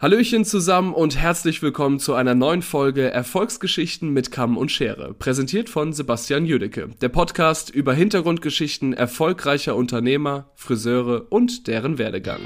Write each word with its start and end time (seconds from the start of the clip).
Hallöchen 0.00 0.46
zusammen 0.46 0.94
und 0.94 1.18
herzlich 1.18 1.60
willkommen 1.60 1.98
zu 1.98 2.14
einer 2.14 2.34
neuen 2.34 2.62
Folge 2.62 3.10
Erfolgsgeschichten 3.10 4.08
mit 4.14 4.30
Kamm 4.30 4.56
und 4.56 4.72
Schere, 4.72 5.12
präsentiert 5.12 5.68
von 5.68 5.92
Sebastian 5.92 6.46
Jüdecke, 6.46 6.88
der 7.02 7.10
Podcast 7.10 7.68
über 7.68 7.92
Hintergrundgeschichten 7.92 8.94
erfolgreicher 8.94 9.76
Unternehmer, 9.76 10.52
Friseure 10.54 11.26
und 11.28 11.66
deren 11.66 11.98
Werdegang. 11.98 12.40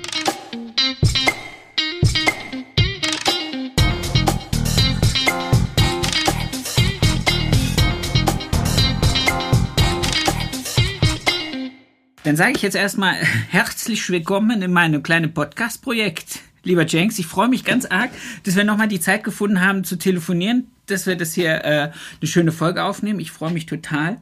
Dann 12.24 12.34
sage 12.34 12.54
ich 12.56 12.62
jetzt 12.62 12.74
erstmal 12.74 13.14
herzlich 13.14 14.10
willkommen 14.10 14.60
in 14.60 14.72
meinem 14.72 15.04
kleinen 15.04 15.32
Podcast-Projekt 15.32 16.40
lieber 16.64 16.84
Jenks. 16.86 17.18
Ich 17.18 17.26
freue 17.26 17.48
mich 17.48 17.64
ganz 17.64 17.86
arg, 17.86 18.10
dass 18.44 18.56
wir 18.56 18.64
nochmal 18.64 18.88
die 18.88 19.00
Zeit 19.00 19.24
gefunden 19.24 19.60
haben 19.60 19.84
zu 19.84 19.96
telefonieren, 19.96 20.70
dass 20.86 21.06
wir 21.06 21.16
das 21.16 21.32
hier 21.32 21.64
äh, 21.64 21.90
eine 22.20 22.26
schöne 22.26 22.52
Folge 22.52 22.82
aufnehmen. 22.82 23.20
Ich 23.20 23.30
freue 23.30 23.52
mich 23.52 23.66
total. 23.66 24.18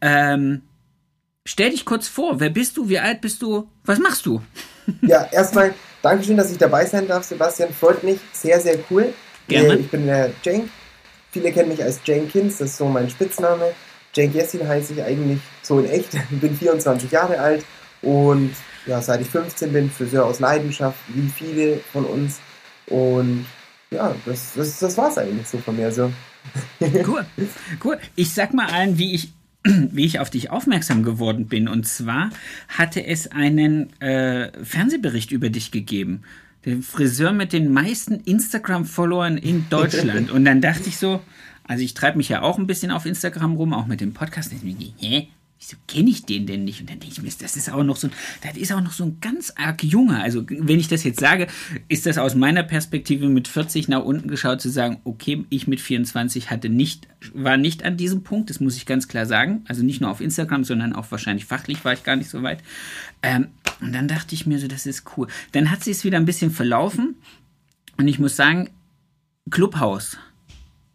Ähm, 0.00 0.62
stell 1.44 1.70
dich 1.70 1.84
kurz 1.84 2.08
vor. 2.08 2.40
Wer 2.40 2.50
bist 2.50 2.76
du? 2.76 2.88
Wie 2.88 2.98
alt 2.98 3.20
bist 3.20 3.42
du? 3.42 3.68
Was 3.84 3.98
machst 3.98 4.26
du? 4.26 4.42
Ja, 5.02 5.24
erstmal 5.32 5.74
Dankeschön, 6.00 6.36
dass 6.36 6.52
ich 6.52 6.58
dabei 6.58 6.86
sein 6.86 7.08
darf, 7.08 7.24
Sebastian. 7.24 7.72
Freut 7.72 8.04
mich. 8.04 8.20
Sehr, 8.32 8.60
sehr 8.60 8.78
cool. 8.88 9.12
Gerne. 9.48 9.74
Ich 9.78 9.90
bin 9.90 10.06
der 10.06 10.30
Cenk. 10.44 10.70
Viele 11.32 11.50
kennen 11.50 11.68
mich 11.68 11.82
als 11.82 12.00
Jenkins, 12.04 12.58
das 12.58 12.70
ist 12.70 12.76
so 12.76 12.86
mein 12.86 13.10
Spitzname. 13.10 13.72
Cenk 14.14 14.34
Yessin 14.34 14.66
heiße 14.66 14.94
ich 14.94 15.02
eigentlich 15.02 15.40
so 15.62 15.80
in 15.80 15.86
echt. 15.90 16.14
Ich 16.14 16.20
bin 16.40 16.56
24 16.56 17.10
Jahre 17.10 17.40
alt 17.40 17.64
und 18.02 18.52
ja, 18.86 19.02
seit 19.02 19.20
ich 19.20 19.28
15 19.28 19.72
bin, 19.72 19.90
Friseur 19.90 20.24
aus 20.24 20.40
Leidenschaft, 20.40 20.98
wie 21.08 21.28
viele 21.28 21.78
von 21.92 22.04
uns. 22.04 22.40
Und 22.86 23.46
ja, 23.90 24.14
das, 24.24 24.54
das, 24.54 24.78
das 24.78 24.96
war 24.96 25.10
es 25.10 25.18
eigentlich 25.18 25.46
so 25.46 25.58
von 25.58 25.76
mir. 25.76 25.90
So. 25.92 26.12
Cool, 26.80 27.26
cool. 27.82 27.98
Ich 28.14 28.32
sag 28.32 28.54
mal 28.54 28.66
allen, 28.66 28.98
wie 28.98 29.14
ich 29.14 29.32
wie 29.92 30.04
ich 30.04 30.20
auf 30.20 30.30
dich 30.30 30.50
aufmerksam 30.50 31.02
geworden 31.02 31.46
bin. 31.46 31.68
Und 31.68 31.86
zwar 31.86 32.30
hatte 32.68 33.04
es 33.04 33.30
einen 33.30 33.98
äh, 34.00 34.52
Fernsehbericht 34.62 35.32
über 35.32 35.50
dich 35.50 35.70
gegeben. 35.70 36.22
Der 36.64 36.78
Friseur 36.82 37.32
mit 37.32 37.52
den 37.52 37.72
meisten 37.72 38.20
Instagram-Followern 38.20 39.38
in 39.38 39.68
Deutschland. 39.70 40.30
Und 40.32 40.44
dann 40.44 40.60
dachte 40.60 40.88
ich 40.88 40.98
so, 40.98 41.20
also 41.64 41.82
ich 41.82 41.94
treibe 41.94 42.18
mich 42.18 42.28
ja 42.28 42.42
auch 42.42 42.58
ein 42.58 42.66
bisschen 42.66 42.90
auf 42.90 43.06
Instagram 43.06 43.56
rum, 43.56 43.72
auch 43.72 43.86
mit 43.86 44.00
dem 44.00 44.14
Podcast. 44.14 44.52
Hä? 44.98 45.28
Wieso 45.58 45.76
kenne 45.88 46.10
ich 46.10 46.24
den 46.24 46.46
denn 46.46 46.64
nicht? 46.64 46.80
Und 46.80 46.90
dann 46.90 47.00
denke 47.00 47.14
ich 47.14 47.22
mir, 47.22 47.30
das 47.38 47.56
ist 47.56 47.70
auch 47.72 47.82
noch 47.82 47.96
so 47.96 48.08
ein, 48.08 48.12
das 48.42 48.56
ist 48.56 48.72
auch 48.72 48.80
noch 48.80 48.92
so 48.92 49.04
ein 49.04 49.18
ganz 49.20 49.52
arg 49.56 49.82
junger. 49.82 50.22
Also, 50.22 50.44
wenn 50.48 50.78
ich 50.78 50.88
das 50.88 51.04
jetzt 51.04 51.20
sage, 51.20 51.46
ist 51.88 52.06
das 52.06 52.18
aus 52.18 52.34
meiner 52.34 52.62
Perspektive 52.62 53.28
mit 53.28 53.48
40 53.48 53.88
nach 53.88 54.04
unten 54.04 54.28
geschaut 54.28 54.60
zu 54.60 54.68
sagen, 54.68 55.00
okay, 55.04 55.44
ich 55.48 55.66
mit 55.66 55.80
24 55.80 56.50
hatte 56.50 56.68
nicht, 56.68 57.08
war 57.32 57.56
nicht 57.56 57.84
an 57.84 57.96
diesem 57.96 58.22
Punkt, 58.22 58.50
das 58.50 58.60
muss 58.60 58.76
ich 58.76 58.86
ganz 58.86 59.08
klar 59.08 59.26
sagen. 59.26 59.64
Also 59.66 59.82
nicht 59.82 60.00
nur 60.00 60.10
auf 60.10 60.20
Instagram, 60.20 60.64
sondern 60.64 60.92
auch 60.92 61.10
wahrscheinlich 61.10 61.46
fachlich 61.46 61.84
war 61.84 61.92
ich 61.92 62.04
gar 62.04 62.16
nicht 62.16 62.30
so 62.30 62.42
weit. 62.42 62.62
Ähm, 63.22 63.48
und 63.80 63.94
dann 63.94 64.08
dachte 64.08 64.34
ich 64.34 64.46
mir 64.46 64.58
so, 64.58 64.68
das 64.68 64.86
ist 64.86 65.04
cool. 65.16 65.26
Dann 65.52 65.70
hat 65.70 65.84
sie 65.84 65.90
es 65.90 66.04
wieder 66.04 66.18
ein 66.18 66.26
bisschen 66.26 66.50
verlaufen. 66.50 67.16
Und 67.98 68.08
ich 68.08 68.18
muss 68.18 68.36
sagen, 68.36 68.70
Clubhouse 69.50 70.18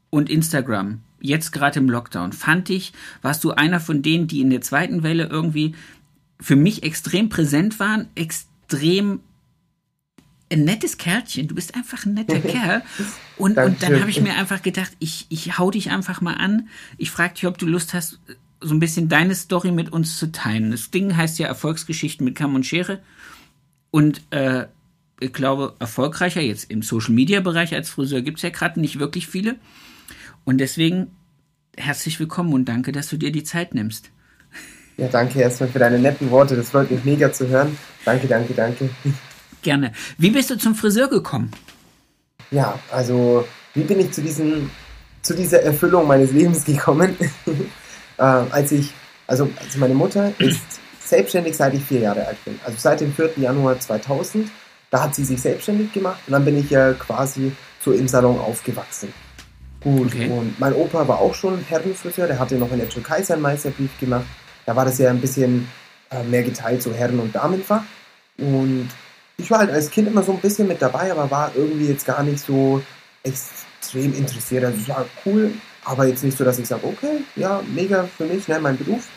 und 0.09 0.29
Instagram 0.29 1.01
jetzt 1.21 1.51
gerade 1.51 1.79
im 1.79 1.89
Lockdown, 1.89 2.33
fand 2.33 2.69
ich, 2.69 2.93
warst 3.21 3.43
du 3.43 3.51
einer 3.51 3.79
von 3.79 4.01
denen, 4.01 4.27
die 4.27 4.41
in 4.41 4.49
der 4.49 4.61
zweiten 4.61 5.03
Welle 5.03 5.25
irgendwie 5.25 5.75
für 6.39 6.55
mich 6.55 6.83
extrem 6.83 7.29
präsent 7.29 7.79
waren, 7.79 8.07
extrem 8.15 9.21
ein 10.51 10.65
nettes 10.65 10.97
Kerlchen. 10.97 11.47
Du 11.47 11.55
bist 11.55 11.75
einfach 11.75 12.05
ein 12.05 12.13
netter 12.13 12.39
Kerl. 12.41 12.83
Und, 13.37 13.57
und 13.57 13.81
dann 13.81 13.99
habe 13.99 14.09
ich 14.09 14.21
mir 14.21 14.35
einfach 14.35 14.61
gedacht, 14.61 14.91
ich, 14.99 15.25
ich 15.29 15.57
hau 15.57 15.71
dich 15.71 15.91
einfach 15.91 16.21
mal 16.21 16.33
an. 16.33 16.67
Ich 16.97 17.11
frage 17.11 17.35
dich, 17.35 17.47
ob 17.47 17.57
du 17.57 17.65
Lust 17.65 17.93
hast, 17.93 18.19
so 18.59 18.73
ein 18.73 18.79
bisschen 18.79 19.09
deine 19.09 19.33
Story 19.33 19.71
mit 19.71 19.91
uns 19.91 20.17
zu 20.17 20.31
teilen. 20.31 20.71
Das 20.71 20.91
Ding 20.91 21.15
heißt 21.15 21.39
ja 21.39 21.47
Erfolgsgeschichten 21.47 22.25
mit 22.25 22.35
Kamm 22.35 22.53
und 22.53 22.65
Schere. 22.65 22.99
Und 23.89 24.21
äh, 24.31 24.67
ich 25.19 25.33
glaube, 25.33 25.75
erfolgreicher 25.79 26.41
jetzt 26.41 26.69
im 26.69 26.81
Social-Media-Bereich 26.81 27.73
als 27.73 27.89
Friseur 27.89 28.21
gibt 28.21 28.37
es 28.37 28.43
ja 28.43 28.49
gerade 28.49 28.79
nicht 28.79 28.99
wirklich 28.99 29.27
viele. 29.27 29.55
Und 30.43 30.57
deswegen 30.57 31.07
herzlich 31.77 32.19
willkommen 32.19 32.53
und 32.53 32.65
danke, 32.65 32.91
dass 32.91 33.07
du 33.07 33.17
dir 33.17 33.31
die 33.31 33.43
Zeit 33.43 33.73
nimmst. 33.73 34.09
Ja, 34.97 35.07
danke 35.07 35.39
erstmal 35.39 35.69
für 35.69 35.79
deine 35.79 35.99
netten 35.99 36.29
Worte. 36.29 36.55
Das 36.55 36.69
freut 36.69 36.91
mich 36.91 37.03
mega 37.03 37.31
zu 37.31 37.47
hören. 37.47 37.77
Danke, 38.05 38.27
danke, 38.27 38.53
danke. 38.53 38.89
Gerne. 39.61 39.91
Wie 40.17 40.31
bist 40.31 40.49
du 40.49 40.57
zum 40.57 40.75
Friseur 40.75 41.07
gekommen? 41.07 41.51
Ja, 42.51 42.77
also 42.91 43.47
wie 43.73 43.83
bin 43.83 43.99
ich 43.99 44.11
zu, 44.11 44.21
diesem, 44.21 44.69
zu 45.21 45.33
dieser 45.33 45.61
Erfüllung 45.63 46.07
meines 46.07 46.31
Lebens 46.31 46.65
gekommen? 46.65 47.15
äh, 48.17 48.21
als 48.21 48.71
ich, 48.71 48.91
also, 49.27 49.49
also 49.59 49.79
meine 49.79 49.93
Mutter 49.93 50.33
ist 50.39 50.81
selbstständig, 51.03 51.55
seit 51.55 51.73
ich 51.73 51.83
vier 51.83 52.01
Jahre 52.01 52.27
alt 52.27 52.43
bin. 52.43 52.59
Also 52.65 52.77
seit 52.77 53.01
dem 53.01 53.13
4. 53.13 53.33
Januar 53.37 53.79
2000. 53.79 54.49
Da 54.89 55.03
hat 55.03 55.15
sie 55.15 55.23
sich 55.23 55.41
selbstständig 55.41 55.93
gemacht 55.93 56.19
und 56.27 56.33
dann 56.33 56.43
bin 56.43 56.57
ich 56.57 56.69
ja 56.69 56.91
quasi 56.93 57.53
so 57.79 57.93
im 57.93 58.09
Salon 58.09 58.37
aufgewachsen. 58.37 59.13
Gut, 59.83 60.07
okay. 60.07 60.29
und 60.29 60.59
mein 60.59 60.73
Opa 60.73 61.07
war 61.07 61.19
auch 61.19 61.33
schon 61.33 61.63
Herrenfriseur, 61.67 62.27
der 62.27 62.37
hatte 62.37 62.55
noch 62.55 62.71
in 62.71 62.77
der 62.77 62.89
Türkei 62.89 63.23
seinen 63.23 63.41
Meisterbrief 63.41 63.99
gemacht. 63.99 64.25
Da 64.65 64.75
war 64.75 64.85
das 64.85 64.99
ja 64.99 65.09
ein 65.09 65.19
bisschen 65.19 65.67
äh, 66.11 66.23
mehr 66.23 66.43
geteilt, 66.43 66.83
so 66.83 66.93
Herren- 66.93 67.19
und 67.19 67.33
Damenfach. 67.33 67.81
Und 68.37 68.89
ich 69.37 69.49
war 69.49 69.59
halt 69.59 69.71
als 69.71 69.89
Kind 69.89 70.07
immer 70.07 70.21
so 70.21 70.33
ein 70.33 70.39
bisschen 70.39 70.67
mit 70.67 70.81
dabei, 70.81 71.11
aber 71.11 71.31
war 71.31 71.51
irgendwie 71.55 71.87
jetzt 71.87 72.05
gar 72.05 72.21
nicht 72.21 72.39
so 72.39 72.81
extrem 73.23 74.13
interessiert. 74.13 74.63
Also 74.63 74.77
es 74.79 74.89
war 74.89 75.05
cool, 75.25 75.51
aber 75.83 76.05
jetzt 76.05 76.23
nicht 76.23 76.37
so, 76.37 76.43
dass 76.43 76.59
ich 76.59 76.67
sage, 76.67 76.85
okay, 76.85 77.23
ja, 77.35 77.61
mega 77.73 78.07
für 78.17 78.25
mich, 78.25 78.47
ne, 78.47 78.59
mein 78.59 78.77
Beruf. 78.77 79.07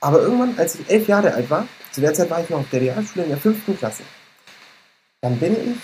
Aber 0.00 0.20
irgendwann, 0.20 0.54
als 0.58 0.76
ich 0.76 0.88
elf 0.88 1.08
Jahre 1.08 1.34
alt 1.34 1.50
war, 1.50 1.66
zu 1.90 2.00
der 2.00 2.14
Zeit 2.14 2.30
war 2.30 2.40
ich 2.40 2.50
noch 2.50 2.60
auf 2.60 2.70
der 2.70 2.82
Realschule 2.82 3.24
in 3.24 3.30
der 3.30 3.38
fünften 3.38 3.76
Klasse, 3.76 4.04
dann 5.22 5.38
bin 5.38 5.54
ich 5.54 5.78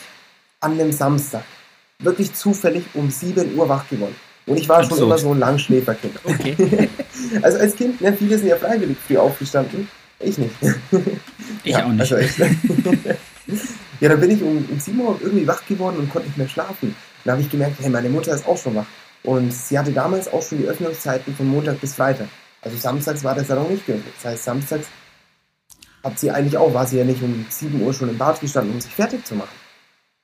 an 0.60 0.72
einem 0.72 0.92
Samstag 0.92 1.42
wirklich 2.00 2.32
zufällig 2.34 2.84
um 2.94 3.10
7 3.10 3.56
Uhr 3.56 3.68
wach 3.68 3.88
geworden. 3.88 4.14
Und 4.46 4.58
ich 4.58 4.68
war 4.68 4.78
Absurd. 4.78 4.98
schon 4.98 5.08
immer 5.08 5.18
so 5.18 5.32
ein 5.32 5.38
Langschläferkind. 5.38 6.14
Okay. 6.24 6.88
also 7.42 7.58
als 7.58 7.76
Kind, 7.76 8.00
ne, 8.00 8.12
viele 8.12 8.38
sind 8.38 8.48
ja 8.48 8.56
freiwillig 8.56 8.96
früh 9.06 9.16
aufgestanden. 9.16 9.88
Ich 10.18 10.38
nicht. 10.38 10.54
Ich 11.62 11.72
ja, 11.72 11.84
auch 11.84 11.90
nicht. 11.90 12.00
Also 12.00 12.16
ich, 12.16 12.38
ja, 14.00 14.08
dann 14.08 14.20
bin 14.20 14.30
ich 14.30 14.42
um, 14.42 14.66
um 14.70 14.80
7 14.80 14.98
Uhr 14.98 15.18
irgendwie 15.20 15.46
wach 15.46 15.66
geworden 15.66 15.98
und 15.98 16.10
konnte 16.10 16.28
nicht 16.28 16.38
mehr 16.38 16.48
schlafen. 16.48 16.94
Dann 17.24 17.32
habe 17.32 17.42
ich 17.42 17.50
gemerkt, 17.50 17.76
hey, 17.80 17.90
meine 17.90 18.08
Mutter 18.08 18.34
ist 18.34 18.46
auch 18.46 18.56
schon 18.56 18.76
wach. 18.76 18.86
Und 19.24 19.52
sie 19.52 19.78
hatte 19.78 19.92
damals 19.92 20.32
auch 20.32 20.42
schon 20.42 20.58
die 20.58 20.64
Öffnungszeiten 20.64 21.34
von 21.34 21.46
Montag 21.46 21.80
bis 21.80 21.94
Freitag. 21.94 22.28
Also 22.62 22.78
samstags 22.78 23.24
war 23.24 23.34
das 23.34 23.48
ja 23.48 23.56
noch 23.56 23.68
nicht 23.68 23.84
geöffnet. 23.84 24.14
Das 24.16 24.32
heißt, 24.32 24.44
samstags 24.44 24.86
hat 26.02 26.18
sie 26.18 26.30
eigentlich 26.30 26.56
auch, 26.56 26.72
war 26.72 26.86
sie 26.86 26.98
ja 26.98 27.04
nicht 27.04 27.22
um 27.22 27.44
7 27.48 27.82
Uhr 27.82 27.92
schon 27.92 28.08
im 28.08 28.16
Bad 28.16 28.40
gestanden, 28.40 28.72
um 28.72 28.80
sich 28.80 28.92
fertig 28.92 29.26
zu 29.26 29.34
machen. 29.34 29.59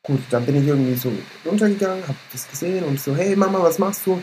Gut, 0.06 0.20
dann 0.30 0.46
bin 0.46 0.62
ich 0.62 0.68
irgendwie 0.68 0.94
so 0.94 1.10
runtergegangen, 1.44 2.00
habe 2.06 2.16
das 2.30 2.48
gesehen 2.48 2.84
und 2.84 3.00
so, 3.00 3.16
hey 3.16 3.34
Mama, 3.34 3.60
was 3.60 3.80
machst 3.80 4.06
du? 4.06 4.22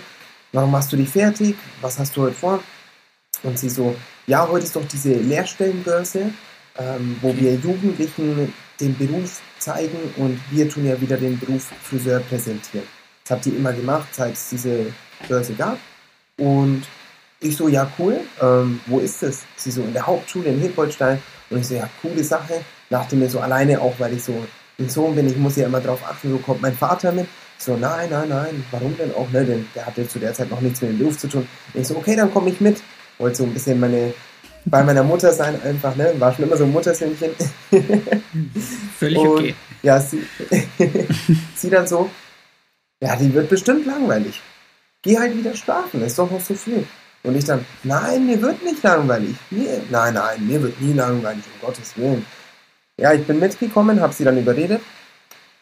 Warum 0.54 0.72
machst 0.72 0.94
du 0.94 0.96
dich 0.96 1.10
fertig? 1.10 1.58
Was 1.82 2.00
hast 2.00 2.16
du 2.16 2.22
heute 2.22 2.36
vor? 2.36 2.64
Und 3.44 3.60
sie 3.60 3.68
so, 3.70 3.94
ja, 4.26 4.48
heute 4.48 4.64
ist 4.64 4.78
doch 4.78 4.88
diese 4.88 5.14
Lehrstellenbörse, 5.14 6.32
ähm, 6.78 7.18
wo 7.22 7.36
wir 7.36 7.56
Jugendlichen 7.56 8.54
den 8.80 8.98
Beruf 8.98 9.42
zeigen 9.60 9.98
und 10.16 10.40
wir 10.52 10.70
tun 10.70 10.86
ja 10.86 11.02
wieder 11.02 11.18
den 11.18 11.38
Beruf 11.38 11.70
Friseur 11.82 12.22
präsentieren. 12.22 12.88
Das 13.26 13.32
hat 13.32 13.46
die 13.46 13.50
immer 13.50 13.74
gemacht, 13.74 14.08
seit 14.14 14.36
es 14.36 14.52
diese 14.52 14.86
Börse 15.28 15.54
gab. 15.54 15.78
Und 16.38 16.84
ich 17.42 17.58
so, 17.58 17.68
ja, 17.68 17.92
cool, 18.00 18.22
ähm, 18.42 18.80
wo 18.86 19.00
ist 19.00 19.22
das? 19.22 19.44
Sie 19.58 19.72
so, 19.72 19.82
in 19.82 19.92
der 19.92 20.08
Hauptschule 20.08 20.48
in 20.48 20.62
Hilpoltstein. 20.62 21.22
Und 21.50 21.60
ich 21.60 21.68
so, 21.68 21.76
ja, 21.76 21.90
coole 22.02 22.24
Sache. 22.24 22.62
Dachte 22.90 23.18
mir 23.18 23.30
so 23.30 23.42
alleine 23.42 23.82
auch, 23.82 23.96
weil 24.00 24.14
ich 24.14 24.24
so 24.24 24.46
ein 24.80 24.90
Sohn 24.90 25.16
bin, 25.16 25.28
ich 25.28 25.38
muss 25.38 25.56
ja 25.56 25.68
immer 25.68 25.80
darauf 25.80 26.04
achten, 26.04 26.32
so 26.32 26.38
kommt 26.38 26.62
mein 26.62 26.76
Vater 26.76 27.12
mit. 27.12 27.28
So, 27.58 27.78
nein, 27.78 28.10
nein, 28.10 28.30
nein, 28.30 28.66
warum 28.72 28.98
denn 28.98 29.14
auch, 29.14 29.30
ne? 29.32 29.46
Denn 29.46 29.68
der 29.76 29.86
hatte 29.86 30.08
zu 30.08 30.20
der 30.20 30.34
Zeit 30.34 30.50
noch 30.50 30.62
nichts 30.62 30.82
mit 30.82 30.92
dem 30.92 31.00
Beruf 31.00 31.18
zu 31.18 31.28
tun. 31.28 31.48
Und 31.74 31.82
ich 31.82 31.88
so, 31.88 31.96
okay, 31.96 32.16
dann 32.16 32.34
komme 32.34 32.50
ich 32.50 32.60
mit. 32.60 32.82
Wollte 33.20 33.38
so 33.38 33.44
ein 33.44 33.54
bisschen 33.54 33.80
meine, 33.80 34.14
bei 34.66 34.84
meiner 34.84 35.04
Mutter 35.04 35.32
sein 35.32 35.62
einfach, 35.62 35.96
ne? 35.96 36.14
War 36.18 36.34
schon 36.34 36.46
immer 36.46 36.58
so 36.58 36.64
ein 36.66 36.72
Muttersöhnchen. 36.72 37.32
Völlig 39.00 39.20
Und, 39.20 39.28
okay. 39.28 39.56
Ja, 39.82 40.00
sie, 40.00 40.24
sie 41.56 41.70
dann 41.70 41.88
so, 41.88 42.10
ja, 43.02 43.16
die 43.16 43.34
wird 43.34 43.50
bestimmt 43.50 43.86
langweilig. 43.86 44.42
Geh 45.02 45.18
halt 45.18 45.38
wieder 45.38 45.56
schlafen, 45.56 46.02
ist 46.02 46.18
doch 46.18 46.32
noch 46.32 46.42
so 46.42 46.56
früh. 46.56 46.84
Und 47.24 47.36
ich 47.36 47.46
dann, 47.46 47.66
nein, 47.84 48.26
mir 48.26 48.42
wird 48.42 48.64
nicht 48.64 48.84
langweilig. 48.84 49.36
Mir, 49.50 49.82
nein, 49.90 50.16
nein, 50.16 50.46
mir 50.46 50.62
wird 50.62 50.82
nie 50.82 50.94
langweilig, 50.94 51.44
um 51.54 51.68
Gottes 51.68 51.96
Willen. 51.96 52.26
Ja, 53.00 53.14
ich 53.14 53.26
bin 53.26 53.40
mitgekommen, 53.40 54.02
habe 54.02 54.14
sie 54.14 54.24
dann 54.24 54.38
überredet. 54.38 54.82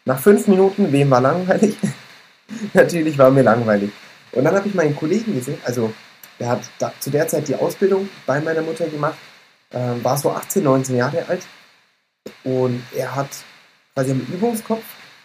Nach 0.04 0.18
fünf 0.18 0.48
Minuten, 0.48 0.92
wem 0.92 1.10
war 1.10 1.20
langweilig? 1.20 1.76
Natürlich 2.74 3.16
war 3.16 3.30
mir 3.30 3.42
langweilig. 3.42 3.90
Und 4.32 4.44
dann 4.44 4.54
habe 4.54 4.68
ich 4.68 4.74
meinen 4.74 4.96
Kollegen 4.96 5.34
gesehen, 5.34 5.58
also 5.64 5.92
der 6.38 6.48
hat 6.48 6.62
da, 6.78 6.92
zu 6.98 7.10
der 7.10 7.28
Zeit 7.28 7.48
die 7.48 7.54
Ausbildung 7.54 8.08
bei 8.26 8.40
meiner 8.40 8.62
Mutter 8.62 8.86
gemacht, 8.86 9.16
äh, 9.70 9.78
war 10.02 10.16
so 10.18 10.30
18, 10.32 10.62
19 10.62 10.96
Jahre 10.96 11.26
alt 11.28 11.42
und 12.44 12.82
er 12.94 13.14
hat 13.14 13.28
quasi 13.94 14.10
am 14.10 14.20
Übungskopf 14.20 14.84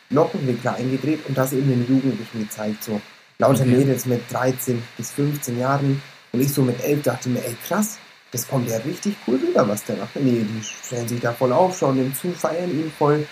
Lockenwickler 0.09 0.75
eingedreht 0.75 1.25
und 1.27 1.37
das 1.37 1.53
eben 1.53 1.69
den 1.69 1.87
Jugendlichen 1.87 2.39
gezeigt. 2.39 2.83
So 2.83 3.01
lauter 3.39 3.61
okay. 3.61 3.77
Mädels 3.77 4.05
mit 4.05 4.21
13 4.31 4.81
bis 4.95 5.11
15 5.11 5.59
Jahren. 5.59 6.01
Und 6.31 6.41
ich 6.41 6.53
so 6.53 6.61
mit 6.61 6.81
11 6.81 7.03
dachte 7.03 7.29
mir, 7.29 7.43
ey 7.43 7.55
krass, 7.67 7.99
das 8.31 8.47
kommt 8.47 8.69
ja 8.69 8.77
richtig 8.77 9.15
cool 9.27 9.37
rüber, 9.37 9.67
was 9.67 9.83
der 9.85 9.97
macht. 9.97 10.15
Nee, 10.15 10.43
die 10.43 10.63
stellen 10.63 11.07
sich 11.07 11.19
da 11.19 11.31
voll 11.33 11.53
auf, 11.53 11.77
schauen 11.77 11.97
ihm 11.97 12.13
zu, 12.13 12.31
feiern 12.31 12.71
ihn 12.71 12.91
voll. 12.97 13.25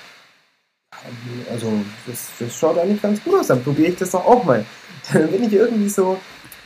Also, 1.51 1.71
das, 2.07 2.29
das 2.39 2.57
schaut 2.57 2.77
eigentlich 2.77 3.01
ganz 3.01 3.21
gut 3.23 3.39
aus. 3.39 3.47
Dann 3.47 3.63
probiere 3.63 3.89
ich 3.89 3.97
das 3.97 4.11
doch 4.11 4.25
auch 4.25 4.43
mal. 4.43 4.65
Dann 5.13 5.29
bin 5.29 5.43
ich 5.43 5.53
irgendwie 5.53 5.89
so 5.89 6.19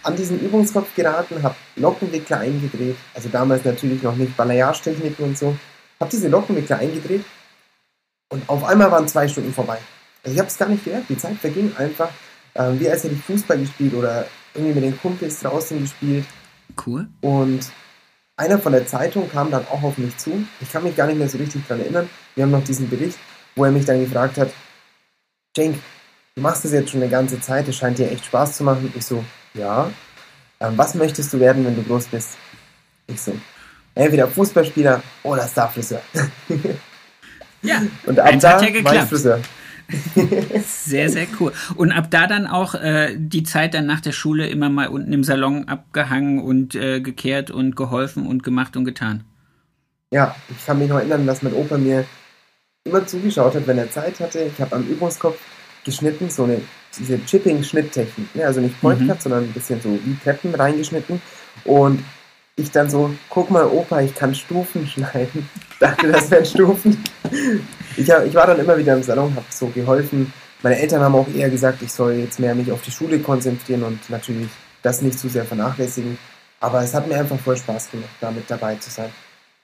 an 0.04 0.16
diesen 0.16 0.40
Übungskopf 0.40 0.96
geraten, 0.96 1.42
habe 1.44 1.56
Lockenwickler 1.76 2.40
eingedreht. 2.40 2.96
Also 3.14 3.30
damals 3.30 3.66
natürlich 3.66 4.02
noch 4.02 4.16
nicht 4.16 4.38
Balayage-Techniken 4.38 5.24
und 5.24 5.38
so. 5.38 5.58
Habe 6.00 6.12
diese 6.12 6.30
Lockenwickler 6.30 6.78
eingedreht 6.78 7.26
und 8.32 8.48
auf 8.48 8.64
einmal 8.64 8.92
waren 8.92 9.08
zwei 9.08 9.28
Stunden 9.28 9.54
vorbei. 9.54 9.80
Also 10.24 10.34
ich 10.34 10.40
habe 10.40 10.48
es 10.48 10.58
gar 10.58 10.70
nicht 10.70 10.84
gemerkt. 10.86 11.10
Die 11.10 11.18
Zeit 11.18 11.36
verging 11.38 11.76
einfach, 11.78 12.10
äh, 12.54 12.72
wie 12.78 12.90
als 12.90 13.04
hätte 13.04 13.16
ich 13.16 13.22
Fußball 13.24 13.58
gespielt 13.58 13.94
oder 13.94 14.26
irgendwie 14.54 14.76
mit 14.76 14.84
den 14.84 15.02
Kumpels 15.02 15.42
draußen 15.42 15.82
gespielt. 15.82 16.26
Cool. 16.86 17.08
Und 17.22 17.70
einer 18.40 18.58
von 18.58 18.72
der 18.72 18.88
Zeitung 18.88 19.30
kam 19.30 19.52
dann 19.52 19.68
auch 19.68 19.84
auf 19.84 19.98
mich 19.98 20.18
zu. 20.18 20.46
Ich 20.62 20.72
kann 20.72 20.84
mich 20.84 20.96
gar 20.96 21.08
nicht 21.08 21.20
mehr 21.20 21.28
so 21.28 21.38
richtig 21.38 21.62
daran 21.68 21.84
erinnern. 21.84 22.10
Wir 22.36 22.46
haben 22.46 22.52
noch 22.52 22.64
diesen 22.64 22.90
Bericht, 22.90 23.18
wo 23.56 23.66
er 23.66 23.72
mich 23.72 23.86
dann 23.86 24.00
gefragt 24.00 24.38
hat, 24.38 24.50
Cenk, 25.54 25.78
du 26.36 26.42
machst 26.42 26.64
das 26.64 26.72
jetzt 26.72 26.90
schon 26.90 27.02
eine 27.02 27.12
ganze 27.12 27.42
Zeit, 27.42 27.68
es 27.68 27.76
scheint 27.76 27.98
dir 27.98 28.10
echt 28.10 28.26
Spaß 28.26 28.56
zu 28.56 28.64
machen. 28.64 28.94
Ich 28.96 29.06
so, 29.06 29.24
ja. 29.54 29.92
Ähm, 30.62 30.78
was 30.78 30.96
möchtest 30.96 31.34
du 31.34 31.40
werden, 31.40 31.66
wenn 31.66 31.76
du 31.76 31.84
groß 31.84 32.06
bist? 32.08 32.38
Ich 33.08 33.22
so, 33.22 33.34
entweder 33.94 34.28
Fußballspieler 34.28 35.02
oder 35.24 35.46
Starfriseur. 35.46 36.02
ja, 37.62 37.82
und 38.06 38.20
ab 38.20 38.40
da 38.40 38.62
war 38.62 38.96
ich 38.96 39.02
Friseur. 39.02 39.40
Sehr, 40.66 41.10
sehr 41.10 41.28
cool. 41.40 41.52
Und 41.76 41.92
ab 41.92 42.08
da 42.10 42.28
dann 42.28 42.48
auch 42.48 42.76
äh, 42.76 43.16
die 43.18 43.44
Zeit 43.44 43.74
dann 43.74 43.86
nach 43.86 44.02
der 44.02 44.12
Schule 44.12 44.48
immer 44.48 44.70
mal 44.70 44.88
unten 44.88 45.12
im 45.14 45.24
Salon 45.24 45.68
abgehangen 45.68 46.40
und 46.40 46.76
äh, 46.76 47.02
gekehrt 47.02 47.52
und 47.52 47.76
geholfen 47.76 48.28
und 48.28 48.44
gemacht 48.44 48.78
und 48.78 48.86
getan. 48.86 49.24
Ja, 50.12 50.36
ich 50.50 50.66
kann 50.66 50.80
mich 50.80 50.90
noch 50.90 50.98
erinnern, 50.98 51.28
dass 51.28 51.42
mein 51.42 51.54
Opa 51.54 51.78
mir 51.78 52.06
immer 52.84 53.06
zugeschaut 53.06 53.56
hat, 53.56 53.68
wenn 53.68 53.78
er 53.78 53.92
Zeit 53.92 54.20
hatte. 54.20 54.40
Ich 54.40 54.60
habe 54.60 54.76
am 54.76 54.88
Übungskopf 54.88 55.38
geschnitten, 55.84 56.30
so 56.30 56.44
eine 56.44 56.62
diese 56.98 57.24
Chipping-Schnitttechnik. 57.24 58.36
Ne? 58.36 58.46
Also 58.46 58.62
nicht 58.62 58.80
Point 58.82 59.00
Cut, 59.08 59.18
mhm. 59.18 59.22
sondern 59.22 59.44
ein 59.44 59.54
bisschen 59.54 59.82
so 59.82 59.98
wie 60.04 60.18
Treppen 60.24 60.56
reingeschnitten. 60.56 61.22
Und 61.66 62.04
ich 62.56 62.72
dann 62.72 62.90
so, 62.90 63.12
guck 63.30 63.52
mal, 63.52 63.66
Opa, 63.66 64.02
ich 64.02 64.16
kann 64.16 64.34
Stufen 64.36 64.88
schneiden. 64.94 65.48
dachte, 65.80 66.12
das 66.12 66.30
wären 66.32 66.46
Stufen. 66.46 66.98
Ich, 68.00 68.10
hab, 68.10 68.26
ich 68.26 68.34
war 68.34 68.48
dann 68.48 68.60
immer 68.60 68.78
wieder 68.78 68.94
im 68.96 69.04
Salon, 69.04 69.36
habe 69.36 69.46
so 69.50 69.68
geholfen. 69.68 70.32
Meine 70.64 70.80
Eltern 70.80 71.02
haben 71.02 71.16
auch 71.16 71.28
eher 71.28 71.50
gesagt, 71.50 71.82
ich 71.82 71.92
soll 71.92 72.14
jetzt 72.14 72.40
mehr 72.40 72.56
mich 72.56 72.72
auf 72.72 72.82
die 72.82 72.92
Schule 72.92 73.20
konzentrieren 73.20 73.84
und 73.84 74.10
natürlich 74.10 74.48
das 74.82 75.02
nicht 75.02 75.20
zu 75.20 75.28
sehr 75.28 75.44
vernachlässigen. 75.44 76.18
Aber 76.62 76.82
es 76.82 76.94
hat 76.94 77.08
mir 77.08 77.18
einfach 77.18 77.38
voll 77.40 77.58
Spaß 77.58 77.92
gemacht, 77.92 78.10
damit 78.22 78.46
dabei 78.48 78.76
zu 78.76 78.90
sein. 78.90 79.10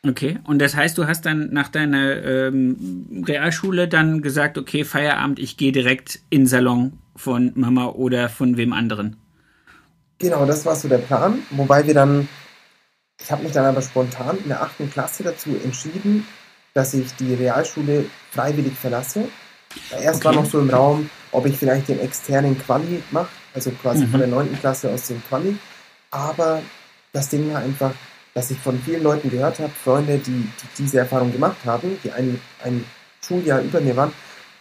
Okay, 0.06 0.38
und 0.44 0.60
das 0.60 0.76
heißt, 0.76 0.98
du 0.98 1.08
hast 1.08 1.26
dann 1.26 1.52
nach 1.52 1.70
deiner 1.70 2.24
ähm, 2.24 3.24
Realschule 3.26 3.88
dann 3.88 4.22
gesagt, 4.22 4.58
okay, 4.58 4.84
Feierabend, 4.84 5.40
ich 5.40 5.56
gehe 5.56 5.72
direkt 5.72 6.20
in 6.30 6.42
den 6.42 6.48
Salon 6.48 7.00
von 7.16 7.54
Mama 7.56 7.88
oder 7.88 8.28
von 8.28 8.58
wem 8.58 8.74
anderen? 8.74 9.16
Genau, 10.20 10.46
das 10.46 10.66
war 10.66 10.76
so 10.76 10.90
der 10.90 11.00
Plan. 11.00 11.40
Wobei 11.52 11.88
wir 11.88 11.94
dann, 11.94 12.28
ich 13.20 13.32
habe 13.32 13.44
mich 13.44 13.54
dann 13.54 13.66
aber 13.66 13.82
spontan 13.82 14.38
in 14.38 14.50
der 14.50 14.62
achten 14.62 14.92
Klasse 14.92 15.24
dazu 15.24 15.52
entschieden, 15.64 16.26
dass 16.76 16.94
ich 16.94 17.16
die 17.16 17.34
Realschule 17.34 18.06
freiwillig 18.32 18.74
verlasse. 18.74 19.24
Erst 19.92 20.18
okay. 20.18 20.26
war 20.26 20.34
noch 20.34 20.46
so 20.46 20.60
im 20.60 20.70
Raum, 20.70 21.10
ob 21.32 21.46
ich 21.46 21.58
vielleicht 21.58 21.88
den 21.88 22.00
externen 22.00 22.58
Quali 22.60 23.02
mache, 23.12 23.30
also 23.54 23.72
quasi 23.72 24.06
mhm. 24.06 24.12
von 24.12 24.20
der 24.20 24.30
neunten 24.30 24.60
Klasse 24.60 24.92
aus 24.92 25.08
dem 25.08 25.24
Quali. 25.28 25.58
Aber 26.12 26.62
das 27.14 27.30
Ding 27.30 27.52
war 27.52 27.62
einfach, 27.62 27.92
dass 28.34 28.52
ich 28.52 28.60
von 28.60 28.80
vielen 28.82 29.04
Leuten 29.04 29.32
gehört 29.32 29.60
habe, 29.60 29.72
Freunde, 29.84 30.18
die, 30.18 30.32
die 30.32 30.68
diese 30.78 31.00
Erfahrung 31.00 31.32
gemacht 31.32 31.58
haben, 31.66 31.98
die 32.04 32.12
ein, 32.12 32.40
ein 32.64 32.84
Schuljahr 33.26 33.62
über 33.62 33.80
mir 33.80 33.96
waren, 33.96 34.12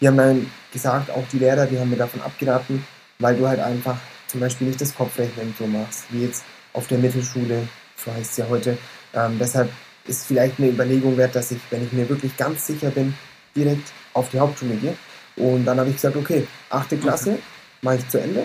die 0.00 0.06
haben 0.06 0.16
dann 0.16 0.50
gesagt, 0.72 1.10
auch 1.10 1.24
die 1.32 1.38
Lehrer, 1.38 1.66
die 1.66 1.78
haben 1.78 1.90
mir 1.90 1.96
davon 1.96 2.22
abgeraten, 2.22 2.86
weil 3.18 3.36
du 3.36 3.46
halt 3.46 3.60
einfach 3.60 3.96
zum 4.28 4.40
Beispiel 4.40 4.68
nicht 4.68 4.80
das 4.80 4.94
Kopfrechnen 4.94 5.54
so 5.58 5.66
machst, 5.66 6.04
wie 6.10 6.24
jetzt 6.24 6.44
auf 6.72 6.86
der 6.86 6.98
Mittelschule, 6.98 7.68
so 7.96 8.12
heißt 8.12 8.30
es 8.32 8.36
ja 8.36 8.46
heute. 8.48 8.78
Ähm, 9.12 9.36
deshalb 9.38 9.70
ist 10.06 10.26
vielleicht 10.26 10.58
eine 10.58 10.68
Überlegung 10.68 11.16
wert, 11.16 11.34
dass 11.34 11.50
ich, 11.50 11.60
wenn 11.70 11.84
ich 11.84 11.92
mir 11.92 12.08
wirklich 12.08 12.36
ganz 12.36 12.66
sicher 12.66 12.90
bin, 12.90 13.14
direkt 13.56 13.92
auf 14.12 14.30
die 14.30 14.38
Hauptschule 14.38 14.76
gehe. 14.76 14.96
Und 15.36 15.64
dann 15.64 15.78
habe 15.78 15.88
ich 15.88 15.96
gesagt, 15.96 16.16
okay, 16.16 16.46
achte 16.70 16.96
Klasse 16.96 17.30
okay. 17.30 17.42
mache 17.82 17.96
ich 17.96 18.08
zu 18.08 18.20
Ende, 18.20 18.44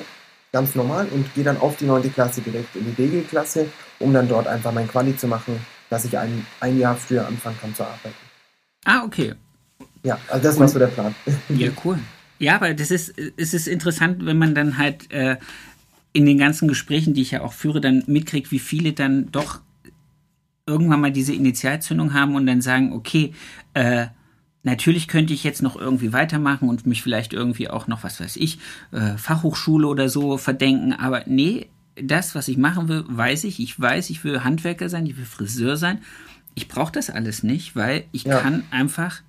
ganz 0.52 0.76
normal, 0.76 1.08
und 1.12 1.34
gehe 1.36 1.44
dann 1.44 1.58
auf 1.58 1.78
die 1.78 1.86
neunte 1.86 2.10
Klasse 2.10 2.42
direkt 2.42 2.76
in 2.76 2.96
die 2.96 3.02
Regelklasse, 3.02 3.68
um 4.00 4.14
dann 4.14 4.28
dort 4.28 4.48
einfach 4.48 4.72
mein 4.72 4.88
Quali 4.88 5.16
zu 5.16 5.28
machen, 5.28 5.60
dass 5.90 6.06
ich 6.06 6.18
ein, 6.18 6.46
ein 6.60 6.80
Jahr 6.80 6.96
früher 6.96 7.28
anfangen 7.28 7.58
kann 7.60 7.76
zu 7.76 7.84
arbeiten. 7.84 8.16
Ah, 8.86 9.04
okay. 9.04 9.34
Ja, 10.04 10.18
also 10.30 10.44
das 10.44 10.60
war 10.60 10.68
so 10.68 10.80
der 10.80 10.88
Plan. 10.88 11.14
Ja, 11.50 11.70
cool. 11.84 12.00
Ja, 12.40 12.56
aber 12.56 12.74
das 12.74 12.90
ist, 12.90 13.14
es 13.38 13.54
ist 13.54 13.68
interessant, 13.68 14.26
wenn 14.26 14.38
man 14.38 14.56
dann 14.56 14.78
halt 14.78 15.12
äh, 15.12 15.36
in 16.14 16.26
den 16.26 16.38
ganzen 16.38 16.70
Gesprächen, 16.70 17.14
die 17.14 17.22
ich 17.22 17.32
ja 17.32 17.42
auch 17.42 17.54
führe, 17.54 17.82
dann 17.82 18.04
mitkriegt, 18.08 18.52
wie 18.52 18.60
viele 18.60 18.94
dann 18.94 19.30
doch 19.32 19.60
irgendwann 20.69 21.01
mal 21.01 21.12
diese 21.12 21.33
Initialzündung 21.33 22.13
haben 22.13 22.36
und 22.36 22.45
dann 22.45 22.62
sagen, 22.62 22.94
okay, 22.94 23.33
äh, 23.74 24.07
natürlich 24.63 25.07
könnte 25.07 25.33
ich 25.33 25.44
jetzt 25.44 25.62
noch 25.62 25.75
irgendwie 25.75 26.13
weitermachen 26.13 26.69
und 26.69 26.86
mich 26.86 27.01
vielleicht 27.01 27.33
irgendwie 27.33 27.69
auch 27.69 27.88
noch, 27.88 28.04
was 28.04 28.19
weiß 28.19 28.38
ich, 28.38 28.60
äh, 28.92 29.18
Fachhochschule 29.18 29.88
oder 29.88 30.10
so 30.10 30.38
verdenken, 30.38 30.94
aber 30.94 31.24
nee, 31.25 31.68
das, 32.01 32.36
was 32.36 32.48
ich 32.48 32.57
machen 32.57 32.88
will, 32.88 33.04
weiß 33.07 33.44
ich. 33.44 33.60
Ich 33.60 33.80
weiß, 33.80 34.10
ich 34.10 34.24
will 34.24 34.44
Handwerker 34.44 34.88
sein, 34.88 35.06
ich 35.06 35.18
will 35.18 35.25
Friseur 35.25 35.75
sein. 35.75 36.00
Ich 36.56 36.68
brauche 36.68 36.92
das 36.92 37.10
alles 37.10 37.44
nicht, 37.44 37.75
weil 37.75 38.06
ich 38.12 38.24
ja. 38.24 38.39
kann 38.39 38.63
einfach 38.72 39.22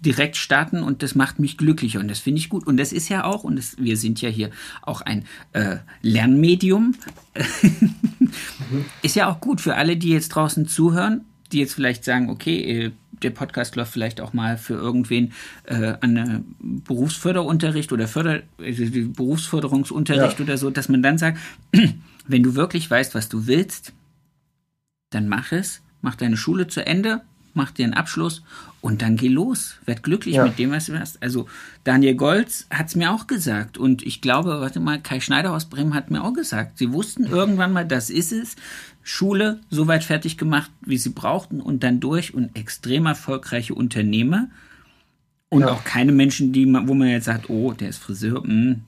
direkt 0.00 0.36
starten 0.36 0.82
und 0.82 1.02
das 1.02 1.14
macht 1.14 1.38
mich 1.38 1.56
glücklicher 1.56 2.00
und 2.00 2.08
das 2.08 2.20
finde 2.20 2.38
ich 2.40 2.48
gut. 2.48 2.66
Und 2.66 2.76
das 2.76 2.92
ist 2.92 3.08
ja 3.08 3.24
auch, 3.24 3.44
und 3.44 3.56
das, 3.56 3.76
wir 3.78 3.96
sind 3.96 4.20
ja 4.20 4.28
hier 4.28 4.50
auch 4.82 5.00
ein 5.00 5.24
äh, 5.52 5.76
Lernmedium, 6.02 6.94
ist 9.02 9.16
ja 9.16 9.28
auch 9.28 9.40
gut 9.40 9.60
für 9.60 9.74
alle, 9.76 9.96
die 9.96 10.10
jetzt 10.10 10.28
draußen 10.30 10.66
zuhören, 10.68 11.24
die 11.52 11.58
jetzt 11.58 11.74
vielleicht 11.74 12.04
sagen, 12.04 12.30
okay, 12.30 12.86
äh, 12.86 12.92
der 13.22 13.30
Podcast 13.30 13.76
läuft 13.76 13.92
vielleicht 13.92 14.20
auch 14.20 14.32
mal 14.32 14.56
für 14.56 14.74
irgendwen 14.74 15.32
äh, 15.64 15.94
an 16.00 16.44
Berufsförderunterricht 16.60 17.92
oder 17.92 18.06
Förder, 18.06 18.42
also 18.58 18.84
Berufsförderungsunterricht 18.86 20.38
ja. 20.38 20.44
oder 20.44 20.58
so, 20.58 20.70
dass 20.70 20.88
man 20.88 21.02
dann 21.02 21.18
sagt, 21.18 21.38
wenn 22.26 22.42
du 22.42 22.54
wirklich 22.54 22.90
weißt, 22.90 23.14
was 23.14 23.28
du 23.28 23.46
willst, 23.46 23.92
dann 25.10 25.28
mach 25.28 25.52
es, 25.52 25.82
mach 26.02 26.14
deine 26.14 26.36
Schule 26.36 26.68
zu 26.68 26.84
Ende, 26.86 27.22
mach 27.54 27.70
dir 27.70 27.84
einen 27.84 27.94
Abschluss 27.94 28.42
und 28.80 29.02
dann 29.02 29.16
geh 29.16 29.28
los. 29.28 29.76
Werd 29.84 30.02
glücklich 30.02 30.36
ja. 30.36 30.44
mit 30.44 30.58
dem, 30.58 30.70
was 30.70 30.86
du 30.86 30.98
hast. 30.98 31.22
Also 31.22 31.46
Daniel 31.84 32.14
Golz 32.14 32.66
hat 32.70 32.88
es 32.88 32.96
mir 32.96 33.12
auch 33.12 33.26
gesagt. 33.26 33.76
Und 33.76 34.02
ich 34.02 34.20
glaube, 34.20 34.60
warte 34.60 34.80
mal, 34.80 35.00
Kai 35.00 35.20
Schneider 35.20 35.52
aus 35.52 35.66
Bremen 35.66 35.94
hat 35.94 36.10
mir 36.10 36.22
auch 36.22 36.32
gesagt. 36.32 36.78
Sie 36.78 36.92
wussten 36.92 37.24
irgendwann 37.24 37.72
mal, 37.72 37.86
das 37.86 38.10
ist 38.10 38.32
es. 38.32 38.56
Schule 39.02 39.60
so 39.70 39.86
weit 39.86 40.04
fertig 40.04 40.36
gemacht, 40.38 40.70
wie 40.82 40.98
sie 40.98 41.10
brauchten 41.10 41.60
und 41.60 41.82
dann 41.82 41.98
durch 41.98 42.34
und 42.34 42.56
extrem 42.56 43.06
erfolgreiche 43.06 43.74
Unternehmer. 43.74 44.48
Und 45.48 45.62
ja. 45.62 45.70
auch 45.70 45.82
keine 45.82 46.12
Menschen, 46.12 46.52
die, 46.52 46.66
wo 46.66 46.94
man 46.94 47.08
jetzt 47.08 47.24
sagt, 47.24 47.48
oh, 47.48 47.72
der 47.72 47.88
ist 47.88 47.98
Friseur, 47.98 48.42
mh, 48.42 48.48
hm, 48.48 48.82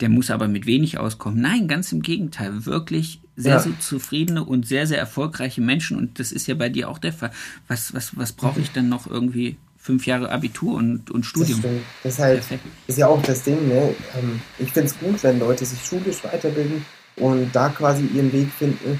der 0.00 0.08
muss 0.08 0.30
aber 0.30 0.48
mit 0.48 0.66
wenig 0.66 0.98
auskommen. 0.98 1.40
Nein, 1.40 1.68
ganz 1.68 1.92
im 1.92 2.02
Gegenteil. 2.02 2.66
Wirklich 2.66 3.20
sehr, 3.36 3.54
ja. 3.54 3.60
sehr 3.60 3.78
zufriedene 3.78 4.44
und 4.44 4.66
sehr, 4.66 4.86
sehr 4.86 4.98
erfolgreiche 4.98 5.60
Menschen. 5.60 5.96
Und 5.96 6.18
das 6.18 6.32
ist 6.32 6.46
ja 6.46 6.54
bei 6.54 6.68
dir 6.68 6.88
auch 6.88 6.98
der 6.98 7.12
Fall. 7.12 7.30
Was, 7.68 7.94
was, 7.94 8.16
was 8.16 8.32
brauche 8.32 8.60
ich 8.60 8.70
denn 8.70 8.88
noch 8.88 9.06
irgendwie? 9.06 9.56
Fünf 9.76 10.06
Jahre 10.06 10.30
Abitur 10.30 10.76
und, 10.76 11.10
und 11.10 11.26
Studium. 11.26 11.60
Das, 11.60 11.70
das 12.02 12.12
ist, 12.14 12.18
halt, 12.18 12.42
ist 12.86 12.98
ja 12.98 13.06
auch 13.06 13.20
das 13.22 13.42
Ding. 13.42 13.68
Ne? 13.68 13.94
Ähm, 14.18 14.40
ich 14.58 14.70
finde 14.70 14.86
es 14.86 14.98
gut, 14.98 15.22
wenn 15.22 15.38
Leute 15.38 15.66
sich 15.66 15.78
schulisch 15.84 16.24
weiterbilden 16.24 16.86
und 17.16 17.54
da 17.54 17.68
quasi 17.68 18.06
ihren 18.06 18.32
Weg 18.32 18.50
finden. 18.50 18.98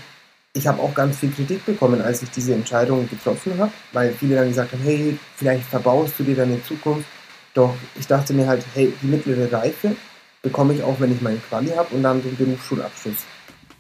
Ich 0.53 0.67
habe 0.67 0.83
auch 0.83 0.95
ganz 0.95 1.17
viel 1.17 1.31
Kritik 1.31 1.65
bekommen, 1.65 2.03
als 2.03 2.23
ich 2.23 2.31
diese 2.31 2.55
Entscheidung 2.55 3.09
getroffen 3.09 3.59
habe, 3.59 3.73
weil 3.93 4.13
viele 4.13 4.37
dann 4.37 4.49
gesagt 4.49 4.73
haben, 4.73 4.83
hey, 4.83 5.19
vielleicht 5.37 5.65
verbaust 5.65 6.19
du 6.19 6.23
dir 6.23 6.37
deine 6.37 6.63
Zukunft. 6.63 7.09
Doch 7.55 7.75
ich 7.99 8.07
dachte 8.07 8.35
mir 8.35 8.47
halt, 8.47 8.63
hey, 8.75 8.93
die 9.01 9.07
mittlere 9.07 9.51
Reife 9.51 9.97
bekomme 10.45 10.75
ich 10.75 10.83
auch, 10.85 11.01
wenn 11.01 11.11
ich 11.11 11.21
meinen 11.21 11.43
Quali 11.49 11.71
habe 11.71 11.93
und 11.97 12.05
dann 12.05 12.23
den 12.23 12.37
Berufsschulabschluss 12.37 13.17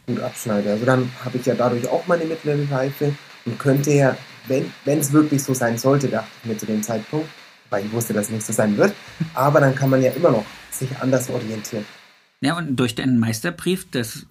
gut 0.06 0.20
abschneide. 0.20 0.72
Also 0.72 0.84
dann 0.84 1.10
habe 1.24 1.38
ich 1.38 1.46
ja 1.46 1.54
dadurch 1.54 1.86
auch 1.88 2.06
meine 2.08 2.24
mittlere 2.24 2.68
Reife 2.70 3.14
und 3.44 3.58
könnte 3.58 3.92
ja, 3.92 4.16
wenn 4.48 4.72
es 4.86 5.12
wirklich 5.12 5.44
so 5.44 5.54
sein 5.54 5.78
sollte, 5.78 6.08
dachte 6.08 6.28
ich 6.42 6.48
mir 6.50 6.56
zu 6.56 6.66
dem 6.66 6.82
Zeitpunkt, 6.82 7.28
weil 7.70 7.84
ich 7.84 7.92
wusste, 7.92 8.12
dass 8.12 8.26
es 8.26 8.32
nicht 8.32 8.46
so 8.46 8.52
sein 8.52 8.76
wird, 8.76 8.94
aber 9.34 9.60
dann 9.60 9.74
kann 9.74 9.90
man 9.90 10.02
ja 10.02 10.10
immer 10.10 10.30
noch 10.30 10.44
sich 10.70 10.88
anders 10.98 11.30
orientieren. 11.30 11.84
Ja, 12.40 12.56
und 12.58 12.76
durch 12.76 12.94
deinen 12.94 13.18
Meisterbrief, 13.20 13.86
das, 13.90 14.26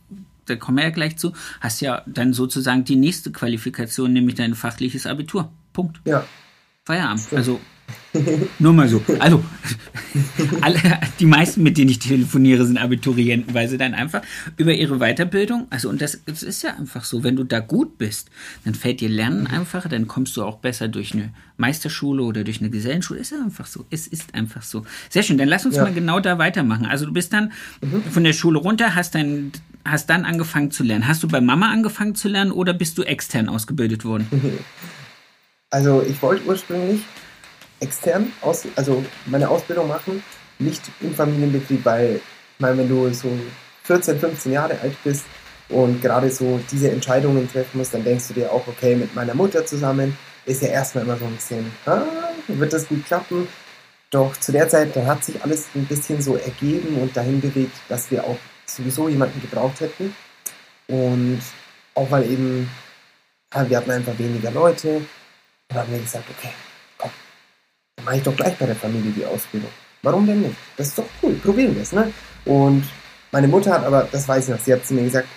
da 0.46 0.56
kommen 0.56 0.78
wir 0.78 0.84
ja 0.84 0.90
gleich 0.92 1.18
zu, 1.18 1.34
hast 1.62 1.82
ja 1.82 2.04
dann 2.06 2.34
sozusagen 2.34 2.84
die 2.84 2.96
nächste 2.96 3.32
Qualifikation, 3.32 4.12
nämlich 4.12 4.36
dein 4.36 4.56
fachliches 4.56 5.08
Abitur. 5.08 5.52
Punkt. 5.72 6.02
Ja. 6.06 6.24
Feierabend. 6.86 7.22
Stimmt. 7.22 7.40
Also 7.40 7.60
Nur 8.60 8.74
mal 8.74 8.88
so. 8.88 9.02
Also, 9.20 9.44
alle, 10.62 10.80
die 11.20 11.26
meisten, 11.26 11.64
mit 11.64 11.78
denen 11.78 11.90
ich 11.90 12.00
telefoniere, 12.00 12.66
sind 12.66 12.78
Abiturienten, 12.78 13.54
weil 13.54 13.68
sie 13.68 13.78
dann 13.78 13.94
einfach 13.94 14.22
über 14.58 14.74
ihre 14.74 15.00
Weiterbildung, 15.00 15.68
also 15.70 15.90
und 15.90 16.02
das, 16.02 16.22
das 16.26 16.44
ist 16.44 16.62
ja 16.64 16.76
einfach 16.76 17.04
so, 17.04 17.24
wenn 17.24 17.36
du 17.36 17.44
da 17.44 17.60
gut 17.60 17.98
bist, 17.98 18.30
dann 18.66 18.76
fällt 18.76 19.02
dir 19.02 19.10
Lernen 19.10 19.48
einfacher, 19.48 19.90
dann 19.90 20.08
kommst 20.08 20.38
du 20.38 20.44
auch 20.44 20.58
besser 20.58 20.88
durch 20.88 21.14
eine 21.14 21.34
Meisterschule 21.58 22.24
oder 22.24 22.44
durch 22.44 22.60
eine 22.60 22.70
Gesellenschule. 22.70 23.20
Ist 23.20 23.32
ja 23.32 23.42
einfach 23.44 23.66
so. 23.66 23.86
Es 23.90 24.08
ist 24.08 24.36
einfach 24.36 24.62
so. 24.62 24.86
Sehr 25.10 25.24
schön, 25.24 25.38
dann 25.38 25.48
lass 25.48 25.66
uns 25.66 25.76
ja. 25.76 25.84
mal 25.84 25.94
genau 25.94 26.20
da 26.20 26.38
weitermachen. 26.38 26.86
Also 26.86 27.06
du 27.06 27.14
bist 27.14 27.34
dann 27.34 27.52
mhm. 27.82 28.04
von 28.04 28.24
der 28.24 28.34
Schule 28.34 28.60
runter, 28.60 28.96
hast 28.96 29.16
dein 29.16 29.52
hast 29.86 30.10
dann 30.10 30.24
angefangen 30.24 30.72
zu 30.72 30.84
lernen. 30.84 31.08
Hast 31.08 31.24
du 31.24 31.28
bei 31.28 31.42
Mama 31.42 31.70
angefangen 31.70 32.16
zu 32.16 32.30
lernen 32.30 32.52
oder 32.52 32.74
bist 32.74 32.98
du 32.98 33.04
extern 33.04 33.50
ausgebildet 33.50 34.06
worden? 34.06 34.28
Also 35.74 36.04
ich 36.08 36.22
wollte 36.22 36.46
ursprünglich 36.46 37.02
extern, 37.80 38.32
aus, 38.42 38.64
also 38.76 39.04
meine 39.26 39.50
Ausbildung 39.50 39.88
machen, 39.88 40.24
nicht 40.60 40.82
im 41.02 41.14
Familienbetrieb, 41.14 41.84
weil, 41.86 42.22
meine, 42.60 42.78
wenn 42.78 42.90
du 42.90 43.14
so 43.14 43.30
14, 43.84 44.20
15 44.20 44.52
Jahre 44.52 44.80
alt 44.82 44.96
bist 45.04 45.26
und 45.70 46.02
gerade 46.02 46.30
so 46.30 46.60
diese 46.72 46.92
Entscheidungen 46.92 47.52
treffen 47.52 47.78
musst, 47.78 47.94
dann 47.94 48.04
denkst 48.04 48.30
du 48.30 48.34
dir 48.34 48.52
auch, 48.52 48.68
okay, 48.68 48.96
mit 48.96 49.14
meiner 49.16 49.34
Mutter 49.34 49.66
zusammen 49.66 50.18
ist 50.46 50.62
ja 50.62 50.70
erstmal 50.70 51.06
immer 51.06 51.18
so 51.18 51.26
ein 51.26 51.36
bisschen, 51.36 51.72
ah, 51.86 52.04
wird 52.48 52.74
das 52.74 52.88
gut 52.88 53.06
klappen? 53.06 53.48
Doch 54.10 54.38
zu 54.38 54.52
der 54.52 54.70
Zeit, 54.70 54.96
da 54.96 55.06
hat 55.06 55.24
sich 55.24 55.42
alles 55.44 55.68
ein 55.74 55.86
bisschen 55.86 56.22
so 56.22 56.36
ergeben 56.36 56.98
und 57.02 57.16
dahin 57.16 57.42
bewegt, 57.42 57.76
dass 57.90 58.12
wir 58.12 58.24
auch 58.24 58.38
sowieso 58.66 59.10
jemanden 59.10 59.42
gebraucht 59.42 59.80
hätten. 59.80 60.16
Und 60.88 61.42
auch 61.96 62.12
weil 62.12 62.30
eben, 62.30 62.70
wir 63.52 63.78
hatten 63.78 63.92
einfach 63.92 64.18
weniger 64.20 64.52
Leute, 64.52 65.02
dann 65.70 65.80
haben 65.80 65.92
wir 65.92 66.00
gesagt, 66.00 66.26
okay, 66.30 66.52
dann 66.52 66.73
mache 68.06 68.18
ich 68.18 68.24
doch 68.24 68.36
gleich 68.36 68.58
bei 68.58 68.66
der 68.66 68.76
Familie 68.76 69.12
die 69.12 69.26
Ausbildung. 69.26 69.70
Warum 70.02 70.28
denn 70.28 70.42
nicht? 70.42 70.56
Das 70.78 70.90
ist 70.90 70.98
doch 70.98 71.06
cool, 71.22 71.34
probieren 71.36 71.76
wir 71.76 71.82
es, 71.82 71.92
ne? 71.94 72.12
Und 72.46 72.84
meine 73.32 73.48
Mutter 73.48 73.74
hat 73.74 73.86
aber, 73.86 74.08
das 74.12 74.28
weiß 74.28 74.46
ich 74.46 74.50
noch, 74.54 74.60
sie 74.60 74.74
hat 74.74 74.86
zu 74.86 74.94
mir 74.94 75.04
gesagt, 75.04 75.28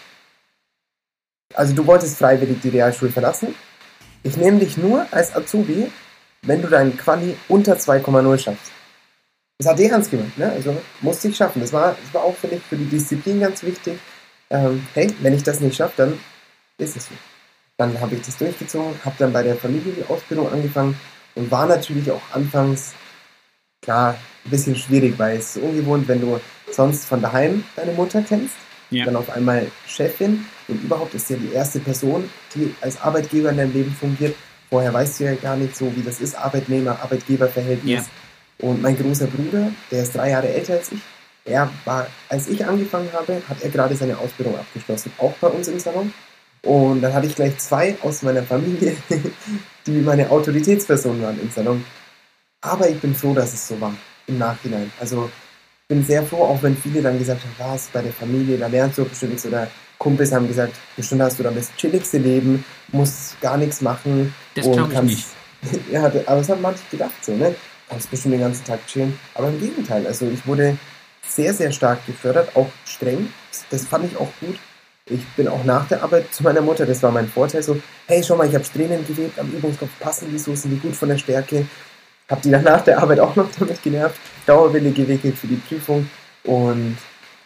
also 1.54 1.74
du 1.74 1.86
wolltest 1.86 2.18
freiwillig 2.18 2.60
die 2.60 2.70
Realschule 2.70 3.10
verlassen. 3.10 3.54
Ich 4.22 4.36
nehme 4.36 4.58
dich 4.58 4.76
nur 4.76 5.06
als 5.12 5.34
Azubi, 5.34 5.90
wenn 6.42 6.60
du 6.60 6.68
deinen 6.68 6.96
Quali 6.96 7.36
unter 7.48 7.74
2,0 7.74 8.38
schaffst. 8.38 8.72
Das 9.58 9.68
hat 9.68 9.78
die 9.78 9.86
ernst 9.86 10.10
gemeint, 10.10 10.36
ne? 10.36 10.50
Also 10.50 10.76
musste 11.00 11.28
ich 11.28 11.36
schaffen. 11.36 11.60
Das 11.60 11.72
war, 11.72 11.96
das 12.02 12.12
war 12.12 12.24
auch 12.24 12.34
für, 12.34 12.48
mich, 12.48 12.60
für 12.62 12.76
die 12.76 12.84
Disziplin 12.84 13.40
ganz 13.40 13.62
wichtig. 13.62 13.98
Ähm, 14.50 14.86
hey, 14.94 15.14
wenn 15.20 15.34
ich 15.34 15.42
das 15.42 15.60
nicht 15.60 15.76
schaffe, 15.76 15.94
dann 15.96 16.20
ist 16.78 16.96
es 16.96 17.06
so. 17.06 17.14
Dann 17.78 17.98
habe 18.00 18.16
ich 18.16 18.22
das 18.22 18.36
durchgezogen, 18.36 18.94
habe 19.04 19.16
dann 19.18 19.32
bei 19.32 19.42
der 19.42 19.56
Familie 19.56 19.92
die 19.92 20.04
Ausbildung 20.04 20.52
angefangen 20.52 20.98
und 21.36 21.50
war 21.50 21.66
natürlich 21.66 22.10
auch 22.10 22.22
anfangs, 22.32 22.94
klar, 23.82 24.16
ein 24.44 24.50
bisschen 24.50 24.74
schwierig, 24.74 25.14
weil 25.18 25.36
es 25.36 25.56
ist 25.56 25.62
ungewohnt, 25.62 26.08
wenn 26.08 26.20
du 26.20 26.40
sonst 26.70 27.06
von 27.06 27.22
daheim 27.22 27.64
deine 27.76 27.92
Mutter 27.92 28.22
kennst, 28.22 28.54
ja. 28.90 29.04
dann 29.04 29.16
auf 29.16 29.30
einmal 29.30 29.66
Chefin 29.86 30.44
und 30.68 30.82
überhaupt 30.82 31.14
ist 31.14 31.30
ja 31.30 31.36
die 31.36 31.52
erste 31.52 31.78
Person, 31.78 32.28
die 32.54 32.74
als 32.80 33.00
Arbeitgeber 33.00 33.50
in 33.50 33.58
deinem 33.58 33.72
Leben 33.72 33.92
fungiert. 33.92 34.34
Vorher 34.68 34.92
weißt 34.92 35.20
du 35.20 35.24
ja 35.24 35.34
gar 35.34 35.56
nicht 35.56 35.76
so, 35.76 35.94
wie 35.94 36.02
das 36.02 36.20
ist, 36.20 36.36
Arbeitnehmer-Arbeitgeber-Verhältnis. 36.36 38.06
Ja. 38.58 38.66
Und 38.68 38.82
mein 38.82 38.96
großer 38.96 39.26
Bruder, 39.26 39.70
der 39.90 40.02
ist 40.02 40.16
drei 40.16 40.30
Jahre 40.30 40.48
älter 40.48 40.74
als 40.74 40.90
ich, 40.90 41.00
er 41.44 41.70
war, 41.84 42.08
als 42.28 42.48
ich 42.48 42.64
angefangen 42.66 43.08
habe, 43.12 43.40
hat 43.48 43.62
er 43.62 43.70
gerade 43.70 43.94
seine 43.94 44.18
Ausbildung 44.18 44.58
abgeschlossen, 44.58 45.12
auch 45.18 45.32
bei 45.34 45.46
uns 45.46 45.68
im 45.68 45.78
Salon. 45.78 46.12
Und 46.66 47.00
dann 47.00 47.14
hatte 47.14 47.28
ich 47.28 47.36
gleich 47.36 47.56
zwei 47.58 47.96
aus 48.02 48.22
meiner 48.22 48.42
Familie, 48.42 48.96
die 49.86 49.92
meine 49.92 50.28
Autoritätspersonen 50.28 51.22
waren 51.22 51.40
im 51.40 51.48
Salon. 51.48 51.84
Aber 52.60 52.88
ich 52.88 52.98
bin 52.98 53.14
froh, 53.14 53.34
dass 53.34 53.54
es 53.54 53.68
so 53.68 53.80
war 53.80 53.94
im 54.26 54.38
Nachhinein. 54.38 54.90
Also 54.98 55.30
ich 55.82 55.88
bin 55.88 56.04
sehr 56.04 56.24
froh, 56.24 56.42
auch 56.42 56.60
wenn 56.64 56.76
viele 56.76 57.02
dann 57.02 57.20
gesagt 57.20 57.42
haben, 57.42 57.70
was, 57.70 57.86
bei 57.86 58.02
der 58.02 58.12
Familie, 58.12 58.58
da 58.58 58.66
lernst 58.66 58.98
du 58.98 59.04
bestimmt 59.04 59.32
nichts. 59.32 59.46
Oder 59.46 59.68
Kumpels 59.98 60.32
haben 60.32 60.48
gesagt, 60.48 60.74
bestimmt 60.96 61.22
hast 61.22 61.38
du 61.38 61.44
dann 61.44 61.54
das 61.54 61.72
chilligste 61.76 62.18
Leben, 62.18 62.64
musst 62.88 63.40
gar 63.40 63.56
nichts 63.56 63.80
machen. 63.80 64.34
Das 64.56 64.68
glaube 64.68 64.92
ich 64.92 65.02
nicht. 65.02 65.26
ja, 65.92 66.04
aber 66.04 66.38
das 66.38 66.48
haben 66.48 66.62
manche 66.62 66.82
gedacht 66.90 67.24
so, 67.24 67.32
ne? 67.32 67.54
Kannst 67.88 68.10
bestimmt 68.10 68.34
den 68.34 68.40
ganzen 68.40 68.64
Tag 68.64 68.84
chillen. 68.88 69.16
Aber 69.34 69.48
im 69.48 69.60
Gegenteil, 69.60 70.04
also 70.04 70.28
ich 70.28 70.44
wurde 70.48 70.76
sehr, 71.24 71.54
sehr 71.54 71.70
stark 71.70 72.04
gefördert, 72.06 72.56
auch 72.56 72.68
streng. 72.84 73.28
Das 73.70 73.84
fand 73.84 74.10
ich 74.10 74.16
auch 74.16 74.30
gut 74.40 74.58
ich 75.08 75.24
bin 75.36 75.48
auch 75.48 75.64
nach 75.64 75.86
der 75.88 76.02
Arbeit 76.02 76.34
zu 76.34 76.42
meiner 76.42 76.60
Mutter, 76.60 76.84
das 76.84 77.02
war 77.02 77.12
mein 77.12 77.28
Vorteil, 77.28 77.62
so, 77.62 77.80
hey, 78.06 78.22
schau 78.22 78.36
mal, 78.36 78.48
ich 78.48 78.54
habe 78.54 78.64
Strähnen 78.64 79.06
gewebt, 79.06 79.38
am 79.38 79.50
Übungskopf 79.50 79.90
passen 80.00 80.28
die 80.30 80.38
so, 80.38 80.54
sind 80.54 80.72
die 80.72 80.78
gut 80.78 80.96
von 80.96 81.08
der 81.08 81.18
Stärke. 81.18 81.66
Hab 82.28 82.42
die 82.42 82.50
dann 82.50 82.64
nach 82.64 82.82
der 82.82 82.98
Arbeit 82.98 83.20
auch 83.20 83.36
noch 83.36 83.48
damit 83.56 83.80
genervt, 83.82 84.18
Dauerwille 84.46 84.90
gewickelt 84.90 85.38
für 85.38 85.46
die 85.46 85.56
Prüfung 85.56 86.10
und 86.42 86.96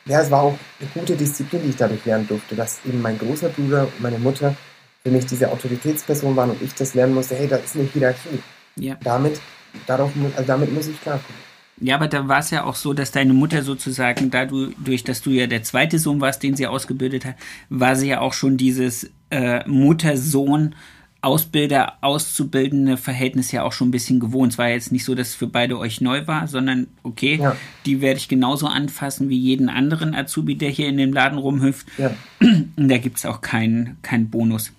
ja, 0.07 0.23
es 0.23 0.31
war 0.31 0.43
auch 0.43 0.59
eine 0.81 0.89
gute 0.95 1.15
Disziplin, 1.15 1.63
die 1.63 1.69
ich 1.69 1.77
dadurch 1.77 2.05
lernen 2.07 2.27
durfte, 2.27 2.57
dass 2.57 2.81
eben 2.87 3.03
mein 3.03 3.19
großer 3.19 3.51
Bruder 3.51 3.83
und 3.83 4.01
meine 4.01 4.19
Mutter 4.19 4.57
für 5.03 5.11
mich 5.11 5.27
diese 5.27 5.51
Autoritätsperson 5.51 6.35
waren 6.37 6.51
und 6.51 6.63
ich 6.63 6.75
das 6.75 6.95
lernen 6.95 7.15
musste, 7.15 7.35
hey, 7.35 7.47
da 7.47 7.57
ist 7.57 7.75
eine 7.75 7.85
Hierarchie. 7.85 8.43
Ja. 8.77 8.97
Damit, 9.03 9.41
darauf, 9.87 10.11
also 10.35 10.47
damit 10.47 10.73
muss 10.73 10.87
ich 10.87 11.01
klarkommen. 11.01 11.50
Ja, 11.81 11.95
aber 11.95 12.09
da 12.09 12.29
war 12.29 12.39
es 12.41 12.51
ja 12.51 12.65
auch 12.65 12.75
so, 12.75 12.93
dass 12.93 13.11
deine 13.11 13.33
Mutter 13.33 13.63
sozusagen, 13.63 14.31
dadurch, 14.31 15.05
dass 15.05 15.23
du 15.23 15.31
ja 15.31 15.47
der 15.47 15.63
zweite 15.63 15.99
Sohn 15.99 16.21
warst, 16.21 16.43
den 16.43 16.55
sie 16.55 16.67
ausgebildet 16.67 17.25
hat, 17.25 17.37
war 17.71 17.97
sie 17.97 18.09
ja 18.09 18.21
auch 18.21 18.35
schon 18.35 18.57
dieses 18.57 19.11
äh, 19.31 19.67
Mutter-Sohn- 19.67 20.75
Ausbilder, 21.23 21.99
auszubildende 22.01 22.97
Verhältnis 22.97 23.53
ja 23.53 23.63
auch 23.63 23.73
schon 23.73 23.89
ein 23.89 23.91
bisschen 23.91 24.21
gewohnt. 24.21 24.53
Es 24.53 24.59
war 24.59 24.71
jetzt 24.71 24.91
nicht 24.91 25.05
so, 25.05 25.15
dass 25.15 25.29
es 25.29 25.35
für 25.35 25.47
beide 25.47 25.79
euch 25.79 26.01
neu 26.01 26.27
war, 26.27 26.49
sondern 26.49 26.87
okay, 27.03 27.37
ja. 27.37 27.57
die 27.85 28.01
werde 28.01 28.19
ich 28.19 28.29
genauso 28.29 28.67
anfassen 28.67 29.29
wie 29.29 29.37
jeden 29.37 29.69
anderen 29.69 30.15
Azubi, 30.15 30.55
der 30.55 30.71
hier 30.71 30.89
in 30.89 30.97
dem 30.97 31.13
Laden 31.13 31.39
rumhüpft. 31.39 31.87
Ja. 31.99 32.15
Und 32.41 32.89
da 32.89 32.97
gibt 32.97 33.19
es 33.19 33.27
auch 33.27 33.43
keinen 33.43 33.99
kein 34.01 34.31
Bonus. 34.31 34.73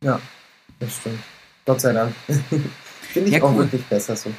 Ja, 0.00 0.20
das 0.78 0.96
stimmt. 0.96 1.18
Gott 1.64 1.80
sei 1.80 1.92
Dank. 1.92 2.14
Finde 2.28 3.28
ich 3.28 3.34
ja, 3.34 3.42
auch 3.42 3.56
wirklich 3.56 3.82
besser 3.86 4.14
so. 4.14 4.30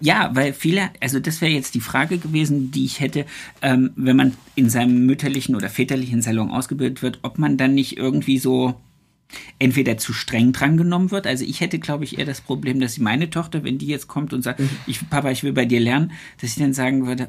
Ja, 0.00 0.30
weil 0.34 0.54
viele, 0.54 0.90
also 1.00 1.20
das 1.20 1.40
wäre 1.40 1.52
jetzt 1.52 1.74
die 1.74 1.80
Frage 1.80 2.18
gewesen, 2.18 2.70
die 2.70 2.86
ich 2.86 3.00
hätte, 3.00 3.26
ähm, 3.60 3.90
wenn 3.96 4.16
man 4.16 4.34
in 4.54 4.70
seinem 4.70 5.04
mütterlichen 5.04 5.54
oder 5.54 5.68
väterlichen 5.68 6.22
Salon 6.22 6.50
ausgebildet 6.50 7.02
wird, 7.02 7.18
ob 7.22 7.38
man 7.38 7.56
dann 7.56 7.74
nicht 7.74 7.98
irgendwie 7.98 8.38
so 8.38 8.80
entweder 9.58 9.98
zu 9.98 10.12
streng 10.12 10.52
drangenommen 10.52 11.10
wird. 11.10 11.26
Also 11.26 11.44
ich 11.44 11.60
hätte, 11.60 11.78
glaube 11.78 12.04
ich, 12.04 12.18
eher 12.18 12.24
das 12.24 12.40
Problem, 12.40 12.80
dass 12.80 12.98
meine 12.98 13.30
Tochter, 13.30 13.64
wenn 13.64 13.78
die 13.78 13.86
jetzt 13.86 14.08
kommt 14.08 14.32
und 14.32 14.42
sagt, 14.42 14.60
mhm. 14.60 14.70
ich, 14.86 15.08
Papa, 15.10 15.30
ich 15.30 15.42
will 15.42 15.52
bei 15.52 15.64
dir 15.64 15.80
lernen, 15.80 16.12
dass 16.40 16.50
ich 16.50 16.56
dann 16.56 16.72
sagen 16.72 17.06
würde, 17.06 17.28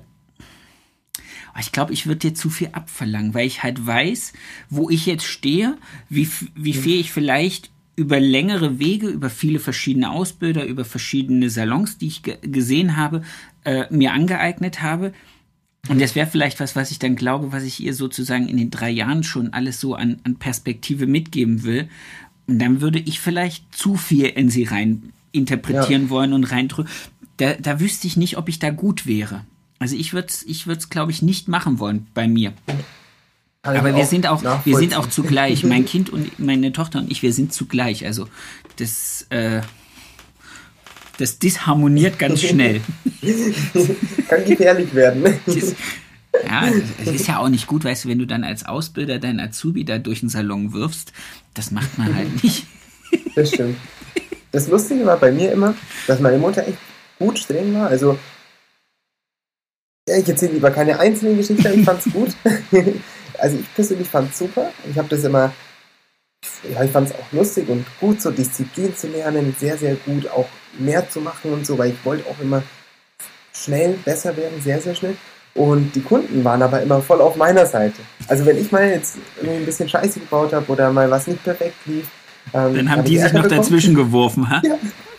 oh, 1.55 1.59
ich 1.59 1.71
glaube, 1.71 1.93
ich 1.93 2.05
würde 2.07 2.19
dir 2.19 2.33
zu 2.33 2.49
viel 2.49 2.69
abverlangen, 2.71 3.33
weil 3.33 3.47
ich 3.47 3.63
halt 3.63 3.85
weiß, 3.85 4.33
wo 4.69 4.89
ich 4.89 5.05
jetzt 5.05 5.25
stehe, 5.25 5.77
wie, 6.09 6.29
wie 6.55 6.73
mhm. 6.73 6.81
viel 6.81 6.99
ich 6.99 7.11
vielleicht 7.11 7.71
über 7.95 8.19
längere 8.19 8.79
Wege, 8.79 9.07
über 9.07 9.29
viele 9.29 9.59
verschiedene 9.59 10.11
Ausbilder, 10.11 10.65
über 10.65 10.85
verschiedene 10.85 11.49
Salons, 11.49 11.97
die 11.97 12.07
ich 12.07 12.21
gesehen 12.41 12.97
habe, 12.97 13.23
äh, 13.63 13.85
mir 13.89 14.13
angeeignet 14.13 14.81
habe. 14.81 15.13
Und 15.87 16.01
das 16.01 16.15
wäre 16.15 16.27
vielleicht 16.27 16.59
was, 16.59 16.75
was 16.75 16.91
ich 16.91 16.99
dann 16.99 17.15
glaube, 17.15 17.51
was 17.51 17.63
ich 17.63 17.79
ihr 17.79 17.93
sozusagen 17.93 18.47
in 18.47 18.57
den 18.57 18.71
drei 18.71 18.89
Jahren 18.89 19.23
schon 19.23 19.53
alles 19.53 19.79
so 19.79 19.95
an, 19.95 20.19
an 20.23 20.35
Perspektive 20.35 21.05
mitgeben 21.05 21.63
will. 21.63 21.87
Und 22.47 22.59
dann 22.59 22.81
würde 22.81 22.99
ich 22.99 23.19
vielleicht 23.19 23.73
zu 23.75 23.95
viel 23.95 24.25
in 24.25 24.49
sie 24.49 24.63
rein 24.63 25.13
interpretieren 25.31 26.03
ja. 26.03 26.09
wollen 26.09 26.33
und 26.33 26.45
reindrücken. 26.45 26.91
Da, 27.37 27.53
da 27.55 27.79
wüsste 27.79 28.07
ich 28.07 28.17
nicht, 28.17 28.37
ob 28.37 28.49
ich 28.49 28.59
da 28.59 28.69
gut 28.71 29.05
wäre. 29.05 29.45
Also 29.79 29.95
ich 29.95 30.13
würde 30.13 30.29
es, 30.29 30.43
ich 30.43 30.67
würde 30.67 30.85
glaube 30.89 31.11
ich, 31.11 31.21
nicht 31.21 31.47
machen 31.47 31.79
wollen 31.79 32.07
bei 32.13 32.27
mir. 32.27 32.53
Aber 33.65 33.95
wir 33.95 34.05
sind 34.05 34.27
auch, 34.27 34.43
wir 34.63 34.77
sind 34.77 34.95
auch 34.95 35.07
zugleich. 35.07 35.63
mein 35.63 35.85
Kind 35.85 36.09
und 36.09 36.39
meine 36.39 36.71
Tochter 36.71 36.99
und 36.99 37.11
ich, 37.11 37.21
wir 37.21 37.33
sind 37.33 37.51
zugleich. 37.51 38.05
Also 38.05 38.27
das, 38.77 39.25
äh, 39.29 39.61
das 41.17 41.39
disharmoniert 41.39 42.19
ganz 42.19 42.41
schnell. 42.43 42.81
Kann 44.27 44.45
gefährlich 44.45 44.93
werden. 44.93 45.23
Das, 45.45 45.75
ja, 46.45 46.69
es 47.01 47.07
ist 47.07 47.27
ja 47.27 47.39
auch 47.39 47.49
nicht 47.49 47.67
gut, 47.67 47.83
weißt 47.85 48.05
du, 48.05 48.09
wenn 48.09 48.19
du 48.19 48.27
dann 48.27 48.43
als 48.43 48.65
Ausbilder 48.65 49.19
deinen 49.19 49.39
Azubi 49.39 49.85
da 49.85 49.97
durch 49.97 50.19
den 50.19 50.29
Salon 50.29 50.73
wirfst, 50.73 51.13
das 51.53 51.71
macht 51.71 51.97
man 51.97 52.13
halt 52.13 52.43
nicht. 52.43 52.67
Das 53.35 53.49
stimmt. 53.49 53.77
Das 54.51 54.67
Lustige 54.67 55.05
war 55.05 55.17
bei 55.17 55.31
mir 55.31 55.51
immer, 55.51 55.73
dass 56.07 56.19
meine 56.19 56.37
Mutter 56.37 56.65
echt 56.67 56.77
gut 57.19 57.39
streng 57.39 57.73
war. 57.73 57.87
Also, 57.87 58.17
ja, 60.07 60.17
ich 60.17 60.27
erzähle 60.27 60.53
lieber 60.53 60.71
keine 60.71 60.99
einzelnen 60.99 61.37
Geschichten, 61.37 61.79
ich 61.79 61.85
fand's 61.85 62.05
gut 62.11 62.29
also 63.39 63.57
ich 63.57 63.73
persönlich 63.75 64.07
fand 64.07 64.31
es 64.31 64.39
super. 64.39 64.71
Ich 64.89 64.97
habe 64.97 65.07
das 65.09 65.23
immer, 65.23 65.51
ja, 66.71 66.83
ich 66.83 66.91
fand 66.91 67.09
es 67.09 67.15
auch 67.15 67.31
lustig 67.31 67.67
und 67.69 67.85
gut, 67.99 68.21
so 68.21 68.31
Disziplin 68.31 68.95
zu 68.95 69.07
lernen, 69.07 69.55
sehr, 69.59 69.77
sehr 69.77 69.95
gut 69.95 70.27
auch 70.29 70.47
mehr 70.77 71.09
zu 71.09 71.21
machen 71.21 71.53
und 71.53 71.65
so, 71.65 71.77
weil 71.77 71.91
ich 71.91 72.05
wollte 72.05 72.29
auch 72.29 72.39
immer 72.41 72.63
schnell 73.53 73.93
besser 74.03 74.35
werden, 74.35 74.61
sehr, 74.61 74.81
sehr 74.81 74.95
schnell. 74.95 75.15
Und 75.53 75.95
die 75.95 76.01
Kunden 76.01 76.43
waren 76.43 76.61
aber 76.61 76.81
immer 76.81 77.01
voll 77.01 77.21
auf 77.21 77.37
meiner 77.37 77.65
Seite. 77.65 78.01
Also 78.27 78.45
wenn 78.45 78.57
ich 78.57 78.73
mal 78.73 78.89
jetzt 78.89 79.17
irgendwie 79.37 79.57
ein 79.57 79.65
bisschen 79.65 79.87
Scheiße 79.87 80.19
gebaut 80.19 80.51
habe 80.51 80.69
oder 80.69 80.91
mal 80.91 81.09
was 81.09 81.27
nicht 81.27 81.41
perfekt 81.43 81.77
lief, 81.85 82.07
ähm, 82.53 82.75
dann 82.75 82.89
haben 82.89 82.99
hab 82.99 83.05
die 83.05 83.17
sich 83.17 83.31
noch 83.31 83.43
bekommen. 83.43 83.61
dazwischen 83.61 83.95
geworfen, 83.95 84.49
ha? 84.49 84.61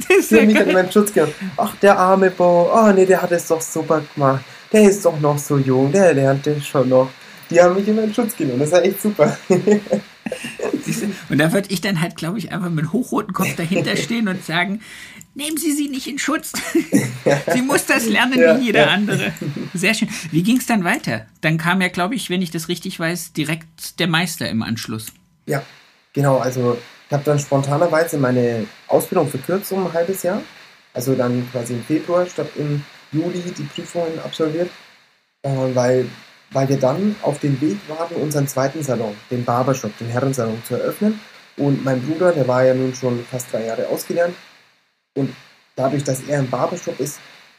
Ja, 0.08 0.16
Die 0.30 0.36
haben 0.36 0.46
mich 0.46 0.58
dann 0.58 0.68
in 0.68 0.92
Schutz 0.92 1.12
genommen. 1.12 1.32
Ach, 1.56 1.74
der 1.76 1.98
arme 1.98 2.30
Bo, 2.30 2.70
oh 2.72 2.92
nee, 2.92 3.06
der 3.06 3.22
hat 3.22 3.32
es 3.32 3.48
doch 3.48 3.60
super 3.60 4.02
gemacht. 4.14 4.44
Der 4.72 4.82
ist 4.82 5.04
doch 5.04 5.18
noch 5.20 5.38
so 5.38 5.58
jung, 5.58 5.90
der 5.90 6.14
lernt 6.14 6.46
das 6.46 6.66
schon 6.66 6.88
noch. 6.88 7.08
Die 7.50 7.60
haben 7.60 7.74
mich 7.74 7.86
immer 7.86 8.02
in 8.02 8.12
Schutz 8.12 8.36
genommen, 8.36 8.60
das 8.60 8.72
war 8.72 8.82
echt 8.82 9.00
super. 9.00 9.36
Und 11.28 11.38
da 11.38 11.52
würde 11.52 11.68
ich 11.70 11.80
dann 11.80 12.00
halt, 12.00 12.16
glaube 12.16 12.38
ich, 12.38 12.52
einfach 12.52 12.70
mit 12.70 12.92
hochrotem 12.92 13.32
Kopf 13.32 13.54
dahinter 13.56 13.96
stehen 13.96 14.28
und 14.28 14.44
sagen, 14.44 14.80
nehmen 15.34 15.56
Sie 15.56 15.72
sie 15.72 15.88
nicht 15.88 16.06
in 16.06 16.18
Schutz. 16.18 16.52
sie 17.52 17.62
muss 17.62 17.86
das 17.86 18.06
lernen 18.06 18.40
ja, 18.40 18.58
wie 18.58 18.66
jeder 18.66 18.86
ja. 18.86 18.92
andere. 18.92 19.32
Sehr 19.74 19.94
schön. 19.94 20.08
Wie 20.30 20.42
ging 20.42 20.56
es 20.58 20.66
dann 20.66 20.84
weiter? 20.84 21.26
Dann 21.40 21.58
kam 21.58 21.80
ja, 21.80 21.88
glaube 21.88 22.14
ich, 22.14 22.30
wenn 22.30 22.42
ich 22.42 22.50
das 22.50 22.68
richtig 22.68 22.98
weiß, 22.98 23.32
direkt 23.32 24.00
der 24.00 24.08
Meister 24.08 24.48
im 24.48 24.62
Anschluss. 24.62 25.06
Ja, 25.46 25.62
genau. 26.12 26.38
Also 26.38 26.76
ich 27.08 27.12
habe 27.12 27.24
dann 27.24 27.38
spontanerweise 27.38 28.18
meine 28.18 28.66
Ausbildung 28.88 29.28
verkürzt 29.28 29.70
um 29.72 29.86
ein 29.86 29.92
halbes 29.92 30.22
Jahr. 30.22 30.42
Also 30.92 31.14
dann 31.14 31.48
quasi 31.52 31.74
im 31.74 31.84
Februar 31.84 32.26
statt 32.26 32.48
im 32.56 32.82
Juli 33.12 33.42
die 33.56 33.62
Prüfungen 33.64 34.18
absolviert, 34.24 34.70
äh, 35.42 35.50
weil, 35.74 36.06
weil 36.50 36.68
wir 36.68 36.78
dann 36.78 37.16
auf 37.22 37.38
dem 37.40 37.60
Weg 37.60 37.78
waren, 37.88 38.16
unseren 38.16 38.46
zweiten 38.48 38.82
Salon, 38.82 39.14
den 39.30 39.44
Barbershop, 39.44 39.96
den 39.98 40.08
Herrensalon 40.08 40.62
zu 40.66 40.74
eröffnen. 40.74 41.20
Und 41.56 41.84
mein 41.84 42.02
Bruder, 42.02 42.32
der 42.32 42.46
war 42.46 42.64
ja 42.64 42.74
nun 42.74 42.94
schon 42.94 43.24
fast 43.30 43.52
drei 43.52 43.66
Jahre 43.66 43.88
ausgelernt, 43.88 44.34
und 45.16 45.34
dadurch, 45.74 46.04
dass 46.04 46.22
er 46.28 46.40
im 46.40 46.50
Barbershop 46.50 47.00
ist, 47.00 47.18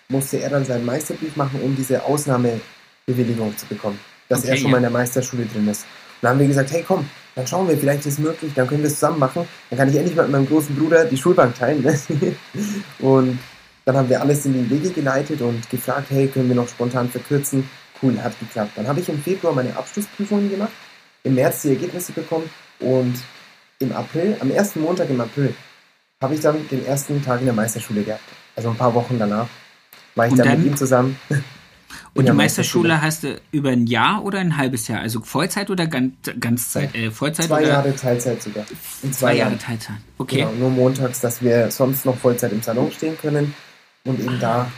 musste 0.10 0.38
er 0.38 0.50
dann 0.50 0.64
seinen 0.64 0.86
Meisterbrief 0.86 1.36
machen, 1.36 1.60
um 1.62 1.76
diese 1.76 2.04
Ausnahmebewilligung 2.04 3.58
zu 3.58 3.66
bekommen, 3.66 4.00
dass 4.30 4.40
okay, 4.40 4.50
er 4.50 4.58
schon 4.58 4.66
ja. 4.68 4.72
mal 4.72 4.78
in 4.78 4.84
der 4.84 4.92
Meisterschule 4.92 5.46
drin 5.46 5.68
ist. 5.68 5.82
Und 5.84 6.24
dann 6.24 6.32
haben 6.32 6.40
wir 6.40 6.48
gesagt, 6.48 6.72
hey 6.72 6.84
komm, 6.88 7.10
dann 7.36 7.46
schauen 7.46 7.68
wir, 7.68 7.78
vielleicht 7.78 8.06
ist 8.06 8.14
es 8.14 8.20
möglich, 8.20 8.52
dann 8.56 8.68
können 8.68 8.82
wir 8.82 8.88
es 8.88 8.96
zusammen 8.96 9.20
machen. 9.20 9.48
Dann 9.70 9.78
kann 9.78 9.90
ich 9.90 9.96
endlich 9.96 10.16
mal 10.16 10.24
mit 10.24 10.32
meinem 10.32 10.48
großen 10.48 10.76
Bruder 10.76 11.06
die 11.06 11.18
Schulbank 11.18 11.56
teilen. 11.56 11.84
Ne? 11.84 12.00
und 13.00 13.40
dann 13.86 13.96
haben 13.96 14.10
wir 14.10 14.22
alles 14.22 14.46
in 14.46 14.54
die 14.54 14.70
Wege 14.70 14.90
geleitet 14.90 15.42
und 15.42 15.70
gefragt, 15.70 16.08
hey, 16.10 16.28
können 16.28 16.48
wir 16.48 16.56
noch 16.56 16.68
spontan 16.68 17.10
verkürzen? 17.10 17.70
Cool, 18.02 18.22
hat 18.22 18.40
geklappt. 18.40 18.72
Dann 18.76 18.88
habe 18.88 19.00
ich 19.00 19.10
im 19.10 19.22
Februar 19.22 19.54
meine 19.54 19.76
Abschlussprüfungen 19.76 20.50
gemacht, 20.50 20.72
im 21.24 21.36
März 21.36 21.64
die 21.64 21.70
Ergebnisse 21.70 22.12
bekommen 22.12 22.50
und 22.80 23.16
im 23.80 23.92
April, 23.92 24.38
am 24.40 24.52
ersten 24.52 24.82
Montag 24.82 25.10
im 25.10 25.22
April, 25.22 25.54
habe 26.22 26.34
ich 26.34 26.42
dann 26.42 26.68
den 26.70 26.86
ersten 26.86 27.24
Tag 27.24 27.40
in 27.40 27.46
der 27.46 27.54
Meisterschule 27.54 28.04
gehabt. 28.04 28.24
Also 28.56 28.70
ein 28.70 28.76
paar 28.76 28.94
Wochen 28.94 29.20
danach 29.20 29.48
war 30.16 30.28
ich 30.28 30.34
dann, 30.34 30.48
dann, 30.48 30.58
mit 30.58 30.72
ihm 30.72 30.78
zusammen. 30.78 31.20
Und 32.14 32.28
die 32.28 32.32
Meisterschule, 32.32 32.90
Meisterschule 32.90 33.02
hast 33.02 33.24
du 33.24 33.42
über 33.52 33.70
ein 33.70 33.86
Jahr 33.86 34.24
oder 34.24 34.40
ein 34.40 34.58
halbes 34.58 34.88
Jahr? 34.88 35.02
Also 35.02 35.22
Vollzeit 35.22 35.70
oder 35.70 35.86
ganz, 35.86 36.14
Ganzzeit? 36.40 36.96
Äh, 36.96 37.12
Vollzeit 37.12 37.46
zwei 37.46 37.62
oder? 37.62 37.68
Jahre 37.68 37.96
Teilzeit 37.96 38.42
sogar. 38.42 38.66
In 39.04 39.14
zwei, 39.14 39.34
zwei 39.34 39.38
Jahre 39.38 39.58
Teilzeit. 39.58 39.98
Okay. 40.18 40.38
Genau, 40.38 40.52
nur 40.54 40.70
montags, 40.72 41.20
dass 41.20 41.44
wir 41.44 41.70
sonst 41.70 42.06
noch 42.06 42.18
Vollzeit 42.18 42.52
im 42.52 42.62
Salon 42.64 42.92
stehen 42.92 43.18
können. 43.20 43.54
Und 44.04 44.20
eben 44.20 44.40
da, 44.40 44.72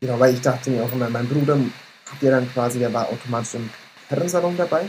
genau, 0.00 0.18
weil 0.18 0.34
ich 0.34 0.40
dachte 0.40 0.70
mir 0.70 0.82
auch 0.82 0.92
immer, 0.92 1.08
mein 1.08 1.28
Bruder 1.28 1.56
hat 2.06 2.22
ja 2.22 2.30
dann 2.30 2.52
quasi, 2.52 2.78
der 2.78 2.92
war 2.92 3.08
automatisch 3.08 3.54
im 3.54 3.68
Herrensalon 4.08 4.56
dabei. 4.56 4.88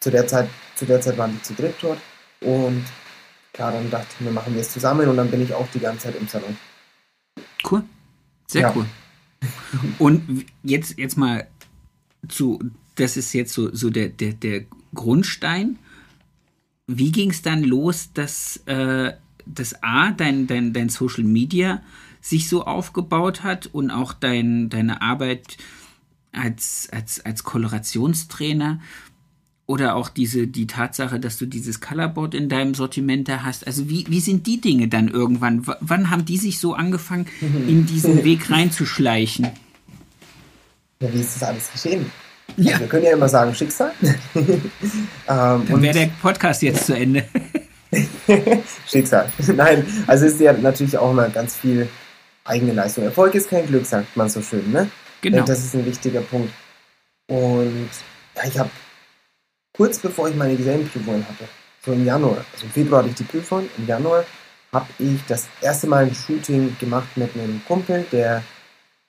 Zu 0.00 0.10
der 0.10 0.26
Zeit, 0.26 0.48
zu 0.74 0.84
der 0.84 1.00
Zeit 1.00 1.16
waren 1.16 1.32
die 1.32 1.42
zu 1.42 1.54
dritt 1.54 1.74
dort. 1.80 1.98
Und 2.40 2.84
klar, 3.52 3.72
dann 3.72 3.90
dachte 3.90 4.08
ich 4.14 4.20
mir, 4.20 4.32
machen 4.32 4.54
wir 4.54 4.60
es 4.60 4.70
zusammen 4.70 5.08
und 5.08 5.16
dann 5.16 5.30
bin 5.30 5.42
ich 5.42 5.54
auch 5.54 5.66
die 5.72 5.80
ganze 5.80 6.04
Zeit 6.04 6.16
im 6.16 6.28
Salon. 6.28 6.56
Cool. 7.68 7.82
Sehr 8.46 8.62
ja. 8.62 8.72
cool. 8.74 8.86
Und 9.98 10.46
jetzt, 10.62 10.98
jetzt 10.98 11.16
mal 11.16 11.46
zu, 12.28 12.60
das 12.96 13.16
ist 13.16 13.32
jetzt 13.32 13.52
so, 13.52 13.74
so 13.74 13.90
der, 13.90 14.08
der, 14.08 14.32
der 14.32 14.64
Grundstein. 14.94 15.78
Wie 16.86 17.10
ging 17.10 17.30
es 17.30 17.42
dann 17.42 17.62
los, 17.64 18.10
dass, 18.12 18.58
äh, 18.66 19.12
dass 19.44 19.82
A, 19.82 20.12
dein, 20.12 20.46
dein, 20.46 20.72
dein 20.72 20.88
Social 20.88 21.24
Media 21.24 21.82
sich 22.20 22.48
so 22.48 22.64
aufgebaut 22.64 23.42
hat 23.42 23.66
und 23.66 23.90
auch 23.90 24.12
dein, 24.12 24.68
deine 24.68 25.02
Arbeit 25.02 25.58
als, 26.36 26.88
als, 26.92 27.24
als 27.24 27.44
Kolorationstrainer 27.44 28.80
oder 29.66 29.96
auch 29.96 30.08
diese, 30.08 30.46
die 30.46 30.66
Tatsache, 30.66 31.18
dass 31.18 31.38
du 31.38 31.46
dieses 31.46 31.80
Colorboard 31.80 32.34
in 32.34 32.48
deinem 32.48 32.74
Sortiment 32.74 33.28
da 33.28 33.42
hast. 33.42 33.66
Also 33.66 33.88
wie, 33.88 34.06
wie 34.08 34.20
sind 34.20 34.46
die 34.46 34.60
Dinge 34.60 34.88
dann 34.88 35.08
irgendwann? 35.08 35.66
W 35.66 35.72
wann 35.80 36.10
haben 36.10 36.24
die 36.24 36.38
sich 36.38 36.60
so 36.60 36.74
angefangen, 36.74 37.26
in 37.40 37.84
diesen 37.84 38.22
Weg 38.24 38.50
reinzuschleichen? 38.50 39.48
Ja, 41.00 41.12
wie 41.12 41.20
ist 41.20 41.36
das 41.36 41.42
alles 41.42 41.72
geschehen? 41.72 42.06
Ja. 42.56 42.72
Also 42.72 42.80
wir 42.80 42.88
können 42.88 43.04
ja 43.04 43.12
immer 43.12 43.28
sagen 43.28 43.54
Schicksal. 43.54 43.92
ähm, 44.34 44.60
dann 45.26 45.82
wäre 45.82 45.94
der 45.94 46.10
Podcast 46.22 46.62
jetzt 46.62 46.86
zu 46.86 46.96
Ende. 46.96 47.24
Schicksal. 48.86 49.30
Nein, 49.56 49.84
also 50.06 50.26
ist 50.26 50.40
ja 50.40 50.52
natürlich 50.52 50.96
auch 50.96 51.10
immer 51.10 51.28
ganz 51.28 51.56
viel 51.56 51.88
eigene 52.44 52.72
Leistung. 52.72 53.04
Erfolg 53.04 53.34
ist 53.34 53.50
kein 53.50 53.66
Glück, 53.66 53.84
sagt 53.84 54.16
man 54.16 54.28
so 54.28 54.40
schön, 54.40 54.70
ne? 54.70 54.88
Genau. 55.30 55.44
Das 55.44 55.58
ist 55.58 55.74
ein 55.74 55.84
wichtiger 55.84 56.20
Punkt. 56.20 56.52
Und 57.28 57.90
ja, 58.36 58.44
ich 58.44 58.56
habe 58.60 58.70
kurz 59.76 59.98
bevor 59.98 60.28
ich 60.28 60.36
meine 60.36 60.54
Gesellenprüfungen 60.54 61.26
hatte, 61.28 61.48
so 61.84 61.92
im 61.92 62.04
Januar, 62.04 62.44
also 62.52 62.66
im 62.66 62.70
Februar 62.70 63.00
hatte 63.00 63.10
ich 63.10 63.16
die 63.16 63.24
Prüfung, 63.24 63.68
im 63.76 63.88
Januar 63.88 64.24
habe 64.72 64.86
ich 65.00 65.18
das 65.26 65.48
erste 65.60 65.88
Mal 65.88 66.04
ein 66.04 66.14
Shooting 66.14 66.76
gemacht 66.78 67.08
mit 67.16 67.34
einem 67.34 67.60
Kumpel, 67.66 68.06
der, 68.12 68.44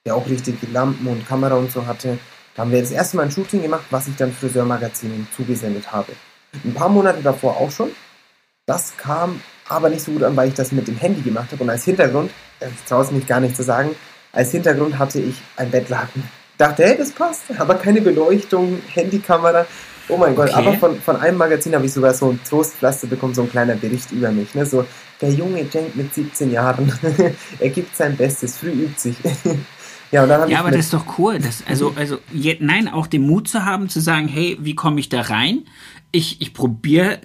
der 0.08 0.15
auch 0.15 0.27
richtig 0.27 0.56
Lampen 0.73 1.06
und 1.06 1.27
Kamera 1.27 1.53
und 1.53 1.71
so 1.71 1.86
hatte. 1.86 2.17
Da 2.56 2.63
haben 2.63 2.71
wir 2.71 2.82
das 2.82 2.91
erste 2.91 3.17
Mal 3.17 3.23
ein 3.23 3.32
Shooting 3.32 3.62
gemacht, 3.62 3.86
was 3.91 4.08
ich 4.08 4.15
dann 4.15 4.32
Friseurmagazinen 4.32 5.27
zugesendet 5.36 5.91
habe. 5.91 6.13
Ein 6.65 6.73
paar 6.73 6.89
Monate 6.89 7.21
davor 7.21 7.58
auch 7.58 7.69
schon. 7.69 7.91
Das 8.65 8.97
kam 8.97 9.39
aber 9.69 9.89
nicht 9.89 10.01
so 10.01 10.13
gut 10.13 10.23
an, 10.23 10.36
weil 10.36 10.47
ich 10.47 10.56
das 10.56 10.71
mit 10.71 10.88
dem 10.88 10.97
Handy 10.97 11.21
gemacht 11.21 11.51
habe. 11.51 11.63
Und 11.63 11.69
als 11.69 11.84
Hintergrund, 11.84 12.32
ich 12.60 12.89
traue 12.89 13.03
es 13.03 13.12
mich 13.12 13.27
gar 13.27 13.39
nicht 13.39 13.56
zu 13.56 13.62
sagen, 13.62 13.95
als 14.38 14.52
Hintergrund 14.52 15.00
hatte 15.00 15.19
ich 15.19 15.36
ein 15.56 15.71
Bettlaken. 15.71 16.21
Ich 16.52 16.58
dachte, 16.60 16.86
hey, 16.86 16.95
das 16.95 17.12
passt, 17.12 17.43
aber 17.58 17.76
keine 17.76 18.02
Beleuchtung, 18.02 18.80
Handykamera. 18.93 19.65
Oh 20.10 20.17
mein 20.17 20.36
Gott, 20.36 20.50
okay. 20.50 20.60
aber 20.60 20.73
von, 20.73 21.02
von 21.02 21.15
einem 21.17 21.38
Magazin 21.38 21.73
habe 21.73 21.88
ich 21.88 21.93
sogar 21.93 22.13
so 22.13 22.30
ein 22.30 22.39
Trostpflaster 22.47 23.08
bekommen, 23.08 23.34
so 23.34 23.41
ein 23.41 23.50
kleiner 23.50 23.76
Bericht 23.76 24.12
über 24.12 24.32
mich. 24.32 24.54
Ne? 24.54 24.65
So, 24.65 24.86
der 25.21 25.32
junge 25.32 25.67
Cenk 25.69 25.95
mit 25.95 26.13
17 26.13 26.52
Jahren, 26.52 26.93
er 27.60 27.69
gibt 27.69 27.95
sein 27.95 28.15
Bestes, 28.15 28.58
früh 28.58 28.69
übt 28.69 29.00
sich. 29.00 29.15
ja, 30.12 30.21
und 30.21 30.30
dann 30.30 30.47
ja 30.50 30.60
aber 30.60 30.69
das 30.69 30.86
ist 30.86 30.93
doch 30.93 31.17
cool. 31.17 31.39
Das, 31.39 31.63
also, 31.67 31.93
also 31.95 32.19
je, 32.32 32.58
nein, 32.60 32.88
auch 32.88 33.08
den 33.08 33.23
Mut 33.23 33.47
zu 33.47 33.65
haben, 33.65 33.89
zu 33.89 34.00
sagen, 34.00 34.28
hey, 34.28 34.56
wie 34.62 34.76
komme 34.76 35.00
ich 35.00 35.10
da 35.10 35.21
rein? 35.21 35.63
Ich, 36.12 36.41
ich 36.41 36.54
probiere 36.54 37.21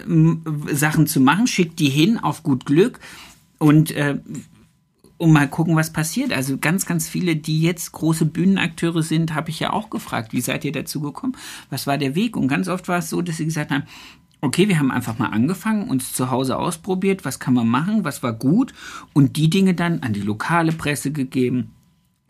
Sachen 0.71 1.05
zu 1.05 1.21
machen, 1.21 1.45
schick 1.45 1.77
die 1.77 1.89
hin 1.89 2.17
auf 2.17 2.41
gut 2.41 2.65
Glück. 2.65 2.99
Und 3.59 3.91
äh, 3.91 4.17
und 5.17 5.31
mal 5.31 5.47
gucken, 5.47 5.75
was 5.75 5.93
passiert. 5.93 6.33
Also 6.33 6.57
ganz, 6.57 6.85
ganz 6.85 7.07
viele, 7.07 7.35
die 7.35 7.61
jetzt 7.61 7.91
große 7.91 8.25
Bühnenakteure 8.25 9.03
sind, 9.03 9.33
habe 9.33 9.49
ich 9.49 9.59
ja 9.59 9.71
auch 9.71 9.89
gefragt, 9.89 10.33
wie 10.33 10.41
seid 10.41 10.65
ihr 10.65 10.71
dazu 10.71 11.01
gekommen? 11.01 11.37
Was 11.69 11.87
war 11.87 11.97
der 11.97 12.15
Weg? 12.15 12.35
Und 12.35 12.47
ganz 12.47 12.67
oft 12.67 12.87
war 12.87 12.99
es 12.99 13.09
so, 13.09 13.21
dass 13.21 13.37
sie 13.37 13.45
gesagt 13.45 13.71
haben, 13.71 13.83
okay, 14.41 14.67
wir 14.67 14.79
haben 14.79 14.91
einfach 14.91 15.17
mal 15.19 15.29
angefangen, 15.29 15.89
uns 15.89 16.13
zu 16.13 16.29
Hause 16.29 16.57
ausprobiert, 16.57 17.23
was 17.23 17.39
kann 17.39 17.53
man 17.53 17.67
machen, 17.67 18.03
was 18.03 18.23
war 18.23 18.33
gut 18.33 18.73
und 19.13 19.37
die 19.37 19.49
Dinge 19.49 19.73
dann 19.73 19.99
an 20.01 20.11
die 20.11 20.21
lokale 20.21 20.73
Presse 20.73 21.11
gegeben 21.11 21.71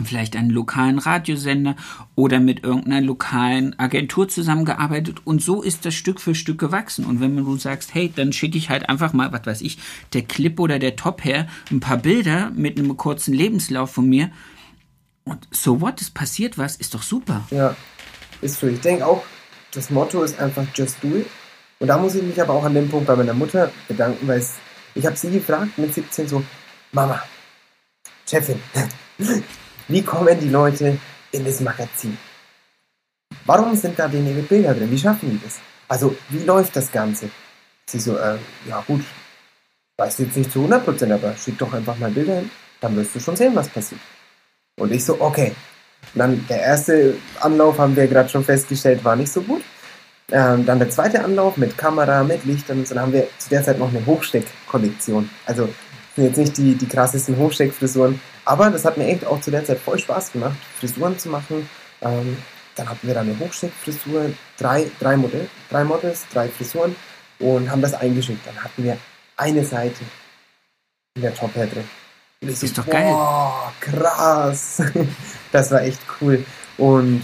vielleicht 0.03 0.35
einen 0.35 0.49
lokalen 0.49 0.99
Radiosender 0.99 1.75
oder 2.15 2.39
mit 2.39 2.63
irgendeiner 2.63 3.01
lokalen 3.01 3.77
Agentur 3.79 4.27
zusammengearbeitet 4.27 5.21
und 5.23 5.41
so 5.41 5.61
ist 5.61 5.85
das 5.85 5.93
Stück 5.93 6.19
für 6.19 6.35
Stück 6.35 6.59
gewachsen. 6.59 7.05
Und 7.05 7.21
wenn 7.21 7.35
du 7.37 7.57
sagst, 7.57 7.93
hey, 7.93 8.11
dann 8.13 8.33
schicke 8.33 8.57
ich 8.57 8.69
halt 8.69 8.89
einfach 8.89 9.13
mal, 9.13 9.31
was 9.31 9.45
weiß 9.45 9.61
ich, 9.61 9.77
der 10.13 10.23
Clip 10.23 10.59
oder 10.59 10.79
der 10.79 10.95
Top 10.95 11.23
her, 11.23 11.47
ein 11.71 11.79
paar 11.79 11.97
Bilder 11.97 12.51
mit 12.55 12.77
einem 12.77 12.97
kurzen 12.97 13.33
Lebenslauf 13.33 13.91
von 13.91 14.09
mir 14.09 14.31
und 15.25 15.47
so 15.51 15.79
what, 15.79 16.01
es 16.01 16.09
passiert 16.09 16.57
was, 16.57 16.75
ist 16.75 16.93
doch 16.93 17.03
super. 17.03 17.43
Ja, 17.51 17.75
ist 18.41 18.59
so. 18.59 18.67
Ich 18.67 18.81
denke 18.81 19.05
auch, 19.05 19.23
das 19.71 19.89
Motto 19.89 20.23
ist 20.23 20.39
einfach 20.39 20.65
just 20.73 20.97
do 21.03 21.15
it. 21.15 21.27
Und 21.79 21.87
da 21.87 21.97
muss 21.97 22.15
ich 22.15 22.23
mich 22.23 22.41
aber 22.41 22.53
auch 22.53 22.63
an 22.63 22.73
dem 22.73 22.89
Punkt 22.89 23.07
bei 23.07 23.15
meiner 23.15 23.33
Mutter 23.33 23.71
bedanken, 23.87 24.27
weil 24.27 24.43
ich 24.95 25.05
habe 25.05 25.15
sie 25.15 25.31
gefragt 25.31 25.77
mit 25.77 25.93
17 25.93 26.27
so, 26.27 26.43
Mama, 26.91 27.21
Chefin, 28.25 28.59
wie 29.87 30.01
kommen 30.01 30.39
die 30.39 30.49
Leute 30.49 30.97
in 31.31 31.45
das 31.45 31.59
Magazin? 31.59 32.17
Warum 33.45 33.75
sind 33.75 33.97
da 33.97 34.11
wenige 34.11 34.41
Bilder 34.41 34.73
drin? 34.73 34.91
Wie 34.91 34.97
schaffen 34.97 35.31
die 35.31 35.41
das? 35.43 35.59
Also, 35.87 36.15
wie 36.29 36.43
läuft 36.43 36.75
das 36.75 36.91
Ganze? 36.91 37.29
Sie 37.85 37.99
so, 37.99 38.17
äh, 38.17 38.37
ja 38.67 38.83
gut, 38.87 39.03
weiß 39.97 40.19
jetzt 40.19 40.37
nicht 40.37 40.51
zu 40.51 40.65
100%, 40.65 41.13
aber 41.13 41.35
schick 41.35 41.57
doch 41.57 41.73
einfach 41.73 41.97
mal 41.97 42.11
Bilder 42.11 42.35
hin, 42.35 42.49
dann 42.79 42.95
wirst 42.95 43.15
du 43.15 43.19
schon 43.19 43.35
sehen, 43.35 43.55
was 43.55 43.69
passiert. 43.69 44.01
Und 44.79 44.91
ich 44.91 45.03
so, 45.03 45.19
okay. 45.19 45.53
Und 46.13 46.19
dann 46.19 46.45
der 46.47 46.61
erste 46.61 47.15
Anlauf, 47.41 47.77
haben 47.77 47.95
wir 47.95 48.07
gerade 48.07 48.29
schon 48.29 48.43
festgestellt, 48.43 49.03
war 49.03 49.15
nicht 49.15 49.31
so 49.31 49.41
gut. 49.41 49.61
Ähm, 50.31 50.65
dann 50.65 50.79
der 50.79 50.89
zweite 50.89 51.23
Anlauf 51.23 51.57
mit 51.57 51.77
Kamera, 51.77 52.23
mit 52.23 52.45
Lichtern 52.45 52.79
und 52.79 52.87
so, 52.87 52.95
dann 52.95 53.03
haben 53.03 53.13
wir 53.13 53.27
zu 53.37 53.49
der 53.49 53.63
Zeit 53.63 53.77
noch 53.77 53.89
eine 53.89 54.05
Hochsteck-Kollektion. 54.05 55.29
Also 55.45 55.69
sind 56.15 56.25
jetzt 56.25 56.37
nicht 56.37 56.57
die, 56.57 56.75
die 56.75 56.87
krassesten 56.87 57.37
Hochsteckfrisuren, 57.37 58.19
aber 58.45 58.69
das 58.69 58.85
hat 58.85 58.97
mir 58.97 59.07
echt 59.07 59.25
auch 59.25 59.41
zu 59.41 59.51
der 59.51 59.65
Zeit 59.65 59.79
voll 59.79 59.99
Spaß 59.99 60.33
gemacht, 60.33 60.57
Frisuren 60.79 61.17
zu 61.17 61.29
machen. 61.29 61.67
Ähm, 62.01 62.37
dann 62.75 62.89
hatten 62.89 63.07
wir 63.07 63.13
da 63.13 63.21
eine 63.21 63.37
Hochsteckfrisur, 63.39 64.31
drei, 64.57 64.89
drei, 64.99 65.15
Modell, 65.15 65.47
drei 65.69 65.83
Models, 65.83 66.25
drei 66.33 66.49
Frisuren 66.49 66.95
und 67.39 67.69
haben 67.69 67.81
das 67.81 67.93
eingeschickt. 67.93 68.45
Dann 68.45 68.63
hatten 68.63 68.83
wir 68.83 68.97
eine 69.37 69.63
Seite 69.63 70.01
in 71.15 71.21
der 71.21 71.35
Top 71.35 71.55
Hair 71.55 71.67
drin. 71.67 71.89
Und 72.41 72.49
ich 72.49 72.59
so, 72.59 72.65
Ist 72.65 72.77
doch 72.77 72.85
boah, 72.85 73.71
krass. 73.79 74.81
Das 75.51 75.69
war 75.69 75.83
echt 75.83 75.99
cool. 76.19 76.43
Und 76.77 77.23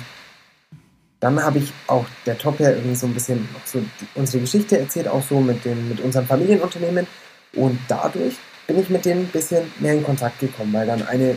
dann 1.20 1.44
habe 1.44 1.58
ich 1.58 1.74
auch 1.88 2.06
der 2.28 2.38
Top 2.38 2.60
her 2.60 2.76
irgendwie 2.76 2.96
so 2.96 3.08
ein 3.08 3.14
bisschen 3.14 3.50
so 3.66 3.84
unsere 4.14 4.42
Geschichte 4.42 4.80
erzählt, 4.80 5.08
auch 5.08 5.24
so 5.24 5.42
mit, 5.42 5.66
dem, 5.66 5.90
mit 5.90 6.00
unserem 6.00 6.28
Familienunternehmen. 6.28 7.08
Und 7.54 7.80
dadurch 7.88 8.36
bin 8.70 8.80
ich 8.80 8.90
mit 8.90 9.04
denen 9.04 9.22
ein 9.22 9.28
bisschen 9.30 9.64
mehr 9.80 9.96
in 9.96 10.04
Kontakt 10.04 10.40
gekommen, 10.40 10.72
weil 10.74 10.86
dann 10.86 11.02
eine, 11.08 11.36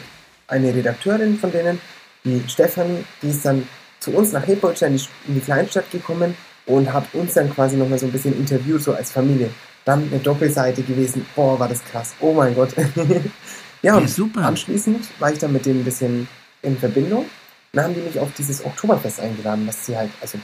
eine 0.48 0.74
Redakteurin 0.74 1.38
von 1.38 1.50
denen, 1.50 1.80
die 2.24 2.42
Stefanie, 2.46 3.04
die 3.22 3.30
ist 3.30 3.44
dann 3.46 3.66
zu 4.00 4.10
uns 4.10 4.32
nach 4.32 4.46
Hebholstein 4.46 4.92
in 4.92 4.98
die, 4.98 5.04
in 5.28 5.34
die 5.36 5.40
Kleinstadt 5.40 5.90
gekommen 5.90 6.36
und 6.66 6.92
hat 6.92 7.06
uns 7.14 7.32
dann 7.32 7.52
quasi 7.52 7.76
nochmal 7.76 7.98
so 7.98 8.04
ein 8.04 8.12
bisschen 8.12 8.38
interviewt, 8.38 8.82
so 8.82 8.92
als 8.92 9.10
Familie. 9.12 9.48
Dann 9.86 10.08
eine 10.10 10.20
Doppelseite 10.20 10.82
gewesen. 10.82 11.24
Boah, 11.34 11.58
war 11.58 11.68
das 11.68 11.82
krass. 11.84 12.14
Oh 12.20 12.34
mein 12.34 12.54
Gott. 12.54 12.74
ja, 13.82 13.94
und 13.96 14.02
Ja, 14.02 14.08
super. 14.08 14.42
anschließend 14.42 15.08
war 15.18 15.32
ich 15.32 15.38
dann 15.38 15.54
mit 15.54 15.64
denen 15.64 15.80
ein 15.80 15.84
bisschen 15.84 16.28
in 16.60 16.76
Verbindung. 16.76 17.24
Dann 17.72 17.84
haben 17.86 17.94
die 17.94 18.00
mich 18.02 18.20
auf 18.20 18.28
dieses 18.36 18.62
Oktoberfest 18.62 19.20
eingeladen, 19.20 19.66
was 19.66 19.86
sie 19.86 19.96
halt, 19.96 20.10
also 20.20 20.38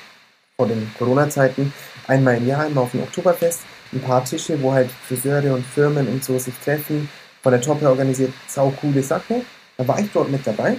vor 0.56 0.66
den 0.66 0.90
Corona-Zeiten, 0.98 1.70
einmal 2.06 2.38
im 2.38 2.48
Jahr, 2.48 2.66
immer 2.66 2.80
auf 2.80 2.92
dem 2.92 3.02
Oktoberfest, 3.02 3.60
ein 3.92 4.00
paar 4.00 4.24
Tische, 4.24 4.60
wo 4.62 4.72
halt 4.72 4.90
Friseure 5.06 5.54
und 5.54 5.64
Firmen 5.64 6.08
und 6.08 6.24
so 6.24 6.38
sich 6.38 6.54
treffen, 6.64 7.08
von 7.42 7.52
der 7.52 7.60
Top 7.60 7.80
her 7.80 7.90
organisiert, 7.90 8.32
sau 8.46 8.70
coole 8.80 9.02
Sache. 9.02 9.42
Da 9.76 9.86
war 9.86 9.98
ich 9.98 10.10
dort 10.12 10.30
mit 10.30 10.46
dabei 10.46 10.76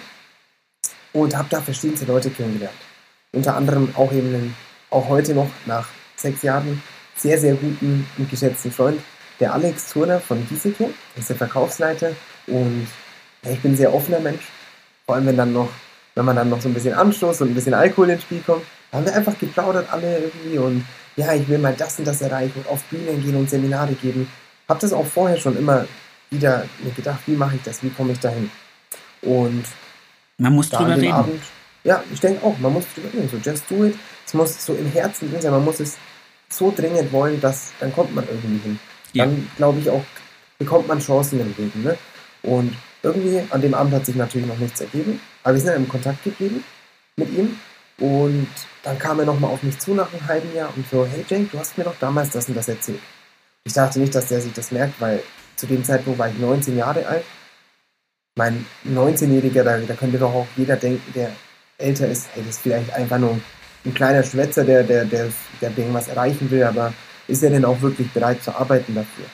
und 1.14 1.36
habe 1.36 1.48
da 1.50 1.62
verschiedenste 1.62 2.06
Leute 2.06 2.30
kennengelernt. 2.30 2.76
Unter 3.32 3.56
anderem 3.56 3.94
auch 3.96 4.12
eben 4.12 4.28
einen, 4.28 4.56
auch 4.90 5.08
heute 5.08 5.34
noch 5.34 5.50
nach 5.66 5.88
sechs 6.16 6.42
Jahren 6.42 6.82
sehr, 7.16 7.38
sehr 7.38 7.56
guten 7.56 8.08
und 8.18 8.30
geschätzten 8.30 8.72
Freund, 8.72 9.00
der 9.40 9.54
Alex 9.54 9.92
Turner 9.92 10.20
von 10.20 10.46
Giesecke, 10.48 10.90
ist 11.16 11.30
der 11.30 11.36
Verkaufsleiter 11.36 12.12
und 12.48 12.88
ja, 13.44 13.52
ich 13.52 13.60
bin 13.62 13.74
ein 13.74 13.78
sehr 13.78 13.94
offener 13.94 14.20
Mensch, 14.20 14.44
vor 15.06 15.16
allem 15.16 15.26
wenn 15.26 15.38
dann 15.38 15.54
noch, 15.54 15.70
wenn 16.16 16.26
man 16.26 16.36
dann 16.36 16.50
noch 16.50 16.62
so 16.62 16.68
ein 16.68 16.74
bisschen 16.74 16.94
Anstoß 16.94 17.42
und 17.42 17.52
ein 17.52 17.56
bisschen 17.56 17.74
Alkohol 17.74 18.10
ins 18.10 18.24
Spiel 18.24 18.42
kommt, 18.46 18.64
da 18.92 18.98
haben 18.98 19.06
wir 19.06 19.16
einfach 19.16 19.38
geplaudert 19.38 19.88
alle 19.92 20.20
irgendwie 20.20 20.58
und 20.58 20.86
ja, 21.20 21.34
ich 21.34 21.48
will 21.50 21.58
mal 21.58 21.76
das 21.78 22.00
und 22.00 22.06
das 22.06 22.22
erreichen 22.22 22.54
und 22.56 22.68
auf 22.70 22.82
Bühnen 22.86 23.22
gehen 23.22 23.36
und 23.36 23.50
Seminare 23.50 23.92
geben. 23.94 24.32
Hab 24.70 24.80
das 24.80 24.94
auch 24.94 25.06
vorher 25.06 25.38
schon 25.38 25.58
immer 25.58 25.86
wieder 26.30 26.66
mir 26.82 26.92
gedacht, 26.92 27.20
wie 27.26 27.36
mache 27.36 27.58
ich 27.58 27.64
das, 27.64 27.84
wie 27.84 27.90
komme 27.90 28.14
ich 28.14 28.20
dahin? 28.20 28.50
Und 29.22 29.66
Man 30.38 30.54
muss 30.54 30.70
drüber 30.70 30.96
reden. 30.96 31.12
Abend, 31.12 31.42
ja, 31.84 32.02
ich 32.14 32.22
denke 32.22 32.46
auch, 32.46 32.58
man 32.60 32.72
muss 32.72 32.86
drüber 32.96 33.10
reden, 33.14 33.28
so 33.30 33.38
just 33.38 33.70
do 33.70 33.84
it. 33.84 33.96
Es 34.26 34.34
muss 34.34 34.66
so 34.66 34.74
im 34.74 34.90
Herzen 34.92 35.30
drin 35.30 35.42
sein, 35.42 35.52
man 35.52 35.66
muss 35.66 35.82
es 35.82 35.98
so 36.48 36.74
dringend 36.76 37.12
wollen, 37.12 37.42
dass 37.42 37.72
dann 37.82 37.92
kommt 37.94 38.16
man 38.16 38.26
irgendwie 38.26 38.60
hin. 38.64 38.80
Ja. 39.12 39.26
Dann 39.26 39.50
glaube 39.58 39.80
ich 39.80 39.90
auch, 39.90 40.04
bekommt 40.58 40.88
man 40.88 41.00
Chancen 41.00 41.42
im 41.42 41.54
Leben. 41.58 41.84
Ne? 41.84 41.98
Und 42.44 42.74
irgendwie 43.04 43.42
an 43.50 43.62
dem 43.62 43.74
Abend 43.74 43.94
hat 43.94 44.06
sich 44.06 44.16
natürlich 44.16 44.48
noch 44.48 44.58
nichts 44.58 44.80
ergeben, 44.80 45.20
aber 45.44 45.56
wir 45.56 45.62
sind 45.62 45.74
dann 45.74 45.84
im 45.84 45.90
Kontakt 45.90 46.24
geblieben 46.24 46.64
mit 47.18 47.30
ihm. 47.34 47.60
Und 48.00 48.48
dann 48.84 48.98
kam 48.98 49.20
er 49.20 49.26
nochmal 49.26 49.52
auf 49.52 49.64
mich 49.64 49.78
zu 49.78 49.94
nach 49.94 50.12
einem 50.12 50.26
halben 50.28 50.56
Jahr 50.56 50.72
und 50.76 50.90
so, 50.90 51.06
hey 51.06 51.26
Jake, 51.28 51.50
du 51.52 51.60
hast 51.60 51.78
mir 51.78 51.84
doch 51.84 51.96
damals 52.00 52.30
das 52.30 52.48
und 52.48 52.56
das 52.56 52.70
erzählt. 52.70 53.02
Ich 53.66 53.74
dachte 53.74 54.00
nicht, 54.00 54.16
dass 54.16 54.28
der 54.28 54.42
sich 54.42 54.54
das 54.54 54.72
merkt, 54.72 55.00
weil 55.02 55.22
zu 55.56 55.68
dem 55.68 55.84
Zeitpunkt 55.84 56.18
war 56.18 56.30
ich 56.30 56.38
19 56.38 56.78
Jahre 56.78 57.06
alt. 57.06 57.26
Mein 58.38 58.66
19-Jähriger, 58.86 59.64
da, 59.64 59.78
da 59.80 59.94
könnte 59.96 60.18
doch 60.18 60.34
auch 60.34 60.48
jeder 60.56 60.78
denken, 60.78 61.12
der 61.14 61.32
älter 61.78 62.08
ist, 62.08 62.30
hey, 62.34 62.44
das 62.46 62.56
ist 62.56 62.62
vielleicht 62.62 62.94
einfach 62.94 63.18
nur 63.18 63.32
ein, 63.32 63.44
ein 63.86 63.94
kleiner 63.94 64.24
Schwätzer, 64.24 64.64
der, 64.64 64.84
der, 64.84 65.04
der, 65.04 65.30
der 65.62 65.78
irgendwas 65.78 66.08
erreichen 66.08 66.50
will, 66.50 66.64
aber 66.64 66.94
ist 67.28 67.44
er 67.44 67.50
denn 67.50 67.66
auch 67.66 67.82
wirklich 67.82 68.10
bereit 68.12 68.42
zu 68.42 68.56
arbeiten 68.56 68.96
dafür? 68.96 69.26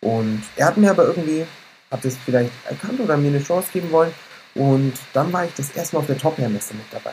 Und 0.00 0.42
er 0.56 0.66
hat 0.66 0.76
mir 0.78 0.90
aber 0.90 1.04
irgendwie, 1.04 1.46
hat 1.90 2.04
das 2.04 2.16
vielleicht 2.24 2.50
erkannt 2.68 3.00
oder 3.00 3.16
mir 3.16 3.28
eine 3.28 3.42
Chance 3.42 3.68
geben 3.72 3.90
wollen. 3.90 4.12
Und 4.54 4.94
dann 5.12 5.32
war 5.32 5.44
ich 5.44 5.54
das 5.54 5.70
erste 5.70 5.96
Mal 5.96 6.00
auf 6.00 6.06
der 6.06 6.18
Top 6.18 6.38
Hair 6.38 6.48
Messe 6.48 6.74
mit 6.74 6.86
dabei. 6.90 7.12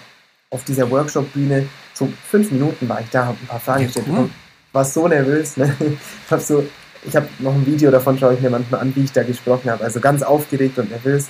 Auf 0.54 0.66
dieser 0.66 0.90
Workshop-Bühne, 0.92 1.68
so 1.94 2.10
fünf 2.30 2.52
Minuten 2.52 2.88
war 2.90 3.00
ich 3.00 3.10
da, 3.10 3.26
habe 3.26 3.38
ein 3.42 3.48
paar 3.48 3.60
Fragen 3.60 3.82
Ja, 3.82 3.86
gestellt 3.88 4.06
cool. 4.08 4.14
bekommen. 4.14 4.36
War 4.74 4.86
so 4.86 5.08
nervös, 5.08 5.58
ne? 5.58 5.76
Ich 5.80 6.32
habe 6.32 6.42
so, 6.42 6.66
ich 7.04 7.16
habe 7.16 7.28
noch 7.40 7.54
ein 7.54 7.66
Video 7.66 7.90
davon, 7.90 8.18
schaue 8.20 8.34
ich 8.34 8.42
mir 8.42 8.50
manchmal 8.50 8.82
an, 8.82 8.96
wie 8.96 9.04
ich 9.06 9.12
da 9.12 9.24
gesprochen 9.24 9.72
habe. 9.72 9.84
Also 9.84 10.00
ganz 10.02 10.22
aufgeregt 10.24 10.78
und 10.78 10.90
nervös. 10.90 11.30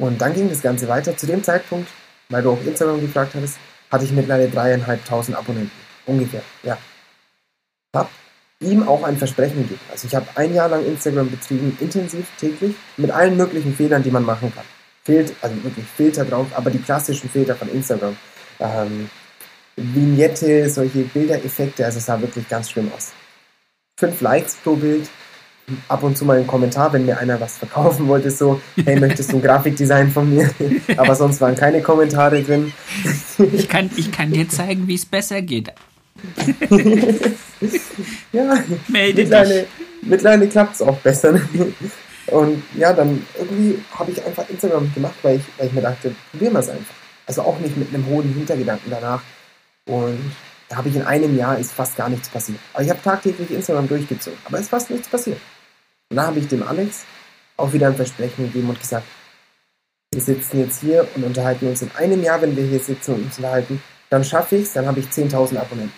Und 0.00 0.20
dann 0.20 0.34
ging 0.34 0.48
das 0.48 0.62
Ganze 0.62 0.88
weiter. 0.88 1.16
Zu 1.16 1.26
dem 1.26 1.42
Zeitpunkt, 1.42 1.88
weil 2.30 2.42
du 2.42 2.50
auch 2.50 2.64
Instagram 2.64 3.00
gefragt 3.00 3.34
hattest, 3.34 3.58
hatte 3.90 4.04
ich 4.04 4.12
mittlerweile 4.12 4.48
dreieinhalbtausend 4.48 5.36
Abonnenten. 5.36 5.70
Ungefähr, 6.06 6.42
ja. 6.62 6.78
Hab 7.94 8.10
ihm 8.60 8.86
auch 8.88 9.02
ein 9.04 9.16
Versprechen 9.18 9.62
gegeben. 9.62 9.80
Also 9.90 10.06
ich 10.06 10.14
habe 10.14 10.26
ein 10.36 10.54
Jahr 10.54 10.68
lang 10.68 10.84
Instagram 10.86 11.30
betrieben, 11.30 11.76
intensiv, 11.80 12.26
täglich, 12.38 12.74
mit 12.96 13.10
allen 13.10 13.36
möglichen 13.36 13.74
Fehlern, 13.74 14.02
die 14.02 14.10
man 14.10 14.24
machen 14.24 14.52
kann. 14.54 14.64
Fehlt, 15.06 15.32
also 15.40 15.62
wirklich 15.62 15.86
Filter 15.96 16.24
drauf, 16.24 16.48
aber 16.54 16.68
die 16.70 16.78
klassischen 16.80 17.30
Filter 17.30 17.54
von 17.54 17.68
Instagram. 17.68 18.16
Ähm, 18.58 19.08
Vignette, 19.76 20.68
solche 20.68 21.00
Bildereffekte, 21.00 21.84
also 21.84 21.98
es 21.98 22.06
sah 22.06 22.20
wirklich 22.20 22.48
ganz 22.48 22.70
schlimm 22.70 22.90
aus. 22.96 23.12
Fünf 24.00 24.20
Likes 24.20 24.56
pro 24.56 24.74
Bild, 24.74 25.08
ab 25.86 26.02
und 26.02 26.18
zu 26.18 26.24
mal 26.24 26.38
ein 26.38 26.46
Kommentar, 26.46 26.92
wenn 26.92 27.06
mir 27.06 27.18
einer 27.18 27.40
was 27.40 27.58
verkaufen 27.58 28.08
wollte, 28.08 28.30
so, 28.32 28.60
hey, 28.84 28.98
möchtest 28.98 29.30
du 29.32 29.36
ein 29.36 29.42
Grafikdesign 29.48 30.10
von 30.10 30.34
mir? 30.34 30.50
Aber 30.96 31.14
sonst 31.14 31.40
waren 31.40 31.54
keine 31.54 31.82
Kommentare 31.82 32.42
drin. 32.42 32.72
Ich 33.52 33.68
kann, 33.68 33.90
ich 33.96 34.10
kann 34.10 34.32
dir 34.32 34.48
zeigen, 34.48 34.88
wie 34.88 34.94
es 34.96 35.06
besser 35.06 35.40
geht. 35.42 35.72
Ja, 38.32 38.58
Melde 38.88 39.22
mittlerweile, 39.22 39.60
dich. 39.60 39.68
mittlerweile 40.02 40.46
klappt 40.48 40.74
es 40.74 40.82
auch 40.82 40.98
besser. 40.98 41.40
Und 42.28 42.62
ja, 42.74 42.92
dann 42.92 43.24
irgendwie 43.38 43.82
habe 43.92 44.10
ich 44.10 44.24
einfach 44.24 44.48
Instagram 44.48 44.92
gemacht, 44.94 45.14
weil 45.22 45.36
ich, 45.36 45.44
weil 45.58 45.68
ich 45.68 45.72
mir 45.72 45.82
dachte, 45.82 46.14
probieren 46.30 46.54
wir 46.54 46.60
es 46.60 46.68
einfach. 46.68 46.94
Also 47.26 47.42
auch 47.42 47.58
nicht 47.58 47.76
mit 47.76 47.92
einem 47.92 48.06
hohen 48.06 48.32
Hintergedanken 48.34 48.90
danach. 48.90 49.22
Und 49.88 50.32
da 50.68 50.76
habe 50.76 50.88
ich 50.88 50.96
in 50.96 51.02
einem 51.02 51.36
Jahr 51.36 51.58
ist 51.58 51.72
fast 51.72 51.96
gar 51.96 52.08
nichts 52.08 52.28
passiert. 52.28 52.58
Aber 52.72 52.82
ich 52.82 52.90
habe 52.90 53.02
tagtäglich 53.02 53.50
Instagram 53.50 53.88
durchgezogen, 53.88 54.38
aber 54.44 54.56
es 54.56 54.64
ist 54.64 54.70
fast 54.70 54.90
nichts 54.90 55.08
passiert. 55.08 55.40
Und 56.10 56.16
da 56.16 56.26
habe 56.26 56.38
ich 56.38 56.48
dem 56.48 56.62
Alex 56.62 57.04
auch 57.56 57.72
wieder 57.72 57.88
ein 57.88 57.96
Versprechen 57.96 58.46
gegeben 58.46 58.68
und 58.68 58.80
gesagt, 58.80 59.06
wir 60.12 60.22
sitzen 60.22 60.60
jetzt 60.60 60.80
hier 60.80 61.06
und 61.14 61.24
unterhalten 61.24 61.68
uns 61.68 61.82
in 61.82 61.90
einem 61.96 62.22
Jahr, 62.22 62.40
wenn 62.42 62.56
wir 62.56 62.64
hier 62.64 62.80
sitzen 62.80 63.14
und 63.14 63.24
uns 63.24 63.36
unterhalten, 63.38 63.82
dann 64.10 64.24
schaffe 64.24 64.56
ich 64.56 64.64
es, 64.64 64.72
dann 64.72 64.86
habe 64.86 65.00
ich 65.00 65.06
10.000 65.06 65.58
Abonnenten. 65.58 65.92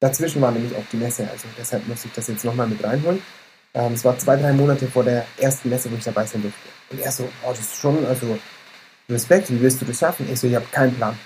Dazwischen 0.00 0.40
war 0.40 0.52
nämlich 0.52 0.76
auch 0.76 0.84
die 0.92 0.98
Messe, 0.98 1.28
also 1.30 1.48
deshalb 1.58 1.86
muss 1.88 2.04
ich 2.04 2.12
das 2.12 2.28
jetzt 2.28 2.44
nochmal 2.44 2.68
mit 2.68 2.82
reinholen. 2.84 3.22
Ähm, 3.74 3.92
es 3.92 4.04
war 4.04 4.18
zwei, 4.18 4.36
drei 4.36 4.52
Monate 4.52 4.86
vor 4.86 5.04
der 5.04 5.26
ersten 5.36 5.68
Messe, 5.68 5.90
wo 5.90 5.96
ich 5.96 6.04
dabei 6.04 6.24
sein 6.26 6.42
durfte. 6.42 6.68
Und 6.90 7.00
er 7.00 7.12
so, 7.12 7.28
oh, 7.44 7.50
das 7.50 7.60
ist 7.60 7.76
schon, 7.76 8.04
also 8.06 8.38
Respekt, 9.08 9.50
wie 9.50 9.60
willst 9.60 9.80
du 9.80 9.84
das 9.84 9.98
schaffen? 9.98 10.26
Ich 10.30 10.40
so, 10.40 10.46
ich 10.46 10.54
habe 10.54 10.66
keinen 10.70 10.94
Plan. 10.94 11.16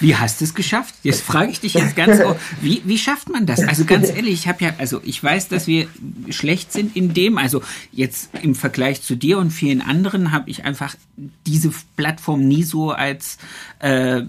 Wie 0.00 0.14
hast 0.14 0.40
du 0.40 0.44
es 0.44 0.54
geschafft? 0.54 0.94
Jetzt 1.02 1.22
frage 1.22 1.50
ich 1.50 1.60
dich 1.60 1.74
jetzt 1.74 1.96
ganz, 1.96 2.20
wie, 2.60 2.82
wie 2.84 2.98
schafft 2.98 3.28
man 3.28 3.46
das? 3.46 3.60
Also 3.60 3.84
ganz 3.84 4.08
ehrlich, 4.08 4.34
ich 4.34 4.48
habe 4.48 4.64
ja, 4.64 4.74
also 4.78 5.00
ich 5.04 5.22
weiß, 5.22 5.48
dass 5.48 5.66
wir 5.66 5.88
schlecht 6.30 6.72
sind 6.72 6.96
in 6.96 7.14
dem, 7.14 7.38
also 7.38 7.62
jetzt 7.92 8.30
im 8.42 8.54
Vergleich 8.54 9.02
zu 9.02 9.16
dir 9.16 9.38
und 9.38 9.50
vielen 9.50 9.80
anderen 9.80 10.32
habe 10.32 10.50
ich 10.50 10.64
einfach 10.64 10.94
diese 11.46 11.72
Plattform 11.96 12.46
nie 12.46 12.62
so 12.62 12.90
als 12.90 13.38
äh, 13.80 14.22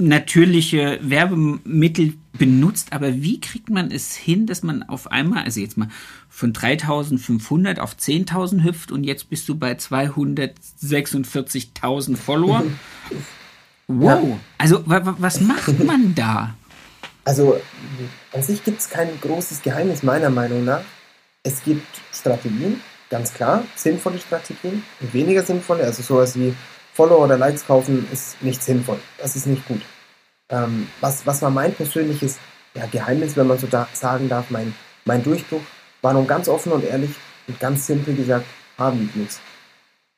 natürliche 0.00 0.98
Werbemittel 1.02 2.14
benutzt, 2.32 2.92
aber 2.92 3.22
wie 3.22 3.40
kriegt 3.40 3.70
man 3.70 3.90
es 3.90 4.14
hin, 4.14 4.46
dass 4.46 4.62
man 4.62 4.84
auf 4.84 5.10
einmal, 5.10 5.42
also 5.44 5.58
jetzt 5.60 5.76
mal 5.76 5.88
von 6.28 6.52
3500 6.52 7.80
auf 7.80 7.96
10.000 7.96 8.62
hüpft 8.64 8.92
und 8.92 9.02
jetzt 9.04 9.28
bist 9.28 9.48
du 9.48 9.56
bei 9.56 9.72
246.000 9.72 12.16
Follower? 12.16 12.62
Wow. 13.90 14.38
Also 14.58 14.86
wa 14.86 15.06
wa 15.06 15.14
was 15.18 15.40
macht 15.40 15.82
man 15.88 16.14
da? 16.14 16.54
Also 17.24 17.58
an 18.32 18.42
sich 18.42 18.62
gibt 18.62 18.80
es 18.80 18.90
kein 18.90 19.08
großes 19.20 19.62
Geheimnis 19.62 20.02
meiner 20.02 20.28
Meinung 20.28 20.62
nach. 20.64 20.82
Es 21.42 21.64
gibt 21.64 21.86
Strategien, 22.12 22.82
ganz 23.08 23.32
klar, 23.32 23.64
sinnvolle 23.76 24.18
Strategien 24.18 24.82
und 25.00 25.14
weniger 25.14 25.42
sinnvolle. 25.42 25.84
Also 25.84 26.02
sowas 26.02 26.38
wie 26.38 26.54
Follower 26.98 27.26
oder 27.26 27.38
Likes 27.38 27.64
kaufen 27.64 28.08
ist 28.12 28.42
nicht 28.42 28.60
sinnvoll. 28.60 28.98
Das 29.18 29.36
ist 29.36 29.46
nicht 29.46 29.64
gut. 29.68 29.82
Ähm, 30.48 30.88
was, 31.00 31.24
was 31.28 31.40
war 31.42 31.50
mein 31.50 31.72
persönliches 31.72 32.38
ja, 32.74 32.86
Geheimnis, 32.86 33.36
wenn 33.36 33.46
man 33.46 33.56
so 33.56 33.68
da 33.68 33.86
sagen 33.92 34.28
darf, 34.28 34.50
mein, 34.50 34.74
mein 35.04 35.22
Durchbruch, 35.22 35.60
war 36.02 36.12
nun 36.12 36.26
ganz 36.26 36.48
offen 36.48 36.72
und 36.72 36.82
ehrlich 36.84 37.10
und 37.46 37.60
ganz 37.60 37.86
simpel 37.86 38.16
gesagt 38.16 38.46
Haarvideos. 38.78 39.38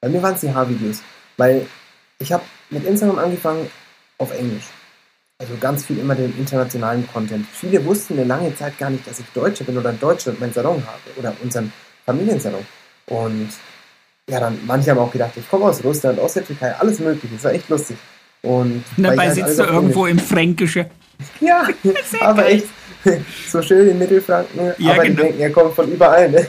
Bei 0.01 0.09
mir 0.09 0.23
waren 0.23 0.37
es 0.37 0.41
die 0.41 0.55
Haarvideos, 0.55 1.03
weil 1.37 1.67
ich 2.19 2.33
habe 2.33 2.45
mit 2.71 2.87
Instagram 2.87 3.19
angefangen 3.19 3.71
auf 4.17 4.33
Englisch. 4.33 4.69
Also 5.37 5.59
ganz 5.61 5.85
viel 5.85 5.99
immer 5.99 6.15
den 6.15 6.35
internationalen 6.39 7.07
Content. 7.13 7.47
Viele 7.53 7.85
wussten 7.85 8.15
eine 8.15 8.25
lange 8.25 8.57
Zeit 8.57 8.79
gar 8.79 8.89
nicht, 8.89 9.07
dass 9.07 9.21
ich 9.21 9.27
Deutscher 9.35 9.65
bin 9.65 9.77
oder 9.77 9.91
in 9.91 10.01
Deutschland 10.01 10.41
meinen 10.41 10.55
Salon 10.55 10.83
habe 10.87 11.19
oder 11.19 11.35
unseren 11.43 11.75
Familiensalon. 12.07 12.65
Und 13.05 13.51
ja, 14.31 14.41
dann 14.41 14.59
manche 14.67 14.91
haben 14.91 14.99
auch 14.99 15.13
gedacht, 15.13 15.33
ich 15.37 15.49
komme 15.49 15.65
aus 15.67 15.83
Russland, 15.83 16.19
aus 16.19 16.35
der 16.35 16.45
Türkei, 16.45 16.75
alles 16.79 16.99
mögliche. 17.01 17.35
Das 17.35 17.45
war 17.45 17.53
echt 17.53 17.69
lustig. 17.69 17.97
Und 18.43 18.85
dabei 18.97 19.27
halt 19.27 19.35
sitzt 19.35 19.59
du 19.59 19.65
irgendwo 19.65 20.07
im 20.07 20.19
Fränkische. 20.19 20.87
Ja, 21.39 21.69
aber 22.23 22.49
echt 22.49 22.69
so 23.51 23.61
schön 23.61 23.91
in 23.91 23.99
Mittelfranken, 23.99 24.73
Ja, 24.79 24.93
aber 24.93 25.03
genau. 25.03 25.17
die 25.17 25.23
denken, 25.23 25.41
er 25.41 25.51
kommt 25.51 25.75
von 25.75 25.93
überall. 25.93 26.31
Ne? 26.31 26.47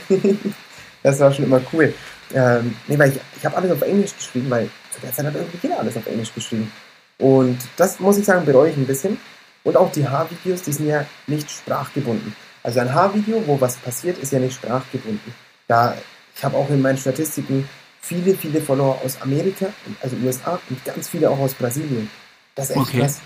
Das 1.04 1.20
war 1.20 1.34
schon 1.34 1.44
immer 1.44 1.60
cool. 1.74 1.94
Ähm, 2.34 2.74
nee, 2.88 2.98
weil 2.98 3.10
ich, 3.10 3.20
ich 3.36 3.46
habe 3.46 3.58
alles 3.58 3.70
auf 3.70 3.82
Englisch 3.82 4.15
geschrieben, 4.15 4.50
weil 4.50 4.70
zu 4.91 5.02
der 5.02 5.12
Zeit 5.12 5.26
hat 5.26 5.36
irgendwie 5.36 5.58
jeder 5.62 5.78
alles 5.78 5.98
auf 5.98 6.08
Englisch 6.08 6.34
geschrieben. 6.34 6.72
Und 7.17 7.58
das 7.76 8.00
muss 8.00 8.17
ich 8.17 8.24
sagen, 8.24 8.46
bereue 8.46 8.70
ich 8.70 8.78
ein 8.78 8.88
bisschen. 8.88 9.17
Und 9.65 9.76
auch 9.76 9.91
die 9.91 10.08
Haarvideos, 10.08 10.62
die 10.62 10.72
sind 10.72 10.88
ja 10.88 11.06
nicht 11.28 11.52
sprachgebunden. 11.52 12.34
Also 12.63 12.80
ein 12.80 12.94
Haarvideo, 12.94 13.44
wo 13.46 13.60
was 13.60 13.76
passiert, 13.76 14.17
ist 14.20 14.32
ja 14.32 14.39
nicht 14.39 14.56
sprachgebunden. 14.56 15.34
Da, 15.67 15.96
ich 16.41 16.45
habe 16.45 16.58
auch 16.58 16.71
in 16.71 16.82
meinen 16.82 16.97
Statistiken 16.97 17.69
viele, 18.01 18.34
viele 18.34 18.60
Follower 18.62 18.99
aus 19.06 19.21
Amerika, 19.21 19.67
also 20.01 20.15
USA 20.25 20.60
und 20.71 20.84
ganz 20.84 21.08
viele 21.08 21.30
auch 21.30 21.38
aus 21.38 21.54
Brasilien. 21.54 22.10
Das 22.56 22.71
ist 22.71 22.77
echt 22.77 22.82
Okay. 22.82 22.99
krass, 23.01 23.19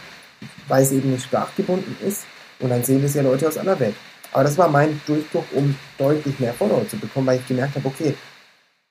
weil 0.68 0.84
es 0.84 0.92
eben 0.92 1.14
nicht 1.14 1.24
sprachgebunden 1.24 1.96
ist 2.06 2.26
und 2.60 2.72
dann 2.72 2.84
sehen 2.84 3.02
das 3.02 3.14
ja 3.14 3.22
Leute 3.22 3.48
aus 3.48 3.58
aller 3.58 3.80
Welt. 3.80 3.96
Aber 4.34 4.44
das 4.44 4.58
war 4.58 4.68
mein 4.68 5.00
Durchbruch, 5.08 5.46
um 5.54 5.78
deutlich 5.98 6.38
mehr 6.42 6.54
Follower 6.54 6.86
zu 6.90 6.98
bekommen, 6.98 7.28
weil 7.28 7.40
ich 7.40 7.48
gemerkt 7.48 7.78
habe, 7.78 7.88
okay, 7.88 8.16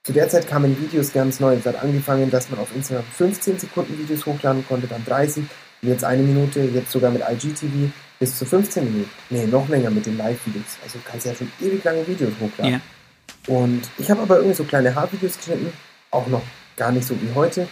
zu 0.04 0.14
der 0.14 0.26
Zeit 0.30 0.48
kamen 0.48 0.74
Videos 0.80 1.12
ganz 1.12 1.38
neu. 1.38 1.54
Es 1.56 1.66
hat 1.66 1.82
angefangen, 1.82 2.30
dass 2.30 2.48
man 2.48 2.60
auf 2.60 2.74
Instagram 2.74 3.04
15 3.18 3.58
Sekunden 3.58 3.98
Videos 3.98 4.24
hochladen 4.24 4.66
konnte, 4.66 4.86
dann 4.86 5.04
30, 5.04 5.44
und 5.82 5.88
jetzt 5.90 6.02
eine 6.02 6.22
Minute, 6.22 6.60
jetzt 6.60 6.90
sogar 6.90 7.10
mit 7.10 7.20
IGTV 7.30 7.90
bis 8.18 8.38
zu 8.38 8.46
15 8.46 8.84
Minuten. 8.86 9.10
Nee, 9.28 9.44
noch 9.44 9.68
länger 9.68 9.90
mit 9.90 10.06
den 10.06 10.16
Live-Videos. 10.16 10.78
Also 10.82 10.96
du 10.96 11.04
kannst 11.10 11.26
ja 11.26 11.34
schon 11.34 11.52
ewig 11.60 11.84
lange 11.84 12.06
Videos 12.06 12.32
hochladen. 12.40 12.72
Ja. 12.72 12.80
Und 13.46 13.82
ich 13.98 14.10
habe 14.10 14.22
aber 14.22 14.36
irgendwie 14.36 14.56
so 14.56 14.64
kleine 14.64 14.94
Haarvideos 14.94 15.36
geschnitten, 15.36 15.72
auch 16.10 16.26
noch 16.26 16.42
gar 16.76 16.92
nicht 16.92 17.06
so 17.06 17.14
wie 17.20 17.34
heute. 17.34 17.68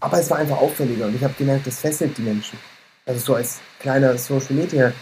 Aber 0.00 0.18
es 0.18 0.30
war 0.30 0.38
einfach 0.38 0.58
auffälliger 0.58 1.06
und 1.06 1.14
ich 1.14 1.22
habe 1.22 1.34
gemerkt, 1.38 1.66
das 1.66 1.80
fesselt 1.80 2.18
die 2.18 2.22
Menschen. 2.22 2.58
Also 3.06 3.20
so 3.20 3.34
als 3.34 3.60
kleiner 3.78 4.16
Social 4.18 4.54
Media 4.54 4.92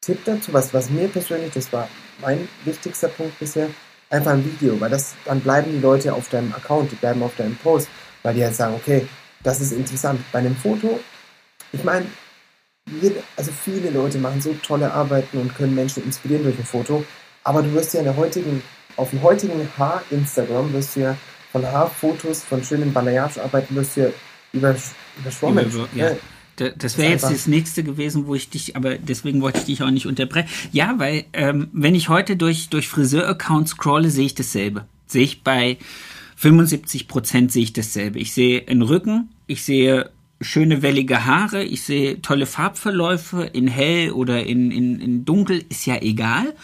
Tipp 0.00 0.24
dazu, 0.24 0.52
was, 0.52 0.72
was 0.72 0.90
mir 0.90 1.08
persönlich, 1.08 1.52
das 1.52 1.72
war 1.72 1.88
mein 2.20 2.48
wichtigster 2.64 3.08
Punkt 3.08 3.38
bisher, 3.38 3.68
einfach 4.10 4.32
ein 4.32 4.44
Video, 4.44 4.80
weil 4.80 4.90
das, 4.90 5.14
dann 5.24 5.40
bleiben 5.40 5.72
die 5.72 5.80
Leute 5.80 6.14
auf 6.14 6.28
deinem 6.28 6.52
Account, 6.54 6.92
die 6.92 6.96
bleiben 6.96 7.22
auf 7.22 7.36
deinem 7.36 7.56
Post, 7.56 7.88
weil 8.22 8.34
die 8.34 8.44
halt 8.44 8.54
sagen, 8.54 8.74
okay, 8.74 9.06
das 9.42 9.60
ist 9.60 9.72
interessant. 9.72 10.20
Bei 10.32 10.38
einem 10.38 10.56
Foto, 10.56 11.00
ich 11.72 11.84
meine, 11.84 12.06
also 13.36 13.52
viele 13.52 13.90
Leute 13.90 14.18
machen 14.18 14.40
so 14.40 14.54
tolle 14.62 14.90
Arbeiten 14.90 15.38
und 15.38 15.54
können 15.54 15.74
Menschen 15.74 16.04
inspirieren 16.04 16.44
durch 16.44 16.58
ein 16.58 16.64
Foto, 16.64 17.04
aber 17.44 17.62
du 17.62 17.72
wirst 17.74 17.92
ja 17.94 18.00
in 18.00 18.06
der 18.06 18.16
heutigen, 18.16 18.62
auf 18.98 19.10
dem 19.10 19.22
heutigen 19.22 19.68
Haar-Instagram 19.78 20.72
wirst 20.72 20.96
du 20.96 21.00
ja 21.00 21.16
von 21.52 21.64
Haarfotos, 21.64 22.42
von 22.42 22.62
schönen 22.62 22.92
Balayage-Arbeiten 22.92 23.74
wirst 23.74 23.96
du 23.96 24.00
ja 24.02 24.08
übersch 24.52 24.82
überschwommen. 25.18 25.66
Über- 25.66 25.88
ja. 25.94 26.10
Da- 26.56 26.70
Das 26.70 26.98
wäre 26.98 27.10
jetzt 27.12 27.22
das 27.30 27.46
nächste 27.46 27.84
gewesen, 27.84 28.26
wo 28.26 28.34
ich 28.34 28.50
dich, 28.50 28.74
aber 28.76 28.98
deswegen 28.98 29.40
wollte 29.40 29.60
ich 29.60 29.64
dich 29.66 29.82
auch 29.82 29.90
nicht 29.90 30.06
unterbrechen. 30.06 30.48
Ja, 30.72 30.94
weil 30.98 31.24
ähm, 31.32 31.68
wenn 31.72 31.94
ich 31.94 32.08
heute 32.08 32.36
durch, 32.36 32.68
durch 32.68 32.88
Friseur-Accounts 32.88 33.70
scrolle, 33.72 34.10
sehe 34.10 34.26
ich 34.26 34.34
dasselbe. 34.34 34.84
Sehe 35.06 35.22
ich 35.24 35.42
bei 35.44 35.78
75 36.36 37.08
Prozent 37.08 37.52
sehe 37.52 37.62
ich 37.62 37.72
dasselbe. 37.72 38.18
Ich 38.18 38.32
sehe 38.34 38.66
einen 38.68 38.82
Rücken, 38.82 39.28
ich 39.46 39.62
sehe 39.64 40.10
schöne 40.40 40.82
wellige 40.82 41.24
Haare, 41.24 41.62
ich 41.64 41.82
sehe 41.82 42.20
tolle 42.22 42.46
Farbverläufe 42.46 43.44
in 43.44 43.66
hell 43.68 44.10
oder 44.12 44.44
in, 44.44 44.70
in, 44.70 45.00
in 45.00 45.24
dunkel, 45.24 45.64
ist 45.68 45.86
ja 45.86 45.96
egal. 46.02 46.54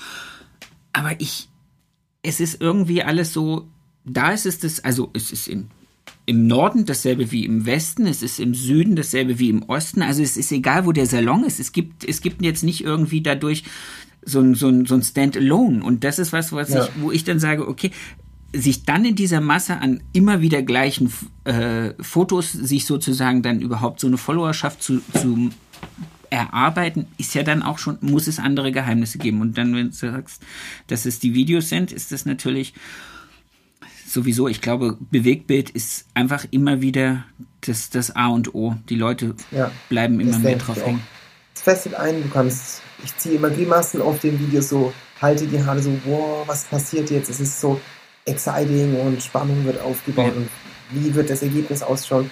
Aber 0.93 1.13
ich, 1.19 1.49
es 2.25 2.41
ist 2.41 2.61
irgendwie 2.61 3.03
alles 3.03 3.33
so, 3.33 3.69
da 4.05 4.33
ist 4.33 4.47
es 4.47 4.59
das, 4.59 4.83
also 4.83 5.11
es 5.13 5.31
ist 5.31 5.47
in, 5.47 5.69
im 6.27 6.47
Norden 6.47 6.87
dasselbe 6.87 7.31
wie 7.31 7.45
im 7.45 7.67
Westen, 7.67 8.07
es 8.07 8.23
ist 8.23 8.41
im 8.41 8.55
Süden 8.55 8.97
dasselbe 8.97 9.39
wie 9.39 9.51
im 9.51 9.63
Osten, 9.65 10.03
also 10.03 10.23
es 10.23 10.37
ist 10.37 10.51
egal, 10.51 10.87
wo 10.87 10.93
der 10.93 11.07
Salon 11.07 11.45
ist, 11.45 11.61
es 11.61 11.73
gibt, 11.73 12.05
es 12.05 12.21
gibt 12.21 12.43
jetzt 12.43 12.65
nicht 12.65 12.83
irgendwie 12.83 13.21
dadurch 13.21 13.65
so 14.25 14.41
ein, 14.41 14.55
so 14.55 14.69
ein, 14.69 14.87
so 14.87 14.95
ein 14.95 15.03
Standalone 15.03 15.85
und 15.85 16.03
das 16.03 16.19
ist 16.19 16.33
was, 16.33 16.51
was 16.53 16.71
Ja. 16.71 16.85
ich, 16.85 16.91
wo 17.01 17.13
ich 17.13 17.25
dann 17.25 17.39
sage, 17.39 17.69
okay, 17.69 17.91
sich 18.55 18.85
dann 18.85 19.05
in 19.05 19.17
dieser 19.17 19.41
Masse 19.41 19.79
an 19.79 20.03
immer 20.13 20.41
wieder 20.41 20.63
gleichen 20.63 21.13
äh, 21.43 21.91
Fotos, 22.01 22.53
sich 22.53 22.87
sozusagen 22.87 23.43
dann 23.43 23.61
überhaupt 23.61 24.01
so 24.01 24.07
eine 24.07 24.17
Followerschaft 24.17 24.83
zu, 24.83 25.01
zu 25.21 25.51
erarbeiten, 26.35 27.07
ist 27.19 27.35
ja 27.35 27.43
dann 27.43 27.63
auch 27.63 27.79
schon, 27.79 27.99
muss 28.01 28.27
es 28.27 28.39
andere 28.39 28.73
Geheimnisse 28.73 29.19
geben. 29.19 29.41
Und 29.41 29.57
dann, 29.57 29.75
wenn 29.75 29.89
du 29.89 29.93
sagst, 29.93 30.43
dass 30.89 31.07
es 31.07 31.19
die 31.19 31.35
Videos 31.35 31.69
sind, 31.69 31.93
ist 31.93 32.13
das 32.13 32.27
natürlich 32.27 32.75
sowieso, 34.07 34.49
ich 34.49 34.61
glaube, 34.61 34.97
Bewegtbild 35.11 35.71
ist 35.71 36.07
einfach 36.15 36.47
immer 36.51 36.81
wieder 36.81 37.25
das, 37.63 37.91
das 37.91 38.15
A 38.15 38.29
und 38.29 38.55
O. 38.55 38.77
Die 38.89 38.97
Leute 38.97 39.35
Ja, 39.51 39.71
bleiben 39.89 40.21
immer 40.21 40.39
mehr 40.39 40.57
drauf 40.57 40.85
hängen. 40.85 41.01
Es 41.55 41.63
fesselt 41.63 41.95
ein, 41.95 42.23
du 42.23 42.29
kannst, 42.29 42.83
ich 43.05 43.17
ziehe 43.17 43.37
immer 43.37 43.51
Grimassen 43.51 44.03
auf 44.03 44.21
den 44.21 44.39
Videos 44.39 44.69
so, 44.69 44.93
halte 45.21 45.47
die 45.47 45.63
Haare 45.65 45.83
so, 45.83 45.97
wow, 46.05 46.47
was 46.47 46.65
passiert 46.65 47.11
jetzt? 47.11 47.31
Es 47.31 47.41
ist 47.41 47.61
so 47.61 47.81
exciting 48.27 48.95
und 49.01 49.23
Spannung 49.23 49.65
wird 49.65 49.81
aufgebaut 49.81 50.33
Ja. 50.35 50.41
und 50.41 50.49
wie 50.91 51.15
wird 51.15 51.31
das 51.31 51.43
Ergebnis 51.43 51.83
ausschauen? 51.83 52.31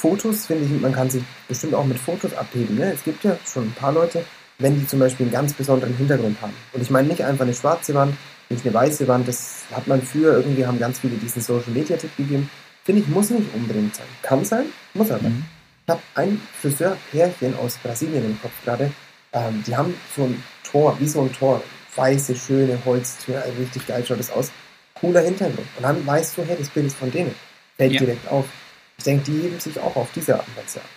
Fotos, 0.00 0.46
finde 0.46 0.64
ich, 0.64 0.80
man 0.80 0.92
kann 0.92 1.10
sich 1.10 1.22
bestimmt 1.46 1.74
auch 1.74 1.84
mit 1.84 1.98
Fotos 1.98 2.32
abheben. 2.34 2.76
Ne? 2.76 2.90
Es 2.92 3.04
gibt 3.04 3.22
ja 3.22 3.36
schon 3.46 3.64
ein 3.64 3.72
paar 3.72 3.92
Leute, 3.92 4.24
wenn 4.58 4.78
die 4.80 4.86
zum 4.86 4.98
Beispiel 4.98 5.26
einen 5.26 5.32
ganz 5.32 5.52
besonderen 5.52 5.94
Hintergrund 5.94 6.40
haben. 6.40 6.54
Und 6.72 6.80
ich 6.80 6.88
meine 6.88 7.08
nicht 7.08 7.22
einfach 7.22 7.44
eine 7.44 7.52
schwarze 7.52 7.92
Wand, 7.94 8.14
nicht 8.48 8.64
eine 8.64 8.72
weiße 8.72 9.06
Wand, 9.08 9.28
das 9.28 9.64
hat 9.72 9.86
man 9.86 10.00
früher, 10.00 10.32
irgendwie 10.38 10.64
haben 10.66 10.78
ganz 10.78 11.00
viele 11.00 11.16
diesen 11.16 11.42
Social 11.42 11.72
Media 11.72 11.98
Tipp 11.98 12.16
gegeben. 12.16 12.48
Finde 12.84 13.02
ich, 13.02 13.08
muss 13.08 13.28
nicht 13.28 13.54
unbedingt 13.54 13.94
sein. 13.94 14.06
Kann 14.22 14.42
sein, 14.42 14.64
muss 14.94 15.10
aber. 15.10 15.28
Mhm. 15.28 15.44
Ich 15.86 15.90
habe 15.90 16.00
ein 16.14 16.40
Friseurpärchen 16.60 17.54
aus 17.58 17.76
Brasilien 17.82 18.24
im 18.24 18.40
Kopf 18.40 18.52
gerade. 18.64 18.90
Ähm, 19.34 19.62
die 19.66 19.76
haben 19.76 19.94
so 20.16 20.24
ein 20.24 20.42
Tor, 20.64 20.96
wie 20.98 21.06
so 21.08 21.20
ein 21.22 21.32
Tor. 21.32 21.62
Weiße, 21.94 22.34
schöne 22.36 22.78
Holztür, 22.86 23.42
also 23.42 23.52
richtig 23.60 23.86
geil 23.86 24.02
schaut 24.06 24.18
das 24.18 24.30
aus. 24.30 24.50
Cooler 24.94 25.20
Hintergrund. 25.20 25.66
Und 25.76 25.82
dann 25.82 26.06
weißt 26.06 26.38
du, 26.38 26.42
hey, 26.42 26.56
das 26.58 26.70
Bild 26.70 26.86
ist 26.86 26.96
von 26.96 27.10
denen. 27.10 27.34
Fällt 27.76 27.92
Ja. 27.92 27.98
direkt 28.00 28.28
auf. 28.28 28.46
Ich 29.00 29.04
denke, 29.04 29.32
die 29.32 29.40
heben 29.40 29.58
sich 29.58 29.80
auch 29.80 29.96
auf 29.96 30.12
diese 30.12 30.38
Art 30.38 30.46
und 30.46 30.56
Weise 30.58 30.80
ab. 30.80 30.88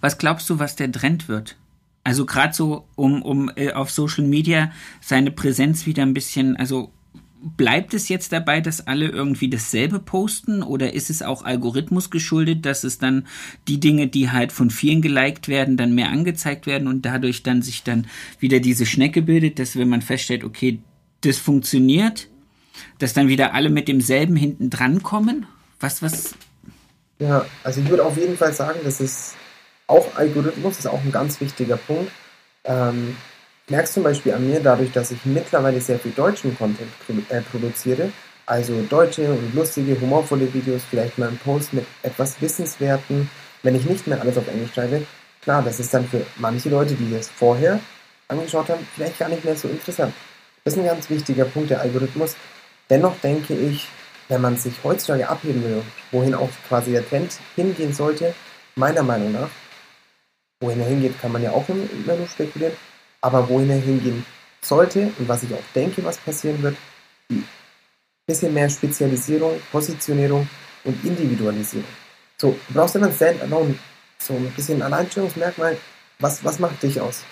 Was 0.00 0.18
glaubst 0.18 0.50
du, 0.50 0.58
was 0.58 0.74
der 0.74 0.90
Trend 0.90 1.28
wird? 1.28 1.56
Also 2.02 2.26
gerade 2.26 2.52
so, 2.52 2.88
um, 2.96 3.22
um 3.22 3.52
äh, 3.54 3.72
auf 3.72 3.92
Social 3.92 4.24
Media 4.24 4.72
seine 5.00 5.30
Präsenz 5.30 5.86
wieder 5.86 6.02
ein 6.02 6.12
bisschen, 6.12 6.56
also 6.56 6.92
bleibt 7.40 7.94
es 7.94 8.08
jetzt 8.08 8.32
dabei, 8.32 8.60
dass 8.60 8.88
alle 8.88 9.06
irgendwie 9.06 9.48
dasselbe 9.48 10.00
posten 10.00 10.64
oder 10.64 10.92
ist 10.92 11.08
es 11.08 11.22
auch 11.22 11.44
Algorithmus 11.44 12.10
geschuldet, 12.10 12.66
dass 12.66 12.82
es 12.82 12.98
dann 12.98 13.28
die 13.68 13.78
Dinge, 13.78 14.08
die 14.08 14.32
halt 14.32 14.50
von 14.50 14.68
vielen 14.68 15.02
geliked 15.02 15.46
werden, 15.46 15.76
dann 15.76 15.94
mehr 15.94 16.10
angezeigt 16.10 16.66
werden 16.66 16.88
und 16.88 17.06
dadurch 17.06 17.44
dann 17.44 17.62
sich 17.62 17.84
dann 17.84 18.08
wieder 18.40 18.58
diese 18.58 18.86
Schnecke 18.86 19.22
bildet, 19.22 19.60
dass 19.60 19.76
wenn 19.76 19.88
man 19.88 20.02
feststellt, 20.02 20.42
okay, 20.42 20.80
das 21.20 21.38
funktioniert, 21.38 22.28
dass 22.98 23.12
dann 23.12 23.28
wieder 23.28 23.54
alle 23.54 23.70
mit 23.70 23.86
demselben 23.86 24.34
hinten 24.34 24.68
dran 24.68 25.04
kommen? 25.04 25.46
Was, 25.78 26.02
was? 26.02 26.34
Ja, 27.22 27.46
also 27.62 27.80
ich 27.80 27.88
würde 27.88 28.04
auf 28.04 28.16
jeden 28.16 28.36
Fall 28.36 28.52
sagen, 28.52 28.80
das 28.82 29.00
ist 29.00 29.34
auch 29.86 30.16
Algorithmus, 30.16 30.80
ist 30.80 30.88
auch 30.88 31.00
ein 31.04 31.12
ganz 31.12 31.40
wichtiger 31.40 31.76
Punkt. 31.76 32.10
Ähm, 32.64 33.16
merkst 33.68 33.94
zum 33.94 34.02
Beispiel 34.02 34.34
an 34.34 34.44
mir, 34.48 34.58
dadurch, 34.58 34.90
dass 34.90 35.12
ich 35.12 35.24
mittlerweile 35.24 35.80
sehr 35.80 36.00
viel 36.00 36.10
deutschen 36.10 36.58
Content 36.58 36.90
äh, 37.28 37.40
produziere, 37.42 38.10
also 38.44 38.82
deutsche 38.90 39.30
und 39.30 39.54
lustige, 39.54 40.00
humorvolle 40.00 40.52
Videos, 40.52 40.82
vielleicht 40.90 41.16
mal 41.16 41.28
einen 41.28 41.38
Post 41.38 41.72
mit 41.72 41.86
etwas 42.02 42.40
Wissenswerten, 42.40 43.30
wenn 43.62 43.76
ich 43.76 43.84
nicht 43.84 44.08
mehr 44.08 44.20
alles 44.20 44.36
auf 44.36 44.48
Englisch 44.48 44.74
schreibe, 44.74 45.06
klar, 45.42 45.62
das 45.62 45.78
ist 45.78 45.94
dann 45.94 46.08
für 46.08 46.26
manche 46.38 46.70
Leute, 46.70 46.94
die 46.94 47.14
es 47.14 47.28
vorher 47.28 47.78
angeschaut 48.26 48.68
haben, 48.68 48.84
vielleicht 48.96 49.20
gar 49.20 49.28
nicht 49.28 49.44
mehr 49.44 49.54
so 49.54 49.68
interessant. 49.68 50.12
Das 50.64 50.74
ist 50.74 50.80
ein 50.80 50.86
ganz 50.86 51.08
wichtiger 51.08 51.44
Punkt, 51.44 51.70
der 51.70 51.82
Algorithmus. 51.82 52.34
Dennoch 52.90 53.14
denke 53.22 53.54
ich, 53.54 53.86
wenn 54.32 54.40
man 54.40 54.56
sich 54.56 54.72
heutzutage 54.82 55.28
abheben 55.28 55.62
will, 55.62 55.82
wohin 56.10 56.34
auch 56.34 56.48
quasi 56.66 56.92
der 56.92 57.06
Trend 57.06 57.38
hingehen 57.54 57.92
sollte, 57.92 58.34
meiner 58.76 59.02
Meinung 59.02 59.30
nach, 59.32 59.50
wohin 60.60 60.80
er 60.80 60.86
hingeht, 60.86 61.20
kann 61.20 61.32
man 61.32 61.42
ja 61.42 61.50
auch 61.50 61.68
immer 61.68 62.16
nur 62.16 62.26
spekulieren, 62.26 62.72
aber 63.20 63.46
wohin 63.46 63.68
er 63.68 63.76
hingehen 63.76 64.24
sollte 64.62 65.12
und 65.18 65.28
was 65.28 65.42
ich 65.42 65.52
auch 65.52 65.62
denke, 65.74 66.02
was 66.02 66.16
passieren 66.16 66.62
wird, 66.62 66.76
ein 67.30 67.46
bisschen 68.26 68.54
mehr 68.54 68.70
Spezialisierung, 68.70 69.60
Positionierung 69.70 70.48
und 70.84 71.04
Individualisierung. 71.04 71.84
So, 72.38 72.56
du 72.68 72.74
brauchst 72.74 72.96
immer 72.96 73.08
ein 73.08 73.14
Standalone, 73.14 73.74
so 74.18 74.32
ein 74.32 74.50
bisschen 74.56 74.80
ein 74.80 74.90
Alleinstellungsmerkmal, 74.90 75.76
was, 76.20 76.42
was 76.42 76.58
macht 76.58 76.82
dich 76.82 76.98
aus? 76.98 77.22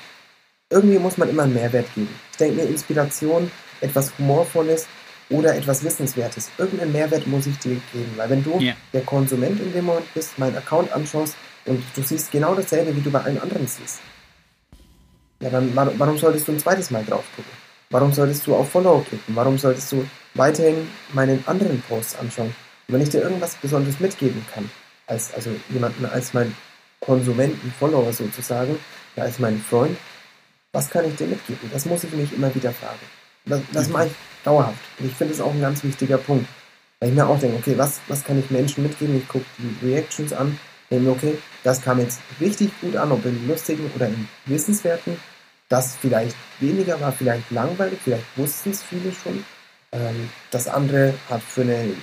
Irgendwie 0.68 0.98
muss 0.98 1.16
man 1.16 1.30
immer 1.30 1.44
einen 1.44 1.54
Mehrwert 1.54 1.86
geben. 1.94 2.14
Ich 2.32 2.36
denke 2.36 2.56
mir, 2.56 2.68
Inspiration, 2.68 3.50
etwas 3.80 4.12
Humorvolles 4.18 4.86
oder 5.30 5.54
etwas 5.56 5.82
Wissenswertes. 5.84 6.50
Irgendeinen 6.58 6.92
Mehrwert 6.92 7.26
muss 7.26 7.46
ich 7.46 7.56
dir 7.58 7.80
geben, 7.92 8.12
weil 8.16 8.28
wenn 8.30 8.42
du 8.44 8.58
Ja. 8.58 8.74
der 8.92 9.02
Konsument 9.02 9.60
in 9.60 9.72
dem 9.72 9.84
Moment 9.86 10.12
bist, 10.14 10.38
meinen 10.38 10.56
Account 10.56 10.92
anschaust 10.92 11.34
und 11.66 11.82
du 11.94 12.02
siehst 12.02 12.30
genau 12.32 12.54
dasselbe, 12.54 12.94
wie 12.96 13.00
du 13.00 13.10
bei 13.10 13.20
allen 13.20 13.40
anderen 13.40 13.66
siehst, 13.66 14.00
ja, 15.40 15.50
dann 15.50 15.74
wa- 15.74 15.90
warum 15.96 16.18
solltest 16.18 16.48
du 16.48 16.52
ein 16.52 16.58
zweites 16.58 16.90
Mal 16.90 17.04
drauf 17.04 17.24
gucken? 17.36 17.50
Warum 17.90 18.12
solltest 18.12 18.46
du 18.46 18.54
auf 18.54 18.70
Follow 18.70 19.00
klicken? 19.08 19.34
Warum 19.34 19.58
solltest 19.58 19.90
du 19.92 20.06
weiterhin 20.34 20.88
meinen 21.12 21.42
anderen 21.46 21.80
Posts 21.82 22.16
anschauen? 22.18 22.54
Und 22.88 22.94
wenn 22.94 23.00
ich 23.02 23.08
dir 23.08 23.22
irgendwas 23.22 23.54
Besonderes 23.56 23.98
mitgeben 24.00 24.44
kann, 24.52 24.70
als 25.06 25.32
also 25.34 25.50
jemanden 25.70 26.04
als 26.06 26.34
mein 26.34 26.54
Konsumenten, 27.00 27.72
Follower 27.78 28.12
sozusagen, 28.12 28.78
ja, 29.16 29.24
als 29.24 29.38
mein 29.38 29.60
Freund, 29.60 29.96
was 30.72 30.88
kann 30.90 31.04
ich 31.08 31.16
dir 31.16 31.26
mitgeben? 31.26 31.68
Das 31.72 31.84
muss 31.86 32.04
ich 32.04 32.12
mich 32.12 32.32
immer 32.32 32.54
wieder 32.54 32.72
fragen. 32.72 33.00
Das, 33.44 33.61
das 33.72 33.88
mache 33.88 34.07
ich 34.07 34.12
dauerhaft. 34.44 34.79
Und 34.98 35.07
ich 35.07 35.14
finde 35.14 35.35
es 35.35 35.40
auch 35.40 35.53
ein 35.53 35.61
ganz 35.61 35.83
wichtiger 35.85 36.18
Punkt. 36.18 36.46
Weil 37.00 37.11
ich 37.11 37.14
mir 37.14 37.26
auch 37.26 37.38
denke, 37.38 37.57
okay, 37.57 37.79
was, 37.79 38.00
was 38.09 38.24
kann 38.24 38.38
ich 38.38 38.50
Menschen 38.50 38.83
mitgeben? 38.83 39.16
Ich 39.16 39.26
gucke 39.29 39.46
die 39.59 39.87
Reactions 39.87 40.33
an, 40.33 40.59
denke 40.90 41.05
mir, 41.05 41.12
okay, 41.12 41.38
das 41.64 41.81
kam 41.81 41.98
jetzt 41.98 42.20
richtig 42.40 42.70
gut 42.81 42.96
an, 42.96 43.11
ob 43.12 43.24
in 43.24 43.48
lustigen 43.48 43.90
oder 43.94 44.09
in 44.09 44.29
wissenswerten. 44.46 45.16
Das 45.68 45.96
vielleicht 45.96 46.37
weniger 46.59 47.00
war, 47.00 47.12
vielleicht 47.12 47.50
langweilig, 47.50 48.00
vielleicht 48.03 48.24
wussten 48.37 48.70
es 48.70 48.83
viele 48.83 49.12
schon. 49.12 49.44
Ähm, 49.92 50.29
das 50.50 50.68
andere 50.68 51.14
hat 51.29 51.42
für 51.42 51.62
eine 51.62 51.94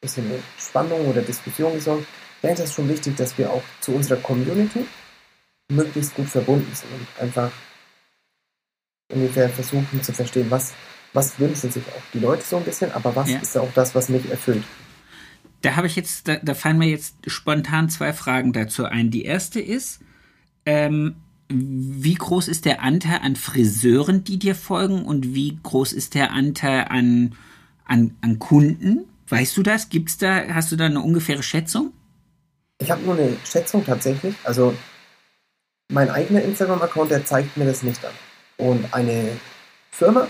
bisschen 0.00 0.26
eine 0.26 0.38
Spannung 0.58 1.06
oder 1.08 1.22
Diskussion 1.22 1.74
gesorgt. 1.74 2.06
Ich 2.36 2.40
denke, 2.42 2.62
das 2.62 2.70
ist 2.70 2.74
schon 2.76 2.88
wichtig, 2.88 3.16
dass 3.16 3.36
wir 3.36 3.50
auch 3.50 3.62
zu 3.80 3.92
unserer 3.92 4.18
Community 4.20 4.86
möglichst 5.68 6.14
gut 6.14 6.28
verbunden 6.28 6.74
sind 6.74 6.90
und 6.92 7.06
einfach 7.22 7.50
ungefähr 9.10 9.48
versuchen 9.48 10.02
zu 10.02 10.12
verstehen, 10.12 10.50
was, 10.50 10.72
was 11.12 11.38
wünschen 11.38 11.70
sich 11.70 11.82
auch 11.88 12.02
die 12.12 12.18
Leute 12.18 12.42
so 12.42 12.56
ein 12.56 12.64
bisschen, 12.64 12.92
aber 12.92 13.14
was 13.16 13.30
ja. 13.30 13.38
ist 13.38 13.56
auch 13.56 13.72
das, 13.74 13.94
was 13.94 14.08
mich 14.08 14.30
erfüllt. 14.30 14.64
Da 15.62 15.76
habe 15.76 15.86
ich 15.86 15.96
jetzt, 15.96 16.26
da, 16.28 16.36
da, 16.36 16.54
fallen 16.54 16.78
mir 16.78 16.88
jetzt 16.88 17.16
spontan 17.26 17.90
zwei 17.90 18.12
Fragen 18.12 18.52
dazu 18.52 18.84
ein. 18.84 19.10
Die 19.10 19.24
erste 19.24 19.60
ist, 19.60 20.00
ähm, 20.64 21.16
wie 21.48 22.14
groß 22.14 22.48
ist 22.48 22.64
der 22.64 22.82
Anteil 22.82 23.20
an 23.22 23.36
Friseuren, 23.36 24.24
die 24.24 24.38
dir 24.38 24.54
folgen 24.54 25.04
und 25.04 25.34
wie 25.34 25.58
groß 25.62 25.92
ist 25.92 26.14
der 26.14 26.30
Anteil 26.32 26.86
an, 26.88 27.34
an, 27.84 28.16
an 28.22 28.38
Kunden? 28.38 29.04
Weißt 29.28 29.56
du 29.56 29.62
das? 29.62 29.88
Gibt's 29.88 30.16
da, 30.16 30.48
hast 30.54 30.72
du 30.72 30.76
da 30.76 30.86
eine 30.86 31.00
ungefähre 31.00 31.42
Schätzung? 31.42 31.92
Ich 32.78 32.90
habe 32.90 33.02
nur 33.02 33.14
eine 33.14 33.36
Schätzung 33.44 33.84
tatsächlich. 33.84 34.34
Also 34.44 34.74
mein 35.90 36.08
eigener 36.08 36.42
Instagram-Account, 36.42 37.10
der 37.10 37.24
zeigt 37.24 37.56
mir 37.56 37.66
das 37.66 37.82
nicht 37.82 38.02
an. 38.04 38.12
Und 38.60 38.92
eine 38.92 39.38
Firma, 39.90 40.28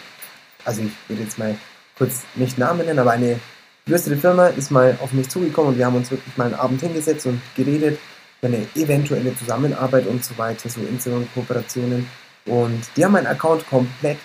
also 0.64 0.82
ich 0.82 0.92
würde 1.08 1.22
jetzt 1.24 1.38
mal 1.38 1.56
kurz 1.98 2.22
nicht 2.36 2.58
Namen 2.58 2.86
nennen, 2.86 2.98
aber 2.98 3.10
eine 3.10 3.40
größere 3.86 4.16
Firma 4.16 4.46
ist 4.46 4.70
mal 4.70 4.96
auf 5.02 5.12
mich 5.12 5.28
zugekommen 5.28 5.72
und 5.72 5.78
wir 5.78 5.86
haben 5.86 5.96
uns 5.96 6.10
wirklich 6.10 6.36
mal 6.36 6.46
einen 6.46 6.54
Abend 6.54 6.80
hingesetzt 6.80 7.26
und 7.26 7.40
geredet 7.56 7.98
über 8.40 8.54
eine 8.54 8.66
eventuelle 8.74 9.36
Zusammenarbeit 9.36 10.06
und 10.06 10.24
so 10.24 10.38
weiter, 10.38 10.68
so 10.68 10.80
Instagram-Kooperationen. 10.80 12.08
Und 12.46 12.82
die 12.96 13.04
haben 13.04 13.12
meinen 13.12 13.26
Account 13.26 13.68
komplett 13.68 14.18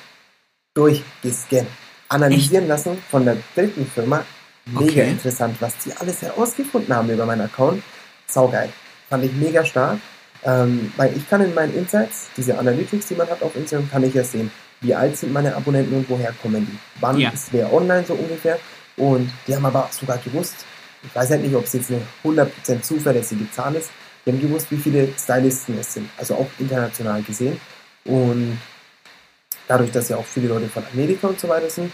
durchgescannt, 0.74 1.68
analysieren 2.08 2.66
Echt? 2.66 2.70
lassen 2.70 2.98
von 3.10 3.26
der 3.26 3.38
dritten 3.56 3.86
Firma. 3.88 4.24
Mega 4.68 4.84
okay. 4.84 5.10
interessant, 5.12 5.58
was 5.60 5.78
die 5.80 5.94
alles 5.94 6.22
herausgefunden 6.22 6.96
haben 6.96 7.10
über 7.10 7.26
meinen 7.26 7.42
Account. 7.42 7.84
Saugeil. 8.28 8.70
Fand 9.10 9.24
ich 9.24 9.34
mega 9.34 9.64
stark. 9.66 10.00
Ähm, 10.46 10.94
weil 10.96 11.16
ich 11.18 11.28
kann 11.28 11.42
in 11.42 11.54
meinen 11.54 11.76
Insights, 11.76 12.28
diese 12.38 12.58
Analytics, 12.58 13.08
die 13.08 13.16
man 13.16 13.28
hat 13.28 13.42
auf 13.42 13.56
Instagram, 13.56 13.90
kann 13.90 14.04
ich 14.04 14.14
ja 14.14 14.24
sehen, 14.24 14.52
wie 14.82 14.94
alt 14.94 15.18
sind 15.18 15.34
meine 15.34 15.56
Abonnenten 15.56 15.96
und 15.96 16.10
woher 16.10 16.32
kommen 16.42 16.66
die. 16.66 16.78
Wann 17.02 17.18
ja. 17.18 17.32
ist 17.32 17.52
wer 17.52 17.74
online 17.74 18.06
so 18.06 18.14
ungefähr. 18.14 18.60
Und 18.96 19.30
die 19.48 19.56
haben 19.56 19.66
aber 19.66 19.90
sogar 19.92 20.20
gewusst, 20.20 20.56
ich 21.04 21.16
weiß 21.16 21.32
halt 21.32 21.42
nicht, 21.42 21.56
ob 21.56 21.66
es 21.66 21.74
jetzt 21.74 21.92
eine 21.92 22.02
100% 22.24 22.82
zuverlässige 22.82 23.50
Zahl 23.52 23.76
ist, 23.76 23.90
die 24.26 24.32
haben 24.32 24.42
gewusst, 24.42 24.72
wie 24.72 24.78
viele 24.78 25.10
Stylisten 25.18 25.78
es 25.80 25.94
sind, 25.94 26.10
also 26.18 26.36
auch 26.36 26.48
international 26.60 27.22
gesehen. 27.24 27.60
Und 28.06 28.60
dadurch, 29.68 29.92
dass 29.92 30.10
ja 30.10 30.18
auch 30.18 30.26
viele 30.26 30.48
Leute 30.48 30.70
von 30.70 30.84
Amerika 30.94 31.28
und 31.28 31.40
so 31.40 31.48
weiter 31.48 31.70
sind, 31.70 31.92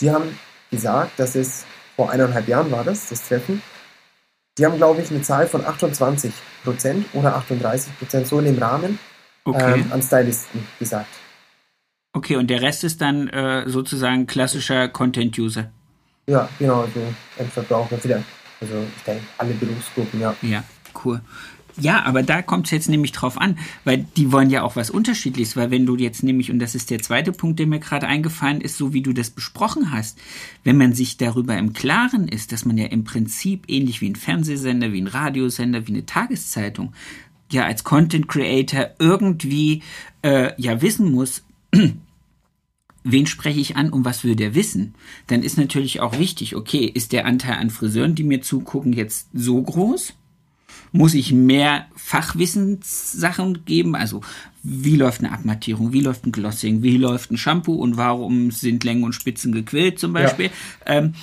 die 0.00 0.10
haben 0.10 0.38
gesagt, 0.70 1.18
dass 1.18 1.34
es 1.34 1.64
vor 1.96 2.10
eineinhalb 2.10 2.48
Jahren 2.48 2.70
war 2.70 2.84
das, 2.84 3.08
das 3.08 3.28
Treffen, 3.28 3.62
die 4.58 4.64
haben, 4.64 4.76
glaube 4.76 5.02
ich, 5.02 5.10
eine 5.10 5.22
Zahl 5.22 5.46
von 5.46 5.62
28% 5.64 6.32
oder 7.12 7.36
38% 7.36 8.24
so 8.24 8.38
in 8.38 8.44
dem 8.46 8.58
Rahmen 8.58 8.98
okay. 9.44 9.80
ähm, 9.80 9.92
an 9.92 10.02
Stylisten 10.02 10.66
gesagt. 10.78 11.08
Okay, 12.12 12.36
und 12.36 12.48
der 12.48 12.62
Rest 12.62 12.84
ist 12.84 13.00
dann 13.00 13.28
äh, 13.28 13.68
sozusagen 13.68 14.26
klassischer 14.26 14.88
Content-User. 14.88 15.70
Ja, 16.26 16.48
genau, 16.58 16.82
also 16.82 17.00
Endverbraucher, 17.36 18.02
wieder. 18.02 18.22
Also 18.60 18.74
ich 18.96 19.02
denke, 19.02 19.24
alle 19.36 19.52
Berufsgruppen, 19.54 20.20
ja. 20.20 20.34
Ja, 20.42 20.62
cool. 21.04 21.20
Ja, 21.76 22.04
aber 22.04 22.22
da 22.22 22.40
kommt 22.40 22.66
es 22.66 22.70
jetzt 22.70 22.88
nämlich 22.88 23.10
drauf 23.10 23.40
an, 23.40 23.58
weil 23.82 24.06
die 24.16 24.30
wollen 24.30 24.50
ja 24.50 24.62
auch 24.62 24.76
was 24.76 24.90
Unterschiedliches, 24.90 25.56
weil 25.56 25.72
wenn 25.72 25.86
du 25.86 25.96
jetzt 25.96 26.22
nämlich, 26.22 26.50
und 26.50 26.60
das 26.60 26.76
ist 26.76 26.90
der 26.90 27.00
zweite 27.00 27.32
Punkt, 27.32 27.58
der 27.58 27.66
mir 27.66 27.80
gerade 27.80 28.06
eingefallen 28.06 28.60
ist, 28.60 28.76
so 28.76 28.92
wie 28.92 29.02
du 29.02 29.12
das 29.12 29.30
besprochen 29.30 29.90
hast, 29.90 30.18
wenn 30.62 30.76
man 30.76 30.92
sich 30.92 31.16
darüber 31.16 31.58
im 31.58 31.72
Klaren 31.72 32.28
ist, 32.28 32.52
dass 32.52 32.64
man 32.64 32.78
ja 32.78 32.86
im 32.86 33.02
Prinzip 33.02 33.64
ähnlich 33.66 34.00
wie 34.00 34.10
ein 34.10 34.16
Fernsehsender, 34.16 34.92
wie 34.92 35.00
ein 35.00 35.08
Radiosender, 35.08 35.88
wie 35.88 35.92
eine 35.92 36.06
Tageszeitung, 36.06 36.92
ja 37.50 37.64
als 37.64 37.82
Content 37.82 38.28
Creator 38.28 38.90
irgendwie 38.98 39.82
äh, 40.22 40.52
ja 40.60 40.80
wissen 40.80 41.10
muss, 41.10 41.42
wen 43.04 43.26
spreche 43.26 43.60
ich 43.60 43.76
an 43.76 43.90
und 43.90 44.04
was 44.04 44.22
will 44.22 44.36
der 44.36 44.54
wissen, 44.54 44.94
dann 45.26 45.42
ist 45.42 45.58
natürlich 45.58 46.00
auch 46.00 46.18
wichtig, 46.18 46.54
okay, 46.54 46.84
ist 46.84 47.12
der 47.12 47.26
Anteil 47.26 47.54
an 47.54 47.70
Friseuren, 47.70 48.14
die 48.14 48.24
mir 48.24 48.42
zugucken, 48.42 48.92
jetzt 48.92 49.28
so 49.32 49.60
groß? 49.60 50.14
Muss 50.94 51.14
ich 51.14 51.32
mehr 51.32 51.86
Fachwissenssachen 51.96 53.64
geben. 53.64 53.96
Also 53.96 54.20
wie 54.62 54.94
läuft 54.94 55.22
eine 55.22 55.32
Abmattierung, 55.32 55.92
wie 55.92 56.00
läuft 56.00 56.24
ein 56.24 56.30
Glossing, 56.30 56.84
wie 56.84 56.96
läuft 56.96 57.32
ein 57.32 57.36
Shampoo 57.36 57.74
und 57.74 57.96
warum 57.96 58.52
sind 58.52 58.84
Längen 58.84 59.02
und 59.02 59.12
Spitzen 59.12 59.50
gequillt 59.50 59.98
zum 59.98 60.12
Beispiel. 60.12 60.50
Ja. 60.86 60.94
Ähm, 60.94 61.14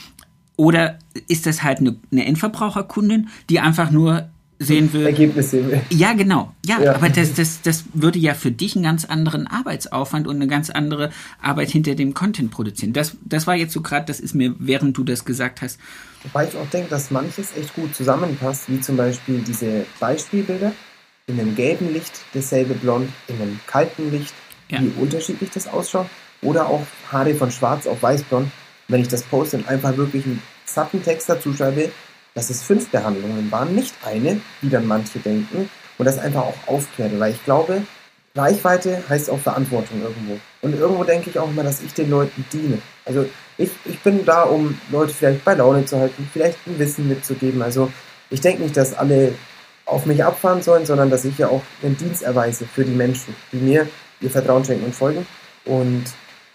oder 0.57 0.99
ist 1.29 1.45
das 1.45 1.63
halt 1.63 1.79
eine, 1.79 1.95
eine 2.11 2.25
Endverbraucherkundin, 2.25 3.29
die 3.49 3.61
einfach 3.61 3.91
nur 3.91 4.29
sehen 4.61 4.93
will. 4.93 5.05
Ergebnisse. 5.05 5.81
Ja, 5.89 6.13
genau. 6.13 6.53
Ja, 6.65 6.79
ja, 6.81 6.95
aber 6.95 7.09
das, 7.09 7.33
das, 7.33 7.61
das 7.61 7.85
würde 7.93 8.19
ja 8.19 8.33
für 8.33 8.51
dich 8.51 8.75
einen 8.75 8.83
ganz 8.83 9.05
anderen 9.05 9.47
Arbeitsaufwand 9.47 10.27
und 10.27 10.35
eine 10.35 10.47
ganz 10.47 10.69
andere 10.69 11.09
Arbeit 11.41 11.69
hinter 11.69 11.95
dem 11.95 12.13
Content 12.13 12.51
produzieren. 12.51 12.93
Das, 12.93 13.17
das 13.25 13.47
war 13.47 13.55
jetzt 13.55 13.73
so 13.73 13.81
gerade, 13.81 14.05
das 14.05 14.19
ist 14.19 14.35
mir, 14.35 14.53
während 14.59 14.97
du 14.97 15.03
das 15.03 15.25
gesagt 15.25 15.61
hast. 15.61 15.79
Wobei 16.23 16.47
ich 16.47 16.55
auch 16.55 16.69
denke, 16.69 16.89
dass 16.89 17.09
manches 17.09 17.57
echt 17.57 17.73
gut 17.73 17.95
zusammenpasst, 17.95 18.65
wie 18.67 18.79
zum 18.79 18.97
Beispiel 18.97 19.39
diese 19.39 19.85
Beispielbilder 19.99 20.71
in 21.27 21.39
einem 21.39 21.55
gelben 21.55 21.91
Licht, 21.91 22.21
dasselbe 22.33 22.75
Blond, 22.75 23.09
in 23.27 23.41
einem 23.41 23.59
kalten 23.65 24.11
Licht, 24.11 24.33
ja. 24.69 24.79
wie 24.81 24.91
unterschiedlich 25.01 25.49
das 25.49 25.67
ausschaut. 25.67 26.07
Oder 26.43 26.67
auch 26.67 26.85
Haare 27.11 27.35
von 27.35 27.51
schwarz 27.51 27.87
auf 27.87 28.01
weißblond. 28.01 28.51
Wenn 28.87 29.01
ich 29.01 29.07
das 29.07 29.23
poste 29.23 29.57
und 29.57 29.67
einfach 29.67 29.95
wirklich 29.95 30.25
einen 30.25 30.41
satten 30.65 31.03
Text 31.03 31.29
dazu 31.29 31.53
schreibe, 31.53 31.91
dass 32.33 32.49
es 32.49 32.63
fünf 32.63 32.89
Behandlungen 32.89 33.51
waren, 33.51 33.75
nicht 33.75 33.93
eine, 34.05 34.41
wie 34.61 34.69
dann 34.69 34.87
manche 34.87 35.19
denken, 35.19 35.69
und 35.97 36.05
das 36.05 36.17
einfach 36.17 36.41
auch 36.41 36.67
aufkläre, 36.67 37.19
weil 37.19 37.33
ich 37.33 37.43
glaube, 37.45 37.83
Reichweite 38.33 39.03
heißt 39.09 39.29
auch 39.29 39.39
Verantwortung 39.39 40.01
irgendwo. 40.01 40.39
Und 40.61 40.73
irgendwo 40.73 41.03
denke 41.03 41.29
ich 41.29 41.37
auch 41.37 41.49
immer, 41.49 41.63
dass 41.63 41.81
ich 41.81 41.93
den 41.93 42.09
Leuten 42.09 42.45
diene. 42.51 42.79
Also 43.05 43.25
ich, 43.57 43.69
ich 43.85 43.99
bin 43.99 44.25
da, 44.25 44.43
um 44.43 44.79
Leute 44.89 45.13
vielleicht 45.13 45.43
bei 45.43 45.53
Laune 45.53 45.85
zu 45.85 45.99
halten, 45.99 46.27
vielleicht 46.31 46.57
ein 46.65 46.79
Wissen 46.79 47.07
mitzugeben. 47.07 47.61
Also 47.61 47.91
ich 48.29 48.41
denke 48.41 48.63
nicht, 48.63 48.77
dass 48.77 48.93
alle 48.93 49.33
auf 49.85 50.05
mich 50.05 50.23
abfahren 50.23 50.61
sollen, 50.61 50.85
sondern 50.85 51.09
dass 51.09 51.25
ich 51.25 51.37
ja 51.37 51.49
auch 51.49 51.61
einen 51.83 51.97
Dienst 51.97 52.23
erweise 52.23 52.65
für 52.65 52.85
die 52.85 52.95
Menschen, 52.95 53.35
die 53.51 53.57
mir 53.57 53.87
ihr 54.21 54.29
Vertrauen 54.29 54.63
schenken 54.63 54.85
und 54.85 54.95
folgen. 54.95 55.27
Und 55.65 56.05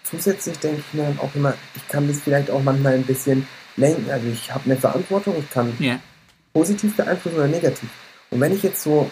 zusätzlich 0.03 0.57
denke 0.59 0.81
ich 0.85 0.93
mir 0.93 1.15
auch 1.19 1.33
immer, 1.35 1.53
ich 1.75 1.87
kann 1.87 2.07
das 2.07 2.19
vielleicht 2.19 2.49
auch 2.49 2.63
manchmal 2.63 2.95
ein 2.95 3.03
bisschen 3.03 3.47
lenken. 3.77 4.09
Also 4.11 4.27
ich 4.27 4.51
habe 4.51 4.65
eine 4.65 4.75
Verantwortung, 4.75 5.35
ich 5.39 5.49
kann 5.49 5.75
yeah. 5.79 5.99
positiv 6.53 6.95
beeinflussen 6.95 7.37
oder 7.37 7.47
negativ. 7.47 7.89
Und 8.29 8.41
wenn 8.41 8.53
ich 8.53 8.63
jetzt 8.63 8.83
so, 8.83 9.09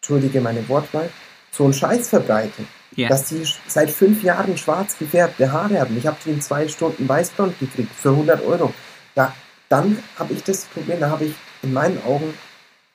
entschuldige 0.00 0.40
meine 0.40 0.68
Wortwahl, 0.68 1.08
so 1.50 1.64
einen 1.64 1.72
Scheiß 1.72 2.08
verbreite, 2.08 2.64
yeah. 2.96 3.08
dass 3.08 3.24
die 3.24 3.42
seit 3.66 3.90
fünf 3.90 4.22
Jahren 4.22 4.56
schwarz 4.56 4.98
gefärbte 4.98 5.50
Haare 5.50 5.80
haben, 5.80 5.96
ich 5.96 6.06
habe 6.06 6.18
die 6.24 6.30
in 6.30 6.40
zwei 6.40 6.68
Stunden 6.68 7.08
weißblond 7.08 7.58
gekriegt 7.58 7.90
für 7.94 8.10
100 8.10 8.44
Euro, 8.44 8.74
da, 9.14 9.34
dann 9.68 9.98
habe 10.18 10.34
ich 10.34 10.42
das 10.42 10.64
Problem, 10.66 11.00
da 11.00 11.10
habe 11.10 11.26
ich 11.26 11.34
in 11.62 11.72
meinen 11.72 12.02
Augen, 12.04 12.34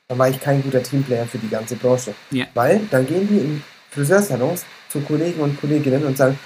da 0.07 0.17
war 0.17 0.29
ich 0.29 0.39
kein 0.39 0.61
guter 0.61 0.83
Teamplayer 0.83 1.25
für 1.25 1.37
die 1.37 1.49
ganze 1.49 1.75
Branche. 1.75 2.13
Yeah. 2.31 2.47
Weil 2.53 2.81
dann 2.91 3.07
gehen 3.07 3.27
die 3.27 3.37
in 3.37 3.63
Friseursalons 3.91 4.65
zu 4.89 4.99
Kollegen 5.01 5.41
und 5.41 5.59
Kolleginnen 5.59 6.05
und 6.05 6.17
sagen, 6.17 6.37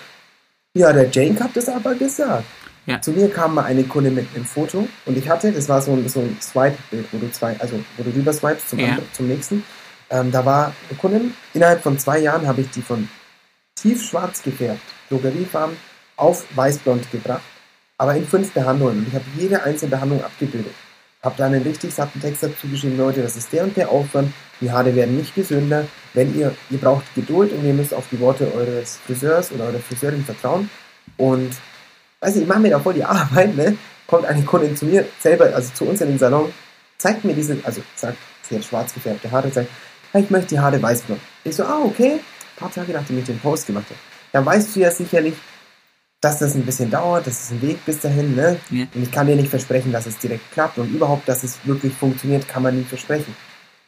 ja, 0.74 0.94
der 0.94 1.10
Jane 1.10 1.38
hat 1.40 1.56
das 1.56 1.68
aber 1.68 1.96
gesagt. 1.96 2.46
Ja. 2.86 3.00
Zu 3.00 3.12
mir 3.12 3.30
kam 3.30 3.56
mal 3.56 3.66
eine 3.66 3.84
Kunde 3.84 4.10
mit 4.10 4.28
einem 4.36 4.46
Foto 4.46 4.88
und 5.06 5.18
ich 5.18 5.30
hatte, 5.30 5.52
das 5.52 5.70
war 5.70 5.82
so 5.82 5.94
ein, 5.94 6.08
so 6.10 6.22
ein 6.22 6.38
Swipe-Bild, 6.42 7.06
wo 7.12 7.20
du 7.20 7.32
zwei, 7.32 7.56
also 7.60 7.80
wo 7.98 8.04
du 8.04 8.10
rüber 8.10 8.34
swipest 8.34 8.70
zum, 8.70 8.80
ja. 8.80 8.98
zum 9.14 9.28
nächsten. 9.28 9.64
Ähm, 10.10 10.32
da 10.32 10.46
war 10.46 10.74
eine 10.90 10.98
Kundin, 10.98 11.34
innerhalb 11.54 11.82
von 11.84 11.98
zwei 12.00 12.20
Jahren 12.20 12.48
habe 12.48 12.62
ich 12.62 12.70
die 12.72 12.82
von 12.82 13.08
tiefschwarz 13.76 14.42
gefärbt, 14.42 14.82
Drogeriefarben, 15.10 15.78
auf 16.18 16.46
weißblond 16.56 17.12
gebracht, 17.12 17.42
aber 17.98 18.16
in 18.16 18.28
fünf 18.28 18.52
Behandlungen. 18.52 19.00
Und 19.00 19.08
ich 19.08 19.14
habe 19.14 19.26
jede 19.38 19.64
einzelne 19.64 19.92
Behandlung 19.92 20.24
abgebildet. 20.24 20.74
Habe 21.22 21.36
dann 21.38 21.54
einen 21.54 21.64
richtig 21.64 21.94
satten 21.94 22.20
Text 22.20 22.42
dazu 22.42 22.68
geschrieben, 22.68 22.98
Leute, 22.98 23.22
das 23.22 23.38
ist 23.38 23.54
der 23.54 23.64
und 23.64 23.78
der 23.78 23.90
Aufwand, 23.90 24.34
die 24.60 24.72
Haare 24.72 24.96
werden 24.96 25.18
nicht 25.18 25.36
gesünder, 25.36 25.86
wenn 26.14 26.38
ihr, 26.38 26.54
ihr 26.72 26.80
braucht 26.80 27.04
Geduld 27.14 27.54
und 27.54 27.64
ihr 27.64 27.74
müsst 27.74 27.94
auf 27.94 28.06
die 28.12 28.20
Worte 28.20 28.52
eures 28.56 28.98
Friseurs 29.06 29.52
oder 29.52 29.66
eurer 29.66 29.80
Friseurin 29.80 30.26
vertrauen 30.26 30.70
und 31.18 31.52
weiß 32.22 32.36
ich, 32.36 32.44
ich 32.44 32.48
mache 32.48 32.60
mir 32.60 32.70
da 32.70 32.80
voll 32.80 32.94
die 32.94 33.04
Arbeit, 33.04 33.56
ne? 33.56 33.78
Kommt 34.08 34.26
eine 34.26 34.44
Kundin 34.44 34.76
zu 34.76 34.86
mir 34.86 35.06
selber, 35.20 35.54
also 35.54 35.74
zu 35.74 35.86
uns 35.86 36.02
in 36.02 36.10
den 36.10 36.20
Salon, 36.20 36.54
zeigt 36.98 37.26
mir 37.26 37.34
diese, 37.34 37.58
also 37.64 37.82
sagt, 37.96 38.18
sie 38.48 38.56
hat 38.56 38.64
schwarz 38.64 38.94
gefärbte 38.94 39.30
Haare, 39.32 39.50
sagt, 39.52 39.70
ich 40.14 40.30
möchte 40.30 40.50
die 40.50 40.60
Haare 40.60 40.82
weißblond. 40.82 41.20
Ich 41.44 41.56
so, 41.56 41.64
ah, 41.64 41.82
okay. 41.84 42.14
Ein 42.14 42.20
paar 42.58 42.72
Tage 42.72 42.94
nachdem 42.94 43.20
ich 43.20 43.26
den 43.26 43.40
Post 43.40 43.66
gemacht 43.66 43.86
habe. 43.86 44.00
Dann 44.34 44.46
weißt 44.46 44.76
du 44.76 44.82
ja 44.82 44.92
sicherlich, 44.92 45.34
dass 46.20 46.38
das 46.40 46.54
ein 46.54 46.66
bisschen 46.66 46.92
dauert, 46.92 47.26
das 47.26 47.44
ist 47.44 47.52
ein 47.52 47.62
Weg 47.64 47.84
bis 47.86 48.00
dahin, 48.00 48.36
ne? 48.36 48.58
Ja. 48.70 48.86
Und 48.94 49.04
ich 49.04 49.12
kann 49.12 49.26
dir 49.26 49.36
nicht 49.36 49.50
versprechen, 49.50 49.92
dass 49.92 50.06
es 50.06 50.18
direkt 50.20 50.52
klappt 50.52 50.78
und 50.78 50.94
überhaupt, 50.94 51.28
dass 51.28 51.44
es 51.44 51.58
wirklich 51.64 51.94
funktioniert, 51.94 52.48
kann 52.48 52.62
man 52.62 52.78
nie 52.78 52.84
versprechen. 52.84 53.36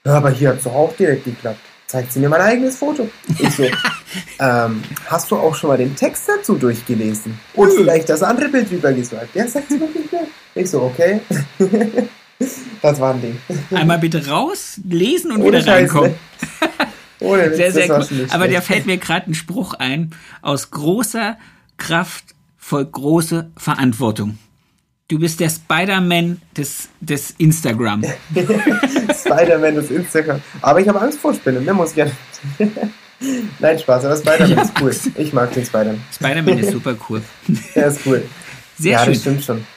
Ja, 0.03 0.15
aber 0.15 0.31
hier 0.31 0.49
hat 0.49 0.57
es 0.57 0.63
doch 0.63 0.73
auch 0.73 0.95
direkt 0.95 1.25
geklappt. 1.25 1.59
Zeigt 1.93 2.11
sie 2.11 2.21
mir 2.21 2.29
mein 2.29 2.41
eigenes 2.41 2.77
Foto. 2.77 3.07
Ich 3.37 3.51
so, 3.51 3.65
ähm, 4.39 4.81
hast 5.05 5.29
du 5.29 5.35
auch 5.35 5.53
schon 5.53 5.67
mal 5.67 5.77
den 5.77 5.95
Text 5.95 6.27
dazu 6.27 6.55
durchgelesen? 6.55 7.39
Und 7.53 7.71
vielleicht 7.73 8.09
das 8.09 8.23
andere 8.23 8.49
Bild 8.49 8.71
rübergeswiped? 8.71 9.35
Ja, 9.35 9.47
sagt 9.47 9.69
sie 9.69 9.77
nicht 9.77 10.11
mehr. 10.11 10.23
Ich 10.55 10.71
so, 10.71 10.81
okay. 10.81 11.21
das 12.81 12.99
war 12.99 13.13
ein 13.13 13.21
Ding. 13.21 13.37
Einmal 13.69 13.99
bitte 13.99 14.27
raus, 14.27 14.81
lesen 14.89 15.33
und 15.33 15.41
Ohne 15.43 15.49
wieder 15.49 15.61
Scheiß, 15.61 15.81
reinkommen. 15.81 16.11
ne? 16.13 16.17
Ohne 17.19 17.51
Witz, 17.51 17.57
Sehr, 17.57 17.71
sehr 17.71 17.89
cool. 17.91 18.27
Aber 18.31 18.45
der 18.47 18.53
schlecht. 18.53 18.63
fällt 18.65 18.85
mir 18.87 18.97
gerade 18.97 19.29
ein 19.29 19.35
Spruch 19.35 19.75
ein. 19.75 20.15
Aus 20.41 20.71
großer 20.71 21.37
Kraft 21.77 22.23
folgt 22.57 22.93
große 22.93 23.51
Verantwortung. 23.55 24.39
Du 25.08 25.20
bist 25.20 25.39
der 25.39 25.49
Spider-Man 25.49 26.41
des, 26.56 26.89
des 27.01 27.32
Instagram. 27.32 28.04
Spider-Man 28.34 29.76
ist 29.76 29.91
Instagram. 29.91 30.41
Aber 30.62 30.80
ich 30.80 30.88
habe 30.88 31.01
Angst 31.01 31.20
vor 31.20 31.34
Spinnen, 31.34 31.66
ne? 31.66 31.74
Muss 31.74 31.91
ich 31.91 31.97
ja. 31.97 32.08
Nein, 33.60 33.80
Spaß, 33.80 34.06
aber 34.06 34.16
Spider-Man 34.16 34.66
ist 34.66 34.74
cool. 34.82 34.95
Ich 35.22 35.34
mag 35.34 35.51
den 35.54 35.66
Spider-Man. 35.66 36.01
Spider-Man 36.12 36.58
ist 36.60 36.72
super 36.72 36.95
cool. 37.10 37.22
Der 37.76 37.88
ist 37.88 37.99
cool. 38.06 38.24
Sehr 38.78 38.93
ja, 38.93 39.04
schön. 39.04 39.14
das 39.14 39.22
stimmt 39.22 39.43
schon. 39.43 39.68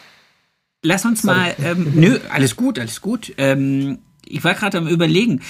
Lass 0.82 1.04
uns 1.04 1.24
mal, 1.24 1.54
ähm, 1.62 1.92
nö, 1.94 2.18
alles 2.30 2.54
gut, 2.54 2.78
alles 2.78 3.00
gut. 3.00 3.34
Ähm, 3.38 3.98
ich 4.24 4.44
war 4.44 4.54
gerade 4.54 4.78
am 4.78 4.86
überlegen. 4.86 5.40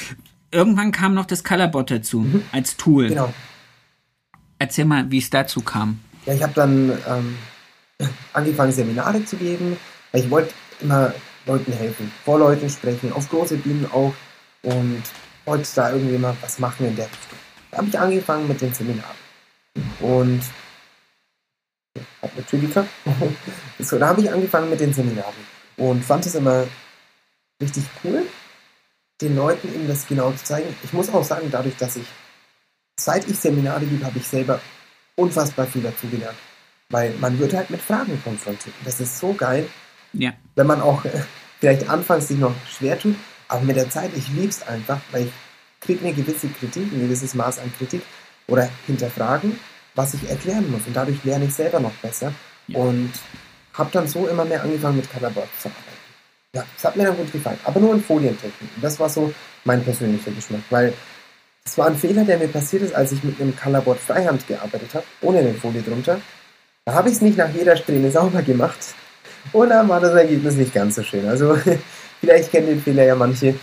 Irgendwann 0.51 0.93
kam 0.93 1.15
noch 1.15 1.27
das 1.27 1.45
Colorbot 1.45 1.91
dazu 1.91 2.27
als 2.53 2.77
Tool. 2.77 3.09
Genau. 3.09 3.33
Erzähl 4.59 4.87
mal, 4.87 5.11
wie 5.11 5.19
es 5.19 5.29
dazu 5.29 5.61
kam. 5.61 6.01
Ja, 6.25 6.33
ich 6.33 6.43
habe 6.43 6.55
dann 6.55 6.91
ähm, 7.09 7.37
angefangen, 8.33 8.73
Seminare 8.73 9.25
zu 9.25 9.37
geben, 9.37 9.77
weil 10.13 10.23
ich 10.23 10.31
wollte 10.31 10.53
immer 10.81 11.15
Leuten 11.47 11.73
helfen, 11.73 12.13
vor 12.25 12.39
Leuten 12.39 12.69
sprechen, 12.69 13.13
auf 13.13 13.29
große 13.29 13.57
Bühnen 13.57 13.87
auch 13.93 14.15
und 14.63 15.03
wollte 15.45 15.69
da 15.75 15.93
irgendwie 15.93 16.19
mal 16.19 16.37
was 16.41 16.59
machen 16.59 16.87
in 16.87 16.97
der 16.97 17.07
Richtung. 17.07 17.39
Da 17.71 17.79
habe 17.79 17.89
ich 17.89 17.99
angefangen 17.99 18.49
mit 18.49 18.61
den 18.61 18.75
Seminaren. 18.75 19.17
Und 20.01 20.43
hat 22.23 22.49
Tür 22.49 22.59
geklappt. 22.59 22.89
so, 23.79 23.99
da 23.99 24.09
habe 24.09 24.21
ich 24.21 24.31
angefangen 24.31 24.71
mit 24.71 24.81
den 24.81 24.93
Seminaren 24.93 25.35
und 25.77 26.05
fand 26.05 26.27
es 26.27 26.35
immer 26.35 26.67
richtig 27.61 27.85
cool, 28.05 28.27
den 29.21 29.37
Leuten 29.37 29.69
eben 29.75 29.89
das 29.89 30.07
genau 30.07 30.31
zu 30.33 30.45
zeigen. 30.45 30.75
Ich 30.83 30.93
muss 30.93 31.13
auch 31.13 31.25
sagen, 31.25 31.49
dadurch, 31.51 31.77
dass 31.77 31.97
ich, 31.97 32.07
seit 32.99 33.29
ich 33.29 33.39
Seminare 33.39 33.85
gebe, 33.85 34.05
habe 34.05 34.19
ich 34.19 34.27
selber 34.27 34.61
unfassbar 35.15 35.67
viel 35.67 35.83
dazugelernt. 35.83 36.37
Weil 36.91 37.13
man 37.21 37.39
wird 37.39 37.53
halt 37.55 37.71
mit 37.71 37.81
Fragen 37.83 38.21
konfrontiert. 38.23 38.75
Das 38.85 39.01
ist 39.01 39.19
so 39.19 39.33
geil, 39.33 39.67
Ja, 40.13 40.33
wenn 40.55 40.67
man 40.67 40.81
auch 40.81 41.05
äh, 41.05 41.11
vielleicht 41.61 41.89
anfangs 41.89 42.29
sich 42.29 42.39
noch 42.39 42.55
schwer 42.69 42.99
tut, 42.99 43.17
aber 43.49 43.63
mit 43.63 43.77
der 43.77 43.91
Zeit, 43.91 44.11
ich 44.17 44.29
liebe 44.29 44.49
es 44.49 44.67
einfach, 44.67 45.01
weil 45.11 45.25
ich 45.27 45.33
kriege 45.81 46.05
eine 46.05 46.15
gewisse 46.15 46.49
Kritik, 46.49 46.93
ein 46.93 47.01
gewisses 47.01 47.35
Maß 47.35 47.59
an 47.59 47.73
Kritik 47.77 48.03
oder 48.47 48.69
hinterfragen, 48.87 49.59
was 49.95 50.15
ich 50.15 50.29
erklären 50.29 50.71
muss. 50.71 50.83
Und 50.87 50.95
dadurch 50.97 51.23
lerne 51.25 51.47
ich 51.47 51.55
selber 51.55 51.81
noch 51.81 51.93
besser 52.03 52.33
Ja. 52.69 52.79
und 52.79 53.13
habe 53.75 53.91
dann 53.93 54.09
so 54.09 54.27
immer 54.27 54.45
mehr 54.45 54.63
angefangen 54.63 54.97
mit 54.97 55.13
Colorboard 55.13 55.49
zu 55.61 55.69
arbeiten. 55.69 55.83
Ja, 56.55 56.65
es 56.77 56.85
hat 56.85 56.97
mir 56.97 57.05
dann 57.05 57.17
gut 57.17 57.31
gefallen, 57.33 57.59
aber 57.65 57.81
nur 57.81 57.95
in 57.95 58.03
Folientechnik. 58.03 58.71
Und 58.77 58.83
das 58.83 58.99
war 58.99 59.09
so 59.11 59.33
mein 59.65 59.83
persönlicher 59.85 60.31
Geschmack, 60.31 60.63
weil 60.71 60.93
es 61.65 61.77
war 61.77 61.89
ein 61.89 61.97
Fehler, 61.97 62.25
der 62.25 62.39
mir 62.39 62.49
passiert 62.49 62.83
ist, 62.83 62.95
als 62.95 63.13
ich 63.13 63.23
mit 63.25 63.41
einem 63.41 63.55
Colorboard 63.57 63.99
Freihand 63.99 64.47
gearbeitet 64.47 64.95
habe, 64.95 65.05
ohne 65.21 65.41
eine 65.41 65.53
Folie 65.55 65.83
drunter. 65.83 66.21
Da 66.87 66.95
habe 66.95 67.09
ich 67.09 67.17
es 67.17 67.21
nicht 67.21 67.37
nach 67.37 67.53
jeder 67.53 67.77
Strähne 67.77 68.13
sauber 68.13 68.43
gemacht. 68.43 68.79
Und 69.53 69.71
dann 69.71 69.89
war 69.89 70.01
das 70.01 70.15
Ergebnis 70.15 70.55
nicht 70.55 70.73
ganz 70.73 70.95
so 70.95 71.03
schön. 71.03 71.27
Also 71.29 71.59
vielleicht 72.21 72.53
kennen 72.53 72.69
den 72.69 72.81
Fehler 72.81 73.03
ja 73.03 73.17
manche. 73.17 73.57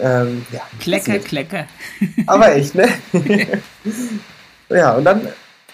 Ähm, 0.00 0.44
ja, 0.50 0.62
Klecker, 0.80 1.04
passiert. 1.04 1.24
Klecker. 1.26 1.66
Aber 2.26 2.56
echt, 2.56 2.74
ne? 2.74 2.88
ja, 4.68 4.94
und 4.94 5.04
dann 5.04 5.28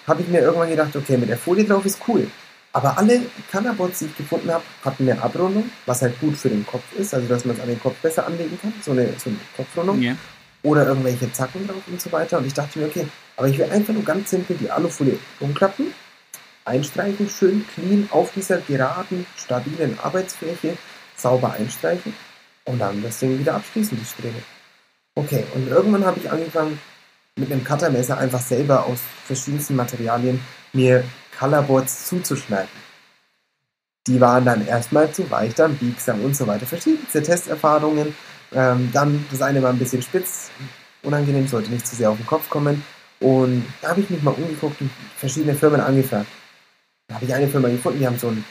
habe 0.06 0.20
ich 0.20 0.28
mir 0.28 0.40
irgendwann 0.40 0.68
gedacht, 0.68 0.94
okay, 0.94 1.16
mit 1.16 1.30
der 1.30 1.38
Folie 1.38 1.64
drauf 1.64 1.86
ist 1.86 1.98
cool. 2.06 2.26
Aber 2.74 2.98
alle 2.98 3.22
Cannabots, 3.50 4.00
die 4.00 4.06
ich 4.06 4.16
gefunden 4.18 4.50
habe, 4.52 4.64
hatten 4.84 5.08
eine 5.08 5.20
Abrundung, 5.22 5.70
was 5.86 6.02
halt 6.02 6.20
gut 6.20 6.36
für 6.36 6.50
den 6.50 6.66
Kopf 6.66 6.84
ist, 6.98 7.14
also 7.14 7.26
dass 7.26 7.46
man 7.46 7.56
es 7.56 7.62
an 7.62 7.68
den 7.68 7.80
Kopf 7.80 7.96
besser 8.02 8.26
anlegen 8.26 8.58
kann, 8.60 8.74
so 8.82 8.90
eine, 8.90 9.08
so 9.16 9.30
eine 9.30 9.38
Kopfrundung. 9.56 10.02
Ja. 10.02 10.14
Oder 10.62 10.86
irgendwelche 10.86 11.32
Zacken 11.32 11.66
drauf 11.66 11.82
und 11.86 12.00
so 12.02 12.12
weiter. 12.12 12.36
Und 12.36 12.46
ich 12.46 12.54
dachte 12.54 12.78
mir, 12.78 12.86
okay, 12.86 13.06
aber 13.38 13.48
ich 13.48 13.56
will 13.56 13.70
einfach 13.70 13.94
nur 13.94 14.04
ganz 14.04 14.28
simpel 14.28 14.56
die 14.60 14.70
Alufolie 14.70 15.18
umklappen, 15.40 15.86
einstreichen, 16.64 17.28
schön 17.28 17.66
clean 17.74 18.08
auf 18.10 18.32
dieser 18.32 18.58
geraden, 18.58 19.26
stabilen 19.36 19.98
Arbeitsfläche 20.02 20.76
sauber 21.16 21.52
einstreichen 21.52 22.14
und 22.64 22.78
dann 22.78 23.02
das 23.02 23.18
Ding 23.18 23.38
wieder 23.38 23.54
abschließen, 23.54 23.98
die 23.98 24.04
Strähne. 24.04 24.42
Okay, 25.14 25.44
und 25.54 25.68
irgendwann 25.68 26.04
habe 26.04 26.18
ich 26.20 26.30
angefangen, 26.30 26.78
mit 27.36 27.50
einem 27.50 27.64
Cuttermesser 27.64 28.18
einfach 28.18 28.40
selber 28.40 28.86
aus 28.86 29.00
verschiedensten 29.24 29.76
Materialien 29.76 30.40
mir 30.72 31.04
Colorboards 31.38 32.06
zuzuschneiden. 32.08 32.68
Die 34.06 34.20
waren 34.20 34.44
dann 34.44 34.66
erstmal 34.66 35.12
zu 35.12 35.30
weich, 35.30 35.54
dann 35.54 35.76
biegsam 35.76 36.22
und 36.22 36.36
so 36.36 36.46
weiter. 36.46 36.66
Verschiedenste 36.66 37.22
Testerfahrungen. 37.22 38.14
Ähm, 38.52 38.90
dann 38.92 39.24
das 39.30 39.40
eine 39.40 39.62
war 39.62 39.70
ein 39.70 39.78
bisschen 39.78 40.02
spitz, 40.02 40.50
unangenehm, 41.02 41.46
sollte 41.46 41.70
nicht 41.70 41.86
zu 41.86 41.96
sehr 41.96 42.10
auf 42.10 42.16
den 42.16 42.26
Kopf 42.26 42.50
kommen. 42.50 42.84
Und 43.20 43.64
da 43.80 43.90
habe 43.90 44.00
ich 44.00 44.10
mich 44.10 44.22
mal 44.22 44.32
umgeguckt 44.32 44.80
und 44.80 44.90
verschiedene 45.16 45.54
Firmen 45.54 45.80
angefragt. 45.80 46.26
Da 47.12 47.16
habe 47.16 47.26
ich 47.26 47.34
eine 47.34 47.48
Firma 47.48 47.68
gefunden, 47.68 47.98
die 47.98 48.06
haben 48.06 48.18
so 48.18 48.28
einen, 48.28 48.44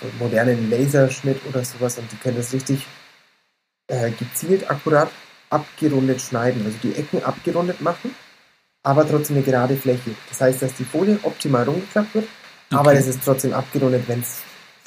so 0.00 0.08
einen 0.08 0.18
modernen 0.18 0.70
Laserschnitt 0.70 1.40
oder 1.46 1.62
sowas 1.62 1.98
und 1.98 2.10
die 2.10 2.16
können 2.16 2.38
das 2.38 2.54
richtig 2.54 2.86
äh, 3.88 4.10
gezielt, 4.12 4.70
akkurat 4.70 5.10
abgerundet 5.50 6.22
schneiden, 6.22 6.64
also 6.64 6.78
die 6.82 6.94
Ecken 6.94 7.22
abgerundet 7.22 7.82
machen, 7.82 8.14
aber 8.82 9.06
trotzdem 9.06 9.36
eine 9.36 9.44
gerade 9.44 9.76
Fläche. 9.76 10.12
Das 10.30 10.40
heißt, 10.40 10.62
dass 10.62 10.74
die 10.74 10.84
Folie 10.84 11.18
optimal 11.22 11.64
rumgeklappt 11.64 12.14
wird, 12.14 12.28
aber 12.70 12.90
Okay. 12.90 12.98
es 12.98 13.06
ist 13.08 13.20
trotzdem 13.24 13.52
abgerundet, 13.52 14.04
wenn 14.08 14.20
es 14.20 14.38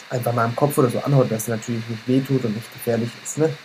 einfach 0.10 0.34
mal 0.34 0.46
am 0.46 0.56
Kopf 0.56 0.78
oder 0.80 0.90
so 0.90 1.00
anhaut, 1.00 1.32
dass 1.32 1.44
es 1.44 1.48
natürlich 1.48 1.88
nicht 1.88 2.08
wehtut 2.08 2.44
und 2.46 2.56
nicht 2.56 2.74
gefährlich 2.74 3.10
ist. 3.24 3.38
Ne? 3.38 3.56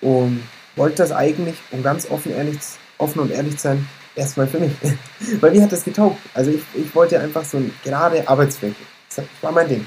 Und 0.00 0.42
wollte 0.76 0.96
das 0.96 1.12
eigentlich, 1.12 1.56
um 1.70 1.82
ganz 1.84 2.10
offen, 2.10 2.32
ehrlich, 2.32 2.58
offen 2.98 3.20
und 3.20 3.30
ehrlich 3.30 3.56
zu 3.56 3.62
sein, 3.62 3.88
erstmal 4.16 4.46
für 4.48 4.58
mich. 4.58 4.72
Weil 5.40 5.52
mir 5.52 5.62
hat 5.62 5.72
das 5.72 5.84
getaugt. 5.84 6.18
Also 6.34 6.50
ich, 6.50 6.62
ich 6.74 6.94
wollte 6.94 7.20
einfach 7.20 7.44
so 7.44 7.58
eine 7.58 7.70
gerade 7.84 8.26
Arbeitsfläche. 8.28 8.82
Das 9.16 9.26
war 9.42 9.52
mein 9.52 9.68
Ding. 9.68 9.86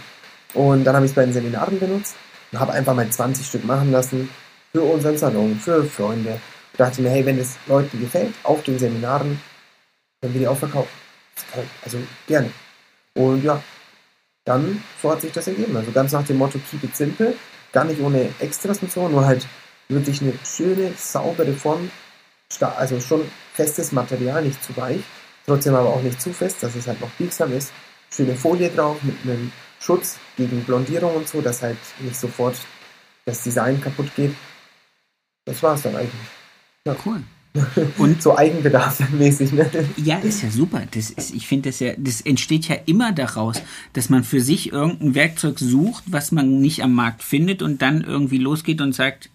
Und 0.54 0.84
dann 0.84 0.96
habe 0.96 1.06
ich 1.06 1.12
es 1.12 1.16
bei 1.16 1.24
den 1.24 1.34
Seminaren 1.34 1.80
benutzt 1.80 2.16
und 2.52 2.60
habe 2.60 2.74
einfach 2.74 2.96
mal 2.96 3.10
20 3.10 3.46
Stück 3.46 3.66
machen 3.66 3.92
lassen 3.92 4.30
für 4.72 4.82
unseren 4.82 5.18
Salon, 5.18 5.60
für 5.60 5.84
Freunde. 5.84 6.32
Und 6.32 6.80
dachte 6.80 7.02
mir, 7.02 7.10
hey, 7.10 7.26
wenn 7.26 7.40
es 7.40 7.58
Leuten 7.68 8.00
gefällt, 8.00 8.34
auf 8.44 8.64
den 8.64 8.80
Seminaren, 8.80 9.42
dann 10.22 10.34
will 10.34 10.42
ich 10.42 10.48
auch 10.48 10.58
verkaufen. 10.58 10.90
Also 11.84 11.98
gerne. 12.28 12.52
Und 13.14 13.44
ja, 13.44 13.62
dann 14.46 14.82
so 15.02 15.12
hat 15.12 15.22
sich 15.22 15.32
das 15.32 15.48
ergeben. 15.48 15.76
Also 15.76 15.92
ganz 15.92 16.12
nach 16.12 16.26
dem 16.26 16.38
Motto 16.38 16.60
Keep 16.72 16.84
it 16.84 16.96
simple, 16.96 17.36
gar 17.72 17.84
nicht 17.84 18.02
ohne 18.02 18.30
Extras 18.40 18.80
und 18.80 18.92
so, 18.92 19.08
nur 19.08 19.26
halt 19.26 19.46
wirklich 19.90 20.22
eine 20.22 20.34
schöne, 20.44 20.94
saubere 20.96 21.54
Form, 21.54 21.92
also 22.60 23.00
schon 23.00 23.30
festes 23.54 23.92
Material, 23.92 24.42
nicht 24.44 24.64
zu 24.64 24.76
weich, 24.78 25.02
trotzdem 25.46 25.76
aber 25.76 25.90
auch 25.90 26.02
nicht 26.02 26.22
zu 26.22 26.34
fest, 26.34 26.64
dass 26.64 26.76
es 26.76 26.88
halt 26.88 27.02
noch 27.02 27.10
biegsam 27.12 27.52
ist. 27.54 27.72
Schöne 28.10 28.36
Folie 28.36 28.70
drauf 28.70 29.02
mit 29.04 29.16
einem 29.24 29.52
Schutz 29.80 30.18
gegen 30.36 30.64
Blondierung 30.64 31.16
und 31.16 31.28
so, 31.28 31.42
dass 31.42 31.62
halt 31.62 31.78
nicht 32.00 32.16
sofort 32.16 32.56
das 33.26 33.44
Design 33.44 33.80
kaputt 33.82 34.14
geht. 34.16 34.34
Das 35.46 35.62
war's 35.64 35.82
dann 35.84 35.96
eigentlich. 35.96 36.12
Cool. 37.06 37.22
Und 37.98 38.22
So 38.22 38.38
eigenbedarfmäßig, 38.38 39.54
ne? 39.54 39.70
Ja, 39.98 40.18
ist 40.20 40.44
ja 40.44 40.50
super. 40.50 40.84
Das 40.92 41.10
ist, 41.10 41.34
ich 41.34 41.48
finde 41.48 41.70
das 41.70 41.80
ja, 41.80 41.94
das 41.98 42.22
entsteht 42.22 42.68
ja 42.68 42.76
immer 42.86 43.12
daraus, 43.12 43.62
dass 43.94 44.10
man 44.10 44.24
für 44.24 44.42
sich 44.42 44.72
irgendein 44.72 45.16
Werkzeug 45.16 45.60
sucht, 45.60 46.04
was 46.08 46.32
man 46.32 46.60
nicht 46.60 46.84
am 46.84 46.94
Markt 46.94 47.24
findet 47.24 47.62
und 47.62 47.82
dann 47.82 48.04
irgendwie 48.04 48.38
losgeht 48.38 48.82
und 48.82 48.94
sagt, 48.94 49.30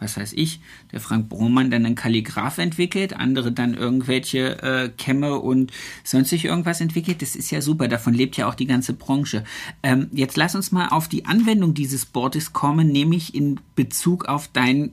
was 0.00 0.16
weiß 0.16 0.32
ich, 0.34 0.60
der 0.92 1.00
Frank 1.00 1.28
Brohmann 1.28 1.70
dann 1.70 1.84
einen 1.84 1.94
Kalligraph 1.94 2.58
entwickelt, 2.58 3.14
andere 3.14 3.52
dann 3.52 3.74
irgendwelche 3.74 4.62
äh, 4.62 4.88
Kämme 4.90 5.38
und 5.40 5.72
sonstig 6.04 6.44
irgendwas 6.44 6.80
entwickelt. 6.80 7.22
Das 7.22 7.34
ist 7.34 7.50
ja 7.50 7.60
super. 7.60 7.88
Davon 7.88 8.14
lebt 8.14 8.36
ja 8.36 8.48
auch 8.48 8.54
die 8.54 8.66
ganze 8.66 8.92
Branche. 8.92 9.44
Ähm, 9.82 10.08
jetzt 10.12 10.36
lass 10.36 10.54
uns 10.54 10.72
mal 10.72 10.88
auf 10.88 11.08
die 11.08 11.26
Anwendung 11.26 11.74
dieses 11.74 12.06
Boards 12.06 12.52
kommen, 12.52 12.88
nämlich 12.88 13.34
in 13.34 13.60
Bezug 13.74 14.26
auf 14.26 14.48
dein 14.48 14.92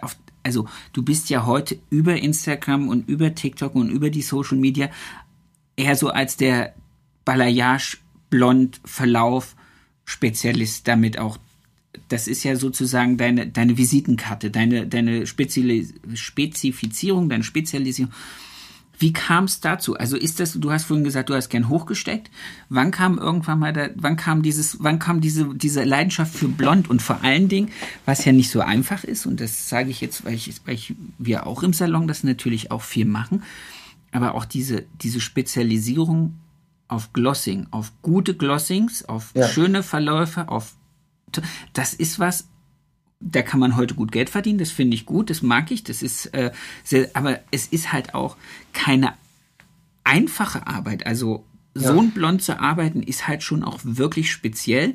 auf, 0.00 0.16
also 0.42 0.66
du 0.92 1.02
bist 1.02 1.30
ja 1.30 1.46
heute 1.46 1.78
über 1.90 2.16
Instagram 2.16 2.88
und 2.88 3.08
über 3.08 3.34
TikTok 3.34 3.74
und 3.74 3.90
über 3.90 4.10
die 4.10 4.22
Social 4.22 4.58
Media 4.58 4.90
eher 5.76 5.96
so 5.96 6.10
als 6.10 6.36
der 6.36 6.74
Balayage 7.24 7.98
Blond 8.30 8.80
Verlauf 8.84 9.56
Spezialist 10.04 10.88
damit 10.88 11.18
auch. 11.18 11.38
Das 12.08 12.26
ist 12.26 12.44
ja 12.44 12.56
sozusagen 12.56 13.16
deine, 13.16 13.46
deine 13.46 13.76
Visitenkarte, 13.76 14.50
deine, 14.50 14.86
deine 14.86 15.26
Spezifizierung, 15.26 17.28
deine 17.28 17.44
Spezialisierung. 17.44 18.12
Wie 18.98 19.12
kam 19.12 19.44
es 19.44 19.60
dazu? 19.60 19.96
Also 19.96 20.16
ist 20.16 20.40
das, 20.40 20.54
du 20.54 20.72
hast 20.72 20.84
vorhin 20.84 21.04
gesagt, 21.04 21.30
du 21.30 21.34
hast 21.34 21.50
gern 21.50 21.68
hochgesteckt. 21.68 22.30
Wann 22.68 22.90
kam 22.90 23.16
irgendwann 23.16 23.60
mal 23.60 23.72
da, 23.72 23.90
wann 23.94 24.16
kam 24.16 24.42
dieses, 24.42 24.82
wann 24.82 24.98
kam 24.98 25.20
diese, 25.20 25.54
diese 25.54 25.84
Leidenschaft 25.84 26.34
für 26.34 26.48
blond 26.48 26.90
und 26.90 27.00
vor 27.00 27.22
allen 27.22 27.48
Dingen, 27.48 27.70
was 28.06 28.24
ja 28.24 28.32
nicht 28.32 28.50
so 28.50 28.60
einfach 28.60 29.04
ist, 29.04 29.26
und 29.26 29.40
das 29.40 29.68
sage 29.68 29.90
ich 29.90 30.00
jetzt, 30.00 30.24
weil, 30.24 30.34
ich, 30.34 30.52
weil 30.64 30.74
ich, 30.74 30.94
wir 31.18 31.46
auch 31.46 31.62
im 31.62 31.72
Salon 31.72 32.08
das 32.08 32.24
natürlich 32.24 32.72
auch 32.72 32.82
viel 32.82 33.04
machen, 33.04 33.44
aber 34.10 34.34
auch 34.34 34.44
diese, 34.44 34.84
diese 35.00 35.20
Spezialisierung 35.20 36.34
auf 36.88 37.12
Glossing, 37.12 37.68
auf 37.70 37.92
gute 38.02 38.34
Glossings, 38.34 39.04
auf 39.04 39.30
ja. 39.34 39.46
schöne 39.46 39.84
Verläufe, 39.84 40.48
auf 40.48 40.74
das 41.72 41.94
ist 41.94 42.18
was, 42.18 42.48
da 43.20 43.42
kann 43.42 43.60
man 43.60 43.76
heute 43.76 43.94
gut 43.94 44.12
Geld 44.12 44.30
verdienen, 44.30 44.58
das 44.58 44.70
finde 44.70 44.94
ich 44.94 45.06
gut, 45.06 45.30
das 45.30 45.42
mag 45.42 45.70
ich, 45.70 45.84
das 45.84 46.02
ist 46.02 46.26
äh, 46.34 46.52
sehr, 46.84 47.10
aber 47.14 47.40
es 47.50 47.66
ist 47.66 47.92
halt 47.92 48.14
auch 48.14 48.36
keine 48.72 49.14
einfache 50.04 50.66
Arbeit. 50.66 51.06
Also 51.06 51.44
ja. 51.76 51.92
so 51.92 52.00
ein 52.00 52.12
Blond 52.12 52.42
zu 52.42 52.60
arbeiten 52.60 53.02
ist 53.02 53.28
halt 53.28 53.42
schon 53.42 53.62
auch 53.62 53.80
wirklich 53.82 54.30
speziell. 54.30 54.94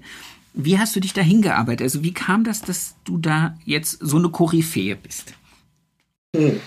Wie 0.53 0.77
hast 0.77 0.95
du 0.95 0.99
dich 0.99 1.13
da 1.13 1.21
hingearbeitet? 1.21 1.81
Also 1.81 2.03
wie 2.03 2.13
kam 2.13 2.43
das, 2.43 2.61
dass 2.61 2.95
du 3.03 3.17
da 3.17 3.57
jetzt 3.65 3.97
so 4.01 4.17
eine 4.17 4.29
Koryphäe 4.29 4.95
bist? 4.95 5.33
Hm. 6.35 6.59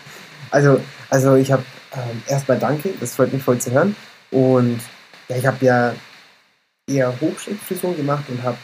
Also, 0.50 0.80
also 1.10 1.34
ich 1.34 1.50
habe 1.52 1.64
ähm, 1.92 2.22
erstmal 2.26 2.58
danke, 2.58 2.94
das 3.00 3.14
freut 3.14 3.32
mich 3.32 3.42
voll 3.42 3.58
zu 3.58 3.72
hören. 3.72 3.96
Und 4.30 4.80
ja, 5.28 5.36
ich 5.36 5.46
habe 5.46 5.64
ja 5.64 5.94
eher 6.86 7.20
Hochschnittfrisuren 7.20 7.96
gemacht 7.96 8.24
und 8.28 8.42
habe 8.42 8.58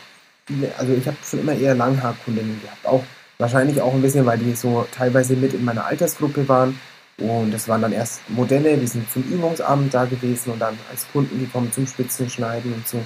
also 0.77 0.93
ich 0.93 1.07
habe 1.07 1.17
schon 1.25 1.41
immer 1.41 1.55
eher 1.55 1.75
Langhaarkundinnen 1.75 2.61
gehabt. 2.63 2.87
Auch 2.87 3.05
wahrscheinlich 3.39 3.81
auch 3.81 3.95
ein 3.95 4.03
bisschen, 4.03 4.27
weil 4.27 4.39
die 4.39 4.55
so 4.55 4.87
teilweise 4.93 5.35
mit 5.37 5.55
in 5.55 5.65
meiner 5.65 5.87
Altersgruppe 5.87 6.49
waren. 6.49 6.79
Und 7.19 7.53
das 7.53 7.69
waren 7.69 7.83
dann 7.83 7.93
erst 7.93 8.29
Modelle, 8.29 8.77
die 8.77 8.87
sind 8.87 9.11
zum 9.11 9.23
Übungsabend 9.23 9.93
da 9.93 10.07
gewesen 10.07 10.53
und 10.53 10.59
dann 10.59 10.79
als 10.91 11.07
Kunden 11.13 11.39
gekommen 11.39 11.71
zum 11.73 11.87
Spitzenschneiden 11.87 12.73
und 12.73 12.89
so. 12.89 13.05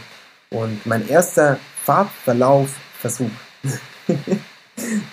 Und 0.50 0.86
mein 0.86 1.06
erster 1.08 1.58
Farbverlaufversuch, 1.84 3.30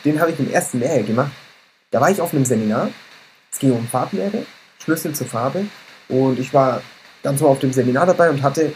den 0.05 0.21
habe 0.21 0.31
ich 0.31 0.39
im 0.39 0.51
ersten 0.51 0.79
Lehrjahr 0.79 1.03
gemacht. 1.03 1.31
Da 1.91 1.99
war 1.99 2.11
ich 2.11 2.21
auf 2.21 2.33
einem 2.33 2.45
Seminar. 2.45 2.89
Es 3.51 3.59
ging 3.59 3.71
um 3.71 3.87
Farblehre, 3.87 4.45
Schlüssel 4.79 5.13
zur 5.13 5.27
Farbe. 5.27 5.65
Und 6.07 6.39
ich 6.39 6.53
war 6.53 6.81
dann 7.23 7.37
so 7.37 7.47
auf 7.47 7.59
dem 7.59 7.73
Seminar 7.73 8.05
dabei 8.05 8.29
und 8.29 8.41
hatte 8.41 8.73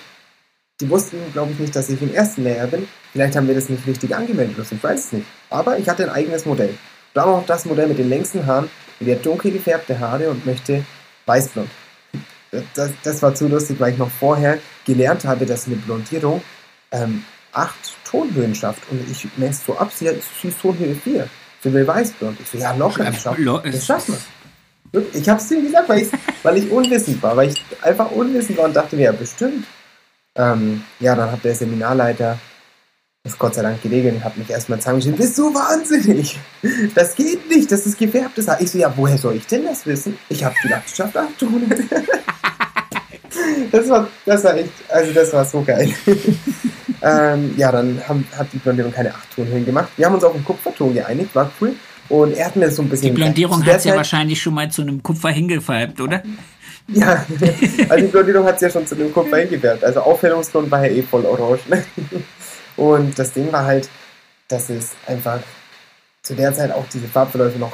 die 0.80 0.90
wussten, 0.90 1.18
glaube 1.34 1.52
ich, 1.52 1.60
nicht, 1.60 1.76
dass 1.76 1.90
ich 1.90 2.02
im 2.02 2.14
ersten 2.14 2.44
Lehrjahr 2.44 2.68
bin. 2.68 2.88
Vielleicht 3.12 3.36
haben 3.36 3.48
wir 3.48 3.56
das 3.56 3.70
nicht 3.70 3.86
richtig 3.88 4.16
angemeldet 4.16 4.56
ich 4.72 4.84
weiß 4.84 5.06
es 5.06 5.12
nicht. 5.12 5.26
Aber 5.50 5.80
ich 5.80 5.90
hatte 5.90 6.04
ein 6.04 6.10
eigenes 6.10 6.46
Modell. 6.46 6.74
Dann 7.14 7.26
auch 7.26 7.46
das 7.46 7.66
Modell 7.66 7.88
mit 7.88 7.98
den 7.98 8.10
längsten 8.10 8.46
Haaren. 8.46 8.70
Hat 9.00 9.26
dunkel 9.26 9.52
gefärbte 9.52 10.00
Haare 10.00 10.30
und 10.30 10.46
möchte 10.46 10.84
weißblond. 11.26 11.70
Das, 12.76 12.92
das, 13.04 13.22
war 13.22 13.36
zu 13.36 13.48
lustig, 13.48 13.80
weil 13.80 13.94
ich 13.94 13.98
noch 13.98 14.10
vorher 14.10 14.60
gelernt 14.86 15.26
habe, 15.26 15.46
dass 15.46 15.68
eine 15.68 15.76
Blondierung 15.76 16.42
ähm, 16.92 17.24
acht 17.52 17.96
Tonhöhen 18.06 18.56
schafft. 18.56 18.84
Und 18.90 19.02
ich 19.12 19.28
messe 19.38 19.62
so 19.68 19.78
ab, 19.78 19.92
sie, 19.94 20.10
sie 20.42 20.48
ist 20.48 20.62
Tonhöhe 20.62 20.96
4. 20.96 21.28
Sie 21.64 21.74
will 21.74 21.86
weißblond. 21.86 22.40
Ich 22.40 22.50
so, 22.50 22.58
ja, 22.58 22.74
locker, 22.76 23.04
das, 23.06 23.22
schaff, 23.22 23.38
das 23.64 23.86
schaffen 23.86 24.16
wir. 24.92 25.06
Ich 25.14 25.28
habe 25.28 25.40
es 25.40 25.48
dir 25.48 25.62
gesagt, 25.62 25.90
weil, 25.90 26.08
weil 26.44 26.58
ich 26.58 26.70
unwissend 26.72 27.22
war, 27.22 27.36
weil 27.36 27.50
ich 27.50 27.62
einfach 27.82 28.10
unwissend 28.12 28.58
war 28.58 28.66
und 28.66 28.76
dachte 28.76 28.96
mir, 28.96 29.04
ja, 29.04 29.12
bestimmt. 29.12 29.66
Ähm, 30.38 30.84
ja, 31.00 31.16
dann 31.16 31.32
hat 31.32 31.44
der 31.44 31.56
Seminarleiter 31.56 32.38
das 33.28 33.38
Gott 33.38 33.56
sei 33.56 33.62
Dank 33.62 33.82
geregelt 33.82 34.16
und 34.16 34.24
hat 34.24 34.38
mich 34.38 34.50
erstmal 34.50 34.80
zusammengeschrieben, 34.80 35.20
bist 35.20 35.38
du 35.38 35.54
wahnsinnig? 35.54 36.40
Das 36.96 37.16
geht 37.16 37.50
nicht, 37.50 37.72
das 37.72 37.86
ist 37.86 37.98
gefärbtes 37.98 38.48
Haar. 38.48 38.62
Ich 38.62 38.72
so, 38.72 38.78
ja, 38.78 38.92
woher 38.96 39.18
soll 39.18 39.36
ich 39.36 39.46
denn 39.48 39.66
das 39.66 39.86
wissen? 39.86 40.18
Ich 40.30 40.44
habe 40.44 40.56
gedacht, 40.62 40.84
ich 40.88 40.96
schaffe 40.96 41.20
abtun. 41.20 41.64
das 43.72 43.90
war, 43.90 44.08
das 44.26 44.44
war 44.44 44.56
echt, 44.56 44.72
also 44.88 45.14
das 45.14 45.34
war 45.34 45.44
so 45.44 45.62
geil. 45.62 45.94
ähm, 47.02 47.54
ja, 47.58 47.72
dann 47.72 48.02
haben, 48.08 48.26
hat 48.38 48.48
die 48.54 48.60
Blondierung 48.60 48.94
keine 48.94 49.14
acht 49.14 49.36
Tonhöhen 49.36 49.66
gemacht. 49.66 49.90
Wir 49.98 50.06
haben 50.06 50.16
uns 50.16 50.24
auf 50.24 50.34
einen 50.34 50.46
Kupferton 50.46 50.94
geeinigt, 50.94 51.36
war 51.36 51.52
cool. 51.60 51.74
Und 52.10 52.38
er 52.38 52.46
hat 52.46 52.56
mir 52.56 52.72
so 52.72 52.82
ein 52.82 52.88
bisschen. 52.88 53.14
Die 53.14 53.22
Blondierung 53.22 53.66
hat 53.66 53.84
ja 53.84 53.96
wahrscheinlich 53.96 54.42
schon 54.42 54.54
mal 54.54 54.72
zu 54.72 54.82
einem 54.82 55.04
Kupfer 55.04 55.30
hingefärbt, 55.30 56.00
oder? 56.00 56.24
Ja, 56.88 57.26
also 57.90 58.06
die 58.06 58.12
Blondierung 58.12 58.46
hat 58.46 58.56
es 58.56 58.62
ja 58.62 58.70
schon 58.70 58.88
zu 58.88 58.96
dem 58.96 59.14
Kupfer 59.14 59.38
hingefärbt. 59.38 59.84
Also 59.84 60.02
Aufhellungsgrund 60.02 60.72
war 60.72 60.86
ja 60.86 60.92
eh 60.92 61.02
voll 61.02 61.26
orange. 61.26 61.68
Ne? 61.68 61.84
Und 62.78 63.18
das 63.18 63.34
Ding 63.34 63.52
war 63.52 63.66
halt, 63.66 63.90
dass 64.48 64.70
es 64.70 64.92
einfach 65.06 65.40
zu 66.24 66.34
der 66.36 66.54
Zeit 66.54 66.72
auch 66.72 66.86
diese 66.92 67.08
Farbverläufe 67.08 67.58
noch 67.58 67.74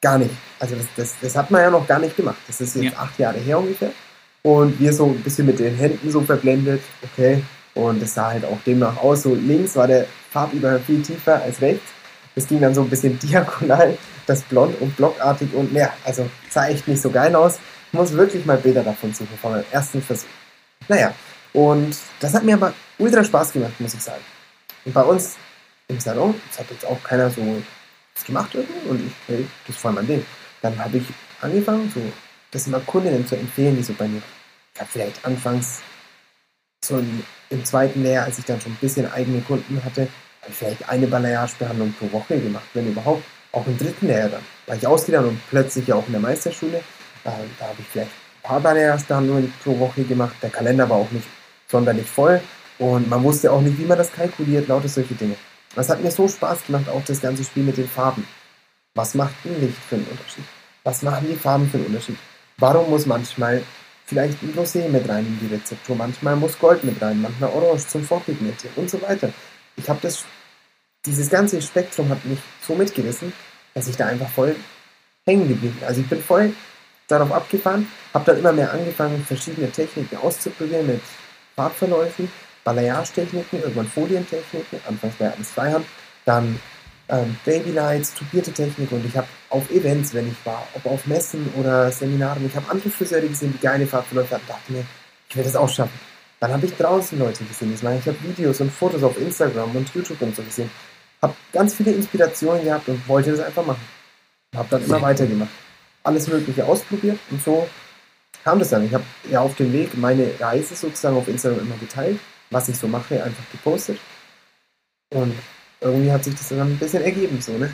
gar 0.00 0.18
nicht, 0.18 0.32
also 0.58 0.74
das, 0.74 0.86
das, 0.96 1.14
das 1.20 1.36
hat 1.36 1.50
man 1.50 1.62
ja 1.62 1.70
noch 1.70 1.86
gar 1.86 1.98
nicht 1.98 2.16
gemacht. 2.16 2.38
Das 2.46 2.60
ist 2.60 2.74
jetzt 2.74 2.92
ja. 2.92 2.98
acht 2.98 3.18
Jahre 3.18 3.38
her 3.38 3.58
ungefähr. 3.58 3.92
Und 4.42 4.78
wir 4.80 4.92
so 4.92 5.06
ein 5.06 5.20
bisschen 5.20 5.46
mit 5.46 5.60
den 5.60 5.76
Händen 5.76 6.10
so 6.10 6.20
verblendet, 6.20 6.82
okay. 7.02 7.42
Und 7.74 8.02
es 8.02 8.14
sah 8.14 8.30
halt 8.30 8.44
auch 8.44 8.58
demnach 8.66 8.96
aus. 8.98 9.22
So 9.22 9.34
links 9.34 9.76
war 9.76 9.86
der 9.86 10.06
Farbüberhang 10.30 10.80
viel 10.80 11.00
tiefer 11.02 11.40
als 11.40 11.60
rechts. 11.60 11.84
Es 12.34 12.48
ging 12.48 12.60
dann 12.60 12.74
so 12.74 12.82
ein 12.82 12.90
bisschen 12.90 13.18
diagonal, 13.22 13.96
das 14.26 14.42
blond 14.42 14.78
und 14.80 14.96
blockartig 14.96 15.54
und 15.54 15.72
ja, 15.72 15.92
also 16.04 16.28
sah 16.50 16.66
echt 16.68 16.88
nicht 16.88 17.00
so 17.00 17.10
geil 17.10 17.34
aus. 17.36 17.58
Ich 17.92 17.98
muss 17.98 18.12
wirklich 18.12 18.46
mal 18.46 18.56
Bilder 18.56 18.82
davon 18.82 19.12
suchen, 19.12 19.36
von 19.36 19.52
meinem 19.52 19.64
ersten 19.70 20.00
Versuch. 20.00 20.26
Naja, 20.88 21.14
und 21.52 21.94
das 22.20 22.32
hat 22.32 22.42
mir 22.42 22.54
aber 22.54 22.72
ultra 22.98 23.22
Spaß 23.22 23.52
gemacht, 23.52 23.78
muss 23.80 23.92
ich 23.92 24.00
sagen. 24.00 24.22
Und 24.86 24.94
bei 24.94 25.02
uns 25.02 25.36
im 25.88 26.00
Salon, 26.00 26.34
das 26.48 26.60
hat 26.60 26.70
jetzt 26.70 26.86
auch 26.86 27.02
keiner 27.02 27.28
so 27.28 27.42
gemacht 28.26 28.54
irgendwie 28.54 28.88
und 28.88 29.06
ich, 29.06 29.12
hey, 29.26 29.46
das 29.66 29.76
voll 29.76 29.92
mein 29.92 30.06
Ding. 30.06 30.24
Dann 30.62 30.78
habe 30.78 30.96
ich 30.96 31.04
angefangen, 31.42 31.92
so 31.94 32.00
das 32.50 32.66
immer 32.66 32.80
Kundinnen 32.80 33.26
zu 33.26 33.36
empfehlen, 33.36 33.76
die 33.76 33.82
so 33.82 33.92
bei 33.92 34.08
mir. 34.08 34.22
Ich 34.74 34.80
habe 34.80 34.90
vielleicht 34.90 35.22
anfangs 35.26 35.82
so 36.82 36.98
im, 36.98 37.22
im 37.50 37.62
zweiten 37.62 38.02
Lehrjahr, 38.02 38.24
als 38.24 38.38
ich 38.38 38.46
dann 38.46 38.58
schon 38.58 38.72
ein 38.72 38.78
bisschen 38.80 39.10
eigene 39.12 39.42
Kunden 39.42 39.84
hatte, 39.84 40.08
habe 40.40 40.50
ich 40.50 40.56
vielleicht 40.56 40.88
eine 40.88 41.06
Balayage-Behandlung 41.06 41.92
pro 41.98 42.10
Woche 42.10 42.40
gemacht, 42.40 42.64
wenn 42.72 42.88
überhaupt. 42.88 43.22
Auch 43.52 43.66
im 43.66 43.76
dritten 43.76 44.06
Lehrjahr 44.06 44.30
dann. 44.30 44.42
War 44.66 44.76
ich 44.76 44.86
ausgelernt 44.86 45.28
und 45.28 45.40
plötzlich 45.50 45.92
auch 45.92 46.06
in 46.06 46.12
der 46.12 46.22
Meisterschule. 46.22 46.82
Da, 47.24 47.38
da 47.58 47.66
habe 47.66 47.76
ich 47.78 47.86
vielleicht 47.86 48.10
ein 48.10 48.42
paar 48.42 48.60
Balayage-Behandlungen 48.60 49.52
pro 49.62 49.78
Woche 49.78 50.04
gemacht. 50.04 50.34
Der 50.42 50.50
Kalender 50.50 50.88
war 50.88 50.98
auch 50.98 51.10
nicht 51.10 51.26
sonderlich 51.68 52.06
voll 52.06 52.40
und 52.78 53.08
man 53.08 53.22
wusste 53.22 53.50
auch 53.52 53.60
nicht, 53.60 53.78
wie 53.78 53.84
man 53.84 53.98
das 53.98 54.12
kalkuliert, 54.12 54.68
lauter 54.68 54.88
solche 54.88 55.14
Dinge. 55.14 55.36
Das 55.74 55.88
hat 55.88 56.02
mir 56.02 56.10
so 56.10 56.28
Spaß 56.28 56.66
gemacht, 56.66 56.88
auch 56.88 57.04
das 57.04 57.20
ganze 57.20 57.44
Spiel 57.44 57.62
mit 57.62 57.76
den 57.76 57.88
Farben. 57.88 58.26
Was 58.94 59.14
macht 59.14 59.34
ein 59.44 59.58
Licht 59.60 59.78
für 59.88 59.96
einen 59.96 60.06
Unterschied? 60.06 60.44
Was 60.84 61.02
machen 61.02 61.26
die 61.30 61.36
Farben 61.36 61.68
für 61.70 61.78
einen 61.78 61.86
Unterschied? 61.86 62.18
Warum 62.58 62.90
muss 62.90 63.06
manchmal 63.06 63.62
vielleicht 64.04 64.42
ein 64.42 64.52
Rosé 64.54 64.88
mit 64.88 65.08
rein 65.08 65.26
in 65.26 65.38
die 65.40 65.54
Rezeptur, 65.54 65.96
manchmal 65.96 66.36
muss 66.36 66.58
Gold 66.58 66.84
mit 66.84 67.00
rein, 67.00 67.22
manchmal 67.22 67.50
Orange 67.50 67.86
zum 67.88 68.04
Vorpigmentieren 68.04 68.76
und 68.76 68.90
so 68.90 69.00
weiter. 69.00 69.32
Ich 69.76 69.88
habe 69.88 70.00
das, 70.02 70.24
dieses 71.06 71.30
ganze 71.30 71.62
Spektrum 71.62 72.10
hat 72.10 72.24
mich 72.24 72.38
so 72.66 72.74
mitgerissen, 72.74 73.32
dass 73.74 73.88
ich 73.88 73.96
da 73.96 74.06
einfach 74.06 74.28
voll 74.28 74.54
hängen 75.24 75.48
geblieben 75.48 75.76
bin. 75.78 75.88
Also 75.88 76.02
ich 76.02 76.08
bin 76.08 76.22
voll 76.22 76.52
darauf 77.08 77.32
abgefahren, 77.32 77.86
habe 78.14 78.24
dann 78.24 78.38
immer 78.38 78.52
mehr 78.52 78.72
angefangen, 78.72 79.24
verschiedene 79.24 79.70
Techniken 79.70 80.16
auszuprobieren 80.16 80.86
mit 80.86 81.00
Farbverläufen, 81.56 82.30
Balayage-Techniken, 82.64 83.60
irgendwann 83.60 83.88
Folientechniken, 83.88 84.80
anfangs 84.88 85.18
war 85.18 85.28
ja 85.28 85.32
alles 85.34 85.50
Freihand, 85.50 85.86
dann 86.24 86.58
ähm, 87.08 87.36
Babylights, 87.44 88.14
tubierte 88.14 88.52
Technik 88.52 88.92
und 88.92 89.04
ich 89.04 89.16
habe 89.16 89.26
auf 89.50 89.70
Events, 89.70 90.14
wenn 90.14 90.28
ich 90.28 90.46
war, 90.46 90.66
ob 90.74 90.86
auf 90.86 91.06
Messen 91.06 91.52
oder 91.58 91.90
Seminaren, 91.90 92.46
ich 92.46 92.54
habe 92.54 92.70
andere 92.70 92.90
Friseure 92.90 93.26
gesehen, 93.26 93.52
die 93.52 93.62
geile 93.62 93.86
Farbverläufe 93.86 94.34
hatten, 94.34 94.46
dachte 94.46 94.72
mir, 94.72 94.84
ich 95.28 95.36
will 95.36 95.44
das 95.44 95.56
auch 95.56 95.68
schaffen. 95.68 95.98
Dann 96.40 96.52
habe 96.52 96.66
ich 96.66 96.76
draußen 96.76 97.18
Leute 97.18 97.44
gesehen, 97.44 97.72
ich 97.72 97.82
habe 97.82 98.16
Videos 98.22 98.60
und 98.60 98.72
Fotos 98.72 99.02
auf 99.02 99.18
Instagram 99.20 99.76
und 99.76 99.94
YouTube 99.94 100.20
und 100.22 100.34
so 100.34 100.42
gesehen, 100.42 100.70
habe 101.20 101.34
ganz 101.52 101.74
viele 101.74 101.92
Inspirationen 101.92 102.64
gehabt 102.64 102.88
und 102.88 103.06
wollte 103.08 103.30
das 103.30 103.40
einfach 103.40 103.64
machen. 103.64 103.82
Habe 104.54 104.68
dann 104.70 104.84
immer 104.84 105.00
weitergemacht. 105.00 105.50
Alles 106.04 106.28
Mögliche 106.28 106.64
ausprobiert 106.64 107.18
und 107.30 107.42
so 107.42 107.68
kam 108.44 108.58
das 108.58 108.70
dann. 108.70 108.84
Ich 108.84 108.94
habe 108.94 109.04
ja 109.30 109.40
auf 109.40 109.54
dem 109.56 109.72
Weg 109.72 109.96
meine 109.96 110.28
Reise 110.40 110.74
sozusagen 110.74 111.16
auf 111.16 111.28
Instagram 111.28 111.60
immer 111.60 111.76
geteilt, 111.76 112.18
was 112.50 112.68
ich 112.68 112.76
so 112.76 112.88
mache, 112.88 113.22
einfach 113.22 113.44
gepostet. 113.52 113.98
Und 115.14 115.34
irgendwie 115.80 116.12
hat 116.12 116.24
sich 116.24 116.34
das 116.34 116.48
dann 116.48 116.60
ein 116.60 116.78
bisschen 116.78 117.02
ergeben, 117.02 117.40
so, 117.40 117.52
ne? 117.58 117.72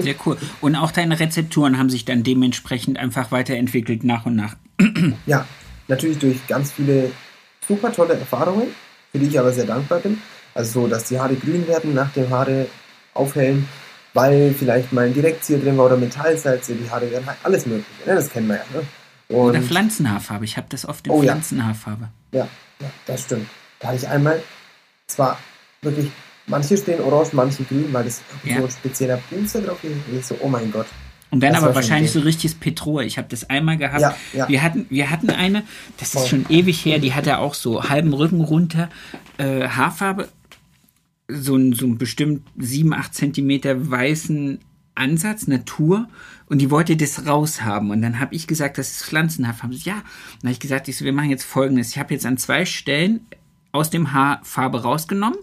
Sehr 0.00 0.14
cool. 0.24 0.36
Und 0.60 0.76
auch 0.76 0.90
deine 0.90 1.18
Rezepturen 1.18 1.78
haben 1.78 1.90
sich 1.90 2.04
dann 2.04 2.22
dementsprechend 2.22 2.98
einfach 2.98 3.30
weiterentwickelt 3.30 4.04
nach 4.04 4.26
und 4.26 4.36
nach. 4.36 4.56
Ja, 5.26 5.46
natürlich 5.88 6.18
durch 6.18 6.46
ganz 6.46 6.72
viele 6.72 7.10
super 7.66 7.92
tolle 7.92 8.14
Erfahrungen, 8.14 8.68
für 9.12 9.18
die 9.18 9.26
ich 9.26 9.38
aber 9.38 9.52
sehr 9.52 9.64
dankbar 9.64 10.00
bin. 10.00 10.20
Also 10.54 10.82
so, 10.82 10.88
dass 10.88 11.04
die 11.04 11.18
Haare 11.18 11.34
grün 11.34 11.66
werden 11.68 11.94
nach 11.94 12.12
dem 12.12 12.30
Haare 12.30 12.66
aufhellen, 13.14 13.68
weil 14.16 14.54
vielleicht 14.58 14.94
mal 14.94 15.06
ein 15.06 15.12
Direktzieher 15.12 15.58
drin 15.58 15.76
war 15.76 15.86
oder 15.86 15.98
Metallsalze, 15.98 16.74
die 16.74 16.90
Haare 16.90 17.10
werden 17.10 17.26
halt 17.26 17.36
alles 17.42 17.66
mögliche. 17.66 17.86
Ne? 18.06 18.14
Das 18.14 18.30
kennen 18.30 18.48
wir 18.48 18.56
ja. 18.56 18.64
Ne? 18.72 19.36
Oder 19.36 19.60
Pflanzenhaarfarbe. 19.60 20.46
Ich 20.46 20.56
habe 20.56 20.66
das 20.70 20.86
oft 20.88 21.06
in 21.06 21.12
oh, 21.12 21.20
Pflanzenhaarfarbe. 21.20 22.08
Ja. 22.32 22.48
ja, 22.80 22.86
das 23.06 23.24
stimmt. 23.24 23.46
Da 23.78 23.88
hatte 23.88 23.98
ich 23.98 24.08
einmal, 24.08 24.42
zwar 25.06 25.38
wirklich, 25.82 26.10
manche 26.46 26.78
stehen 26.78 27.02
orange, 27.02 27.34
manche 27.34 27.62
grün, 27.64 27.92
weil 27.92 28.04
das 28.04 28.22
ja. 28.42 28.56
so 28.56 28.64
ein 28.64 28.70
spezieller 28.70 29.20
Booster 29.28 29.60
drauf 29.60 29.80
ist. 29.84 30.28
So, 30.28 30.38
oh 30.40 30.48
mein 30.48 30.72
Gott. 30.72 30.86
Und 31.30 31.40
dann 31.42 31.52
Das 31.52 31.62
aber 31.62 31.74
wahrscheinlich 31.74 32.12
so 32.12 32.20
richtiges 32.20 32.54
Petrol. 32.54 33.02
Ich 33.02 33.18
habe 33.18 33.28
das 33.28 33.50
einmal 33.50 33.76
gehabt. 33.76 34.00
Ja, 34.00 34.16
ja. 34.32 34.48
Wir, 34.48 34.62
hatten, 34.62 34.86
wir 34.88 35.10
hatten 35.10 35.28
eine, 35.28 35.64
das 35.98 36.14
ist 36.14 36.20
Voll. 36.20 36.28
schon 36.28 36.46
ewig 36.48 36.84
her, 36.84 37.00
die 37.00 37.12
hatte 37.12 37.38
auch 37.38 37.52
so 37.52 37.88
halben 37.88 38.14
Rücken 38.14 38.40
runter, 38.40 38.88
äh, 39.36 39.68
Haarfarbe, 39.68 40.28
so 41.28 41.56
ein, 41.56 41.72
so 41.72 41.86
ein 41.86 41.98
bestimmt 41.98 42.46
7, 42.56 42.92
8 42.92 43.14
Zentimeter 43.14 43.90
weißen 43.90 44.60
Ansatz, 44.94 45.46
Natur. 45.46 46.08
Und 46.46 46.58
die 46.58 46.70
wollte 46.70 46.96
das 46.96 47.26
raushaben. 47.26 47.90
Und 47.90 48.02
dann 48.02 48.20
habe 48.20 48.34
ich 48.34 48.46
gesagt, 48.46 48.78
das 48.78 48.92
ist 48.92 49.04
pflanzenhaft. 49.04 49.62
Haben 49.62 49.72
sie, 49.72 49.88
ja. 49.88 50.02
Dann 50.40 50.48
habe 50.48 50.52
ich 50.52 50.60
gesagt, 50.60 50.88
ich 50.88 50.96
so, 50.96 51.04
wir 51.04 51.12
machen 51.12 51.30
jetzt 51.30 51.44
folgendes. 51.44 51.90
Ich 51.90 51.98
habe 51.98 52.14
jetzt 52.14 52.26
an 52.26 52.38
zwei 52.38 52.64
Stellen 52.64 53.20
aus 53.72 53.90
dem 53.90 54.12
Haar 54.12 54.40
Farbe 54.42 54.82
rausgenommen 54.82 55.38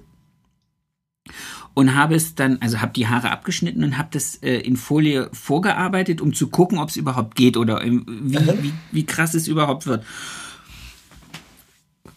und 1.74 1.96
habe 1.96 2.16
es 2.16 2.36
dann, 2.36 2.62
also 2.62 2.82
habe 2.82 2.94
die 2.94 3.08
Haare 3.08 3.32
abgeschnitten 3.32 3.84
und 3.84 3.98
habe 3.98 4.10
das 4.12 4.36
äh, 4.38 4.58
in 4.58 4.78
Folie 4.78 5.30
vorgearbeitet, 5.34 6.22
um 6.22 6.34
zu 6.34 6.48
gucken, 6.50 6.80
ob 6.80 6.90
es 6.90 6.98
überhaupt 6.98 7.36
geht 7.36 7.58
oder 7.58 7.82
im, 7.82 8.06
wie, 8.08 8.38
wie, 8.64 8.74
wie 8.92 9.06
krass 9.06 9.34
es 9.34 9.48
überhaupt 9.48 9.86
wird. 9.86 10.06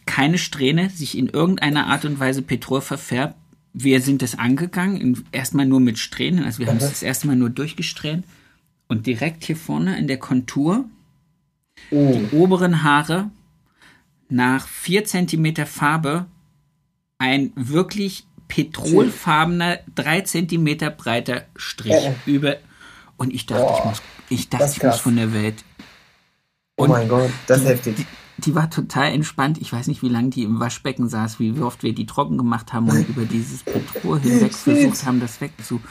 Keine 0.05 0.37
Strähne, 0.37 0.89
sich 0.89 1.17
in 1.17 1.27
irgendeiner 1.27 1.87
Art 1.87 2.05
und 2.05 2.19
Weise 2.19 2.41
Petrol 2.41 2.81
verfärbt. 2.81 3.35
Wir 3.79 4.01
sind 4.01 4.23
das 4.23 4.39
angegangen, 4.39 5.23
erstmal 5.31 5.67
nur 5.67 5.79
mit 5.79 5.99
Strähnen, 5.99 6.43
also 6.45 6.57
wir 6.59 6.67
haben 6.67 6.77
es 6.77 6.89
das 6.89 7.03
erste 7.03 7.27
Mal 7.27 7.35
nur 7.35 7.51
durchgesträhnt. 7.51 8.25
Und 8.87 9.05
direkt 9.05 9.43
hier 9.43 9.55
vorne 9.55 9.97
in 9.99 10.07
der 10.07 10.17
Kontur, 10.17 10.85
Oh, 11.91 12.11
die 12.17 12.35
oberen 12.35 12.81
Haare, 12.81 13.29
nach 14.29 14.67
4 14.67 15.05
cm 15.05 15.67
Farbe, 15.67 16.25
ein 17.19 17.51
wirklich 17.55 18.25
petrolfarbener, 18.47 19.79
3 19.93 20.21
cm 20.21 20.77
breiter 20.97 21.45
Strich 21.55 21.93
Äh. 21.93 22.13
über. 22.25 22.55
Und 23.17 23.31
ich 23.31 23.45
dachte, 23.45 23.61
ich 23.63 23.67
Boah, 23.79 23.85
muss, 23.89 24.01
ich 24.29 24.49
dachte, 24.49 24.73
ich 24.75 24.81
muss 24.83 24.99
von 24.99 25.15
der 25.17 25.33
Welt. 25.33 25.63
oh 26.77 26.83
Und 26.83 26.89
mein 26.89 27.07
Gott, 27.07 27.29
das 27.45 27.61
ist 27.61 27.67
heftig. 27.67 28.05
Die 28.39 28.53
war 28.53 28.69
total 28.69 29.11
entspannt. 29.11 29.57
Ich 29.59 29.73
weiß 29.73 29.87
nicht, 29.87 30.03
wie 30.03 30.09
lange 30.09 30.29
die 30.29 30.43
im 30.43 30.59
Waschbecken 30.59 31.09
saß, 31.09 31.39
wie 31.39 31.59
oft 31.59 31.83
wir 31.83 31.93
die 31.93 32.05
trocken 32.05 32.37
gemacht 32.37 32.73
haben 32.73 32.89
und 32.89 33.09
über 33.09 33.25
dieses 33.25 33.63
Petrol 33.63 34.19
hinweg 34.19 34.53
versucht 34.53 35.05
haben, 35.05 35.19
das 35.19 35.41
wegzu. 35.41 35.81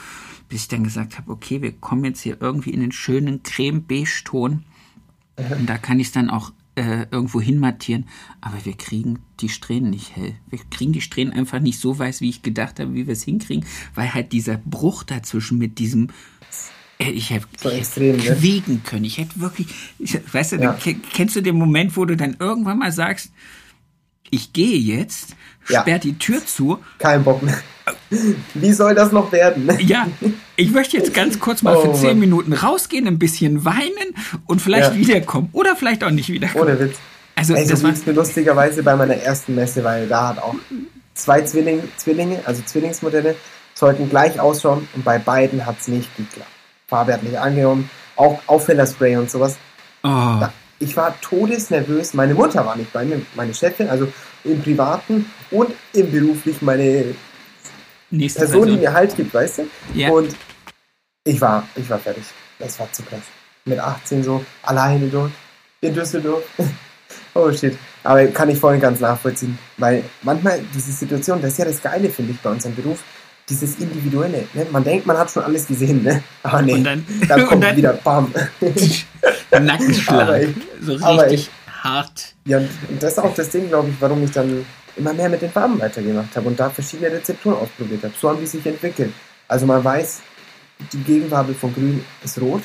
Bis 0.49 0.63
ich 0.63 0.69
dann 0.69 0.85
gesagt 0.85 1.19
habe, 1.19 1.33
okay, 1.33 1.61
wir 1.61 1.73
kommen 1.73 2.05
jetzt 2.05 2.21
hier 2.21 2.41
irgendwie 2.41 2.71
in 2.71 2.81
den 2.81 2.93
schönen 2.93 3.43
Creme-Beige-Ton. 3.43 4.63
Und 5.37 5.67
da 5.67 5.77
kann 5.77 5.99
ich 5.99 6.07
es 6.09 6.13
dann 6.13 6.31
auch 6.31 6.53
äh, 6.77 7.07
irgendwo 7.11 7.41
hinmattieren. 7.41 8.07
Aber 8.41 8.65
wir 8.65 8.75
kriegen 8.75 9.19
die 9.41 9.49
Strähnen 9.49 9.91
nicht 9.91 10.15
hell. 10.15 10.35
Wir 10.49 10.61
kriegen 10.71 10.93
die 10.93 11.01
Strähnen 11.01 11.33
einfach 11.33 11.59
nicht 11.59 11.81
so 11.81 11.99
weiß, 11.99 12.21
wie 12.21 12.29
ich 12.29 12.43
gedacht 12.43 12.79
habe, 12.79 12.95
wie 12.95 13.07
wir 13.07 13.13
es 13.13 13.25
hinkriegen, 13.25 13.67
weil 13.95 14.15
halt 14.15 14.33
dieser 14.33 14.59
Bruch 14.59 15.03
dazwischen 15.03 15.59
mit 15.59 15.79
diesem 15.79 16.09
äh, 16.09 16.13
ich 16.99 17.31
hätte 17.31 17.47
So 17.61 17.69
extrem, 17.71 18.17
ne? 18.17 18.23
quieken 18.23 18.83
können. 18.85 19.05
Ich 19.05 19.19
hätte 19.19 19.39
wirklich, 19.41 19.69
ich, 19.99 20.19
weißt 20.33 20.53
du, 20.53 20.57
Ja. 20.57 20.77
kennst 21.13 21.37
du 21.37 21.41
den 21.43 21.57
Moment, 21.57 21.97
wo 21.97 22.05
du 22.05 22.17
dann 22.17 22.37
irgendwann 22.39 22.79
mal 22.79 22.93
sagst, 22.93 23.31
ich 24.31 24.53
gehe 24.53 24.79
jetzt, 24.79 25.37
Ja. 25.69 25.81
sperrt 25.83 26.05
die 26.05 26.17
Tür 26.19 26.45
zu. 26.45 26.79
Kein 26.99 27.23
Bock 27.25 27.43
mehr. 27.43 27.59
Wie 28.55 28.73
soll 28.73 28.95
das 28.97 29.13
noch 29.13 29.31
werden? 29.31 29.71
Ja, 29.81 30.09
ich 30.57 30.71
möchte 30.73 30.97
jetzt 30.97 31.15
ganz 31.15 31.39
kurz 31.39 31.63
mal 31.63 31.77
für 31.81 31.91
Oh, 31.91 31.95
zehn 31.95 32.09
Mann. 32.11 32.19
Minuten 32.21 32.53
rausgehen, 32.53 33.07
ein 33.07 33.19
bisschen 33.19 33.65
weinen 33.65 34.15
und 34.47 34.61
vielleicht 34.61 34.93
Ja. 34.93 34.97
wiederkommen. 34.97 35.51
Oder 35.53 35.77
vielleicht 35.77 36.03
auch 36.03 36.11
nicht 36.11 36.29
wiederkommen. 36.29 36.65
Ohne 36.71 36.81
Witz. 36.81 36.97
Also, 37.37 37.55
Ey, 37.55 37.65
so 37.65 37.71
das 37.71 37.83
war, 37.85 37.93
mir 38.07 38.13
lustigerweise 38.13 38.83
bei 38.83 38.97
meiner 38.97 39.15
ersten 39.15 39.55
Messe, 39.55 39.85
weil 39.85 40.09
da 40.09 40.29
hat 40.29 40.39
auch 40.39 40.55
zwei 41.15 41.43
Zwilling, 41.43 41.81
Zwillinge, 41.97 42.41
also 42.47 42.63
Zwillingsmodelle, 42.65 43.37
sollten 43.75 44.09
gleich 44.09 44.41
ausschauen 44.41 44.89
und 44.95 45.05
bei 45.05 45.19
beiden 45.19 45.67
hat's 45.67 45.87
nicht 45.87 46.09
geklappt. 46.17 46.51
Farbe 46.89 47.15
hat 47.15 47.23
nicht 47.25 47.37
angenommen, 47.37 47.91
auch 48.15 48.41
Aufhellerspray 48.47 49.17
und 49.17 49.31
sowas. 49.31 49.57
oh, 50.05 50.47
Ich 50.79 50.97
war 50.97 51.21
todesnervös. 51.21 52.15
Meine 52.15 52.35
Mutter 52.35 52.65
war 52.65 52.77
nicht 52.77 52.93
bei 52.93 53.05
mir, 53.05 53.21
meine 53.35 53.53
Chefin, 53.55 53.89
also 53.89 54.07
im 54.45 54.63
Privaten 54.63 55.27
und 55.51 55.73
im 55.93 56.11
Beruflichen 56.13 56.65
meine 56.65 57.15
nächste 58.11 58.41
Person, 58.41 58.67
die 58.67 58.77
Person. 58.77 58.81
mir 58.81 58.93
Halt 58.93 59.17
gibt, 59.17 59.35
weißt 59.35 59.59
du? 59.59 59.63
Ja. 59.95 60.11
Und 60.11 60.37
ich 61.25 61.41
war, 61.41 61.67
ich 61.75 61.91
war 61.91 61.99
fertig. 61.99 62.23
Das 62.59 62.79
war 62.79 62.91
zu 62.93 63.03
krass. 63.03 63.23
Mit 63.65 63.81
18 63.81 64.23
so, 64.23 64.45
alleine 64.63 65.09
dort, 65.09 65.33
in 65.81 65.93
Düsseldorf. 65.93 66.45
oh 67.35 67.51
shit. 67.51 67.77
Aber 68.05 68.25
kann 68.29 68.49
ich 68.49 68.61
voll 68.61 68.75
und 68.75 68.81
ganz 68.81 69.01
nachvollziehen. 69.01 69.59
Weil 69.77 70.05
manchmal 70.23 70.61
diese 70.73 70.93
Situation, 70.93 71.43
das 71.43 71.53
ist 71.53 71.59
ja 71.59 71.65
das 71.65 71.83
Geile, 71.83 72.09
finde 72.11 72.31
ich, 72.33 72.41
bei 72.41 72.51
unserem 72.51 72.77
Beruf, 72.77 73.03
dieses 73.49 73.79
Individuelle. 73.79 74.47
Ne? 74.55 74.67
Man 74.73 74.83
denkt, 74.85 75.07
man 75.07 75.17
hat 75.19 75.31
schon 75.31 75.43
alles 75.45 75.67
gesehen, 75.67 76.03
ne? 76.03 76.23
Aber 76.43 76.63
nee, 76.63 76.75
Und 76.75 76.85
dann- 76.85 77.05
und 77.41 77.47
kommt 77.47 77.63
dann- 77.65 77.77
wieder 77.77 77.93
Bam. 77.93 78.33
Aber 79.51 79.61
Nackenschlag. 79.61 80.43
echt. 80.43 80.55
So 80.81 80.99
Aber 81.01 81.23
richtig 81.25 81.51
hart. 81.83 82.35
Ja, 82.45 82.59
und 82.59 82.69
das 83.01 83.13
ist 83.13 83.19
auch 83.19 83.35
das 83.35 83.49
Ding, 83.51 83.69
glaube 83.69 83.89
ich, 83.91 83.95
warum 84.01 84.23
ich 84.25 84.31
dann 84.33 84.65
immer 84.97 85.13
mehr 85.13 85.29
mit 85.29 85.43
den 85.43 85.51
Farben 85.51 85.79
weitergemacht 85.81 86.35
habe 86.37 86.49
und 86.49 86.59
da 86.59 86.71
verschiedene 86.71 87.11
Rezepturen 87.13 87.57
ausprobiert 87.57 88.03
habe. 88.03 88.15
So 88.21 88.29
haben 88.31 88.41
die 88.41 88.47
sich 88.47 88.65
entwickelt. 88.67 89.13
Also 89.47 89.67
man 89.67 89.85
weiß, 89.85 90.21
die 90.93 90.99
Gegenfarbe 91.03 91.55
von 91.55 91.73
Grün 91.75 92.05
ist 92.25 92.41
Rot. 92.41 92.63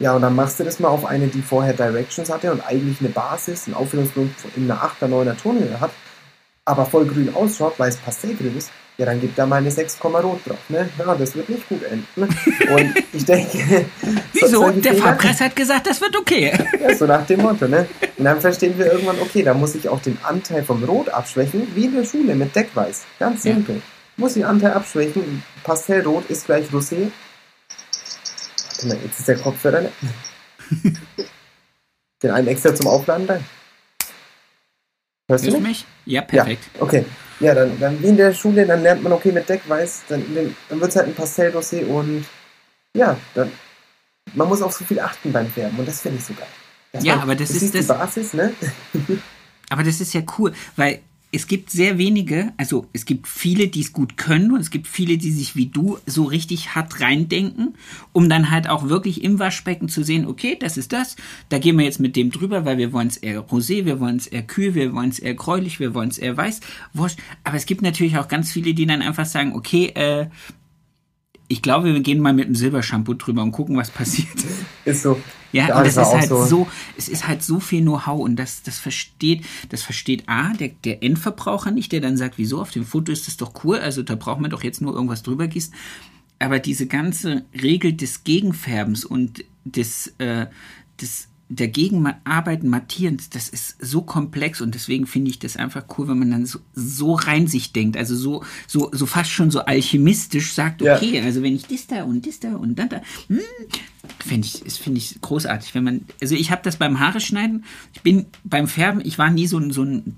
Ja, 0.00 0.14
und 0.14 0.22
dann 0.22 0.34
machst 0.36 0.60
du 0.60 0.64
das 0.64 0.78
mal 0.78 0.88
auf 0.88 1.06
eine, 1.06 1.26
die 1.28 1.40
vorher 1.40 1.72
Directions 1.72 2.30
hatte 2.30 2.52
und 2.52 2.60
eigentlich 2.60 3.00
eine 3.00 3.08
Basis, 3.08 3.66
einen 3.66 3.74
Auffüllungsgrund 3.74 4.30
in 4.54 4.70
einer 4.70 4.80
8er, 4.82 5.08
9er 5.08 5.36
Tonhöhe 5.42 5.80
hat, 5.80 5.90
aber 6.66 6.84
voll 6.84 7.06
grün 7.06 7.32
ausschaut, 7.34 7.74
weil 7.78 7.88
es 7.88 7.96
pastellgrün 7.96 8.56
ist. 8.58 8.70
Ja, 8.98 9.06
dann 9.06 9.20
gibt 9.20 9.38
da 9.38 9.44
mal 9.46 9.56
eine 9.56 9.70
6, 9.70 9.98
Rot 10.02 10.40
drauf. 10.46 10.58
Ne? 10.68 10.88
Ja, 10.98 11.14
das 11.14 11.34
wird 11.36 11.48
nicht 11.50 11.68
gut 11.68 11.82
enden. 11.82 12.06
Ne? 12.16 12.28
Und 12.74 12.94
ich 13.12 13.24
denke... 13.24 13.86
Wieso? 14.32 14.70
Der 14.70 14.94
Farbkreis 14.94 15.40
hat 15.40 15.54
gesagt, 15.54 15.86
das 15.86 16.00
wird 16.00 16.16
okay. 16.16 16.52
ja, 16.80 16.94
so 16.94 17.06
nach 17.06 17.26
dem 17.26 17.42
Motto, 17.42 17.68
ne? 17.68 17.86
Und 18.16 18.24
dann 18.24 18.40
verstehen 18.40 18.76
wir 18.78 18.86
irgendwann, 18.90 19.20
okay, 19.20 19.42
da 19.42 19.52
muss 19.52 19.74
ich 19.74 19.88
auch 19.88 20.00
den 20.00 20.18
Anteil 20.22 20.64
vom 20.64 20.82
Rot 20.82 21.10
abschwächen, 21.10 21.68
wie 21.74 21.84
in 21.84 21.94
der 21.94 22.04
Schule 22.04 22.34
mit 22.34 22.56
Deckweiß. 22.56 23.04
Ganz 23.18 23.44
Ja. 23.44 23.52
simpel. 23.54 23.82
Muss 24.16 24.32
den 24.34 24.44
Anteil 24.44 24.72
abschwächen. 24.72 25.42
Pastellrot 25.62 26.30
ist 26.30 26.46
gleich 26.46 26.66
Rosé. 26.70 27.10
Warte 28.70 28.86
mal, 28.88 28.98
jetzt 29.04 29.18
ist 29.18 29.28
der 29.28 29.36
Kopfhörer. 29.36 29.82
ne? 29.82 29.92
den 32.22 32.30
einen 32.30 32.48
extra 32.48 32.74
zum 32.74 32.86
Aufladen 32.86 33.26
da. 33.26 33.38
Hörst 35.28 35.44
du 35.44 35.48
Hörst 35.50 35.58
du 35.58 35.66
mich? 35.66 35.84
Ja, 36.04 36.22
perfekt. 36.22 36.70
Ja, 36.76 36.82
okay. 36.82 37.04
Ja, 37.40 37.54
dann, 37.54 37.78
dann 37.80 38.02
wie 38.02 38.06
in 38.06 38.16
der 38.16 38.32
Schule, 38.32 38.64
dann 38.64 38.82
lernt 38.82 39.02
man, 39.02 39.12
okay, 39.12 39.32
mit 39.32 39.48
Deckweiß, 39.48 40.04
dann, 40.08 40.24
dann 40.68 40.80
wird 40.80 40.90
es 40.90 40.96
halt 40.96 41.08
ein 41.08 41.14
Pastellrosé 41.14 41.84
und 41.84 42.24
ja, 42.94 43.16
dann, 43.34 43.50
man 44.34 44.48
muss 44.48 44.62
auf 44.62 44.72
so 44.72 44.84
viel 44.84 44.98
achten 45.00 45.32
beim 45.32 45.46
Färben 45.50 45.78
und 45.78 45.86
das 45.86 46.00
finde 46.00 46.18
ich 46.18 46.24
so 46.24 46.32
geil. 46.34 46.46
Dass 46.92 47.04
Ja, 47.04 47.14
man- 47.16 47.22
aber 47.24 47.34
das 47.34 47.50
du 47.50 47.56
ist 47.56 47.74
das- 47.74 47.86
Basis, 47.88 48.32
ne? 48.32 48.52
Aber 49.68 49.82
das 49.82 50.00
ist 50.00 50.14
ja 50.14 50.22
cool, 50.38 50.54
weil 50.76 51.00
es 51.36 51.48
gibt 51.48 51.70
sehr 51.70 51.98
wenige, 51.98 52.54
also 52.56 52.86
es 52.94 53.04
gibt 53.04 53.28
viele, 53.28 53.68
die 53.68 53.82
es 53.82 53.92
gut 53.92 54.16
können 54.16 54.52
und 54.52 54.60
es 54.60 54.70
gibt 54.70 54.86
viele, 54.86 55.18
die 55.18 55.30
sich 55.30 55.54
wie 55.54 55.66
du 55.66 55.98
so 56.06 56.24
richtig 56.24 56.74
hart 56.74 57.02
reindenken, 57.02 57.74
um 58.14 58.30
dann 58.30 58.50
halt 58.50 58.70
auch 58.70 58.88
wirklich 58.88 59.22
im 59.22 59.38
Waschbecken 59.38 59.90
zu 59.90 60.02
sehen, 60.02 60.26
okay, 60.26 60.56
das 60.58 60.78
ist 60.78 60.94
das, 60.94 61.16
da 61.50 61.58
gehen 61.58 61.76
wir 61.76 61.84
jetzt 61.84 62.00
mit 62.00 62.16
dem 62.16 62.30
drüber, 62.30 62.64
weil 62.64 62.78
wir 62.78 62.90
wollen 62.94 63.08
es 63.08 63.18
eher 63.18 63.46
rosé, 63.46 63.84
wir 63.84 64.00
wollen 64.00 64.16
es 64.16 64.26
eher 64.26 64.44
kühl, 64.44 64.74
wir 64.74 64.94
wollen 64.94 65.10
es 65.10 65.18
eher 65.18 65.34
gräulich, 65.34 65.78
wir 65.78 65.92
wollen 65.92 66.08
es 66.08 66.16
eher 66.16 66.38
weiß. 66.38 66.60
Aber 67.44 67.56
es 67.56 67.66
gibt 67.66 67.82
natürlich 67.82 68.16
auch 68.16 68.28
ganz 68.28 68.50
viele, 68.50 68.72
die 68.72 68.86
dann 68.86 69.02
einfach 69.02 69.26
sagen, 69.26 69.54
okay, 69.54 69.88
äh, 69.88 70.28
ich 71.48 71.62
glaube, 71.62 71.92
wir 71.92 72.00
gehen 72.00 72.20
mal 72.20 72.32
mit 72.32 72.48
dem 72.48 72.54
Silbershampoo 72.54 73.14
drüber 73.14 73.42
und 73.42 73.52
gucken, 73.52 73.76
was 73.76 73.90
passiert. 73.90 74.28
Ist 74.84 75.02
so. 75.02 75.20
Ja, 75.52 75.68
Ja, 75.68 75.78
und 75.78 75.86
das 75.86 75.94
das 75.94 76.08
ist 76.08 76.14
halt 76.14 76.28
so. 76.28 76.44
so. 76.44 76.68
es 76.96 77.08
ist 77.08 77.28
halt 77.28 77.42
so 77.42 77.60
viel 77.60 77.82
Know-how 77.82 78.20
und 78.20 78.36
das, 78.36 78.62
das 78.62 78.78
versteht, 78.78 79.44
das 79.68 79.82
versteht 79.82 80.28
A, 80.28 80.52
der, 80.52 80.68
der 80.84 81.02
Endverbraucher 81.02 81.70
nicht, 81.70 81.92
der 81.92 82.00
dann 82.00 82.16
sagt, 82.16 82.38
wieso, 82.38 82.60
auf 82.60 82.70
dem 82.70 82.84
Foto 82.84 83.12
ist 83.12 83.26
das 83.26 83.36
doch 83.36 83.64
cool, 83.64 83.78
also 83.78 84.02
da 84.02 84.16
braucht 84.16 84.40
man 84.40 84.50
doch 84.50 84.64
jetzt 84.64 84.80
nur 84.80 84.94
irgendwas 84.94 85.22
drüber 85.22 85.46
gießen. 85.46 85.72
Aber 86.38 86.58
diese 86.58 86.86
ganze 86.86 87.44
Regel 87.54 87.92
des 87.94 88.24
Gegenfärbens 88.24 89.04
und 89.04 89.44
des, 89.64 90.14
äh, 90.18 90.46
des 91.00 91.28
der 91.48 91.68
Gegenarbeiten 91.68 92.68
Mattierens, 92.68 93.30
das 93.30 93.48
ist 93.48 93.76
so 93.80 94.02
komplex 94.02 94.60
und 94.60 94.74
deswegen 94.74 95.06
finde 95.06 95.30
ich 95.30 95.38
das 95.38 95.56
einfach 95.56 95.84
cool, 95.96 96.08
wenn 96.08 96.18
man 96.18 96.30
dann 96.30 96.46
so, 96.46 96.58
so 96.74 97.14
rein 97.14 97.46
sich 97.46 97.72
denkt, 97.72 97.96
also 97.96 98.16
so, 98.16 98.44
so, 98.66 98.90
so 98.92 99.06
fast 99.06 99.30
schon 99.30 99.50
so 99.52 99.60
alchemistisch 99.60 100.54
sagt, 100.54 100.82
Ja. 100.82 100.96
okay, 100.96 101.20
also 101.20 101.42
wenn 101.42 101.54
ich 101.54 101.66
das 101.66 101.86
da 101.86 102.02
und 102.02 102.26
das 102.26 102.40
da 102.40 102.56
und 102.56 102.76
dann 102.76 102.88
da, 102.88 103.00
hm, 103.28 103.40
finde 104.24 104.48
ich, 104.48 104.72
finde 104.74 104.98
ich 104.98 105.20
großartig, 105.20 105.74
wenn 105.74 105.84
man, 105.84 106.04
also 106.20 106.34
ich 106.34 106.50
habe 106.50 106.62
das 106.64 106.76
beim 106.76 106.98
Haare 106.98 107.20
schneiden, 107.20 107.64
ich 107.94 108.02
bin 108.02 108.26
beim 108.42 108.66
Färben, 108.66 109.00
ich 109.04 109.16
war 109.18 109.30
nie 109.30 109.46
so 109.46 109.58
ein, 109.58 109.70
so 109.70 109.84
ein, 109.84 110.16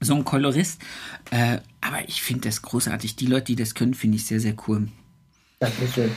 so 0.00 0.14
ein 0.14 0.24
Kolorist, 0.24 0.80
äh, 1.30 1.58
aber 1.80 2.08
ich 2.08 2.20
finde 2.22 2.48
das 2.48 2.62
großartig. 2.62 3.16
Die 3.16 3.26
Leute, 3.26 3.46
die 3.46 3.56
das 3.56 3.74
können, 3.74 3.94
finde 3.94 4.16
ich 4.16 4.26
sehr, 4.26 4.40
sehr 4.40 4.54
cool. 4.66 4.88
Dankeschön. 5.60 6.10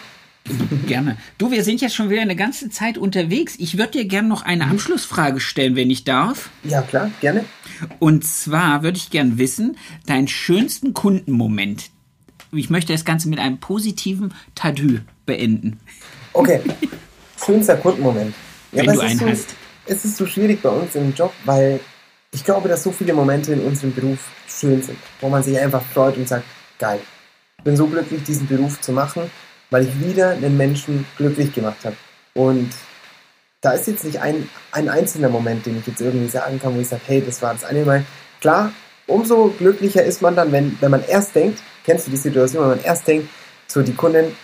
Gerne. 0.88 1.18
Du, 1.38 1.52
wir 1.52 1.64
sind 1.64 1.82
jetzt 1.82 1.96
schon 1.96 2.10
wieder 2.10 2.22
eine 2.22 2.36
ganze 2.36 2.70
Zeit 2.70 2.98
unterwegs. 2.98 3.56
Ich 3.58 3.78
würde 3.78 3.92
dir 3.92 4.06
gerne 4.06 4.28
noch 4.28 4.44
eine 4.44 4.68
Abschlussfrage 4.68 5.40
stellen, 5.40 5.76
wenn 5.76 5.90
ich 5.90 6.04
darf. 6.04 6.50
Ja, 6.64 6.82
klar, 6.82 7.12
gerne. 7.22 7.46
Und 8.00 8.24
zwar 8.24 8.84
würde 8.84 8.98
ich 8.98 9.10
gern 9.10 9.38
wissen, 9.38 9.78
deinen 10.06 10.28
schönsten 10.28 10.94
Kundenmoment. 10.94 11.90
Ich 12.52 12.70
möchte 12.70 12.94
das 12.94 13.06
Ganze 13.06 13.30
mit 13.30 13.40
einem 13.40 13.60
positiven 13.60 14.34
Tadü 14.56 15.00
beenden. 15.26 15.80
Okay. 16.34 16.62
schönster 17.46 17.76
Kundenmoment. 17.78 18.34
Ja, 18.72 18.86
Wenn 18.86 18.96
du 18.96 19.02
einen 19.02 19.20
so, 19.20 19.28
hast. 19.28 19.56
Es 19.86 20.06
ist 20.06 20.18
so 20.18 20.26
schwierig 20.26 20.62
bei 20.62 20.70
uns 20.70 20.96
im 20.96 21.14
Job, 21.14 21.34
weil 21.46 21.80
ich 22.32 22.44
glaube, 22.44 22.68
dass 22.68 22.84
so 22.84 22.92
viele 22.92 23.14
Momente 23.14 23.54
in 23.54 23.62
unserem 23.62 23.94
Beruf 23.94 24.20
schön 24.48 24.82
sind, 24.82 24.98
wo 25.22 25.30
man 25.30 25.44
sich 25.44 25.58
einfach 25.58 25.82
freut 25.94 26.18
und 26.18 26.28
sagt, 26.28 26.46
geil. 26.78 27.00
Ich 27.58 27.64
bin 27.64 27.76
so 27.76 27.88
glücklich, 27.88 28.24
diesen 28.24 28.48
Beruf 28.48 28.80
zu 28.82 28.92
machen, 28.92 29.30
weil 29.70 29.84
ich 29.84 30.00
wieder 30.02 30.32
einen 30.32 30.58
Menschen 30.58 31.06
glücklich 31.18 31.54
gemacht 31.54 31.84
habe. 31.84 31.96
Und 32.34 32.70
da 33.62 33.72
ist 33.72 33.88
jetzt 33.88 34.06
nicht 34.06 34.22
ein, 34.22 34.50
ein 34.72 34.90
einzelner 34.90 35.30
Moment, 35.30 35.66
den 35.66 35.80
ich 35.80 35.88
jetzt 35.88 36.02
irgendwie 36.02 36.30
sagen 36.30 36.60
kann, 36.60 36.76
wo 36.76 36.80
ich 36.80 36.88
sage, 36.88 37.02
hey, 37.06 37.24
das 37.26 37.42
war 37.42 37.54
das 37.54 37.64
eine 37.66 37.84
Mal. 37.84 38.06
Klar, 38.40 38.72
umso 39.08 39.54
glücklicher 39.58 40.04
ist 40.04 40.22
man 40.22 40.36
dann, 40.36 40.52
wenn, 40.52 40.78
wenn 40.80 40.92
man 40.92 41.04
erst 41.08 41.36
denkt, 41.36 41.62
kennst 41.86 42.08
du 42.08 42.12
die 42.12 42.18
Situation, 42.18 42.64
wenn 42.64 42.78
man 42.78 42.84
erst 42.84 43.08
denkt, 43.08 43.30
so 43.68 43.82
die 43.82 43.96
Kundin, 43.96 44.36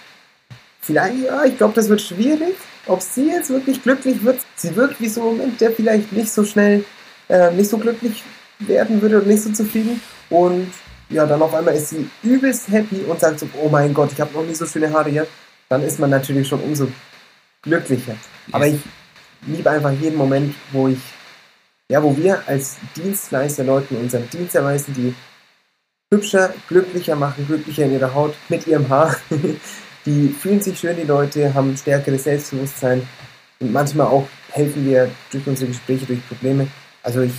vielleicht, 0.82 1.24
ja, 1.24 1.46
ich 1.46 1.58
glaube, 1.58 1.74
das 1.76 1.90
wird 1.90 2.02
schwierig, 2.02 2.56
ob 2.88 3.02
sie 3.02 3.28
jetzt 3.28 3.50
wirklich 3.50 3.82
glücklich 3.84 4.24
wird. 4.24 4.40
Sie 4.56 4.76
wirkt 4.76 5.00
wie 5.00 5.08
so 5.08 5.22
ein 5.22 5.38
Moment, 5.38 5.62
der 5.62 5.72
vielleicht 5.72 6.12
nicht 6.12 6.32
so 6.32 6.44
schnell, 6.44 6.84
äh, 7.30 7.52
nicht 7.52 7.70
so 7.70 7.78
glücklich 7.78 8.24
werden 8.60 9.02
würde 9.02 9.22
und 9.22 9.28
nicht 9.28 9.44
so 9.44 9.52
zufrieden. 9.52 10.02
Und 10.30 10.72
ja, 11.10 11.26
dann 11.26 11.42
auf 11.42 11.54
einmal 11.54 11.76
ist 11.76 11.90
sie 11.90 12.10
übelst 12.24 12.70
happy 12.70 13.04
und 13.08 13.20
sagt 13.20 13.40
so, 13.40 13.48
oh 13.62 13.70
mein 13.70 13.94
Gott, 13.94 14.12
ich 14.12 14.22
habe 14.22 14.34
noch 14.34 14.44
nie 14.44 14.56
so 14.56 14.66
schöne 14.66 14.92
Haare 14.92 15.10
hier. 15.10 15.28
Dann 15.70 15.84
ist 15.84 16.00
man 16.00 16.10
natürlich 16.10 16.48
schon 16.48 16.62
umso 16.62 16.88
glücklicher. 17.62 18.16
Aber 18.52 18.68
ich 18.68 18.80
liebe 19.46 19.70
einfach 19.70 19.92
jeden 19.92 20.18
Moment, 20.18 20.56
wo 20.72 20.88
ich, 20.88 21.00
ja, 21.90 22.02
wo 22.02 22.16
wir 22.16 22.42
als 22.48 22.78
Dienstleister 22.96 23.64
Leuten 23.64 23.98
unseren 23.98 24.30
Dienst 24.30 24.56
erweisen, 24.56 24.94
die 24.94 25.14
hübscher, 26.14 26.54
glücklicher 26.68 27.16
machen, 27.16 27.48
glücklicher 27.48 27.86
in 27.86 27.94
ihrer 27.94 28.14
Haut, 28.14 28.36
mit 28.50 28.68
ihrem 28.68 28.88
Haar. 28.90 29.16
die 30.06 30.30
fühlen 30.30 30.62
sich 30.62 30.80
schön, 30.80 30.96
die 30.96 31.04
Leute, 31.04 31.54
haben 31.54 31.76
stärkeres 31.78 32.26
Selbstbewusstsein 32.26 33.08
und 33.60 33.72
manchmal 33.72 34.08
auch 34.08 34.28
helfen 34.52 34.86
wir 34.86 35.10
durch 35.32 35.48
unsere 35.48 35.70
Gespräche, 35.70 36.06
durch 36.06 36.28
Probleme. 36.28 36.68
Also 37.02 37.22
ich, 37.22 37.34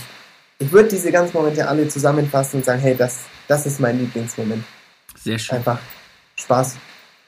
ich 0.59 0.71
würde 0.71 0.89
diese 0.89 1.11
ganzen 1.11 1.35
Momente 1.35 1.67
alle 1.67 1.87
zusammenfassen 1.87 2.57
und 2.57 2.65
sagen, 2.65 2.79
hey, 2.81 2.95
das, 2.95 3.19
das 3.47 3.65
ist 3.65 3.79
mein 3.79 3.99
Lieblingsmoment. 3.99 4.63
Sehr 5.21 5.37
schön. 5.37 5.57
Einfach 5.57 5.79
Spaß 6.37 6.77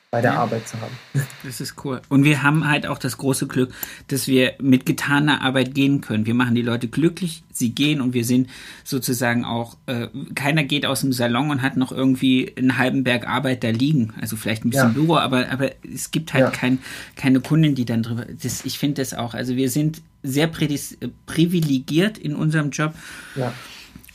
bei 0.10 0.22
der 0.22 0.34
ja. 0.34 0.40
Arbeit 0.40 0.68
zu 0.68 0.80
haben. 0.80 0.98
Das 1.44 1.62
ist 1.62 1.76
cool. 1.86 2.02
Und 2.10 2.26
wir 2.26 2.44
haben 2.44 2.68
halt 2.68 2.88
auch 2.88 2.98
das 2.98 3.18
große 3.18 3.48
Glück, 3.48 3.74
dass 4.08 4.28
wir 4.28 4.54
mit 4.60 4.86
getaner 4.86 5.42
Arbeit 5.42 5.74
gehen 5.74 6.02
können. 6.02 6.26
Wir 6.26 6.34
machen 6.34 6.56
die 6.56 6.62
Leute 6.62 6.90
glücklich, 6.90 7.44
sie 7.52 7.70
gehen 7.70 8.02
und 8.02 8.14
wir 8.14 8.26
sind 8.26 8.50
sozusagen 8.84 9.46
auch, 9.46 9.78
äh, 9.86 10.08
keiner 10.36 10.64
geht 10.64 10.86
aus 10.86 11.02
dem 11.02 11.14
Salon 11.14 11.50
und 11.50 11.62
hat 11.62 11.78
noch 11.78 11.94
irgendwie 11.94 12.54
einen 12.58 12.78
halben 12.78 13.04
Berg 13.04 13.28
Arbeit 13.28 13.64
da 13.64 13.70
liegen. 13.70 14.14
Also 14.20 14.36
vielleicht 14.36 14.66
ein 14.66 14.72
bisschen 14.72 14.90
ja. 14.90 14.94
Büro, 14.94 15.16
aber, 15.16 15.50
aber 15.50 15.72
es 15.84 16.12
gibt 16.12 16.34
halt 16.34 16.46
ja. 16.46 16.52
kein, 16.52 16.80
keine 17.16 17.40
Kunden, 17.40 17.76
die 17.76 17.86
dann 17.86 18.04
drüber. 18.04 18.26
Das, 18.26 18.66
ich 18.66 18.78
finde 18.78 19.02
das 19.02 19.14
auch. 19.14 19.34
Also 19.34 19.56
wir 19.56 19.70
sind 19.70 20.02
sehr 20.24 20.48
privilegiert 20.48 22.18
in 22.18 22.36
unserem 22.36 22.72
Job. 22.72 22.94
Ja. 23.36 23.54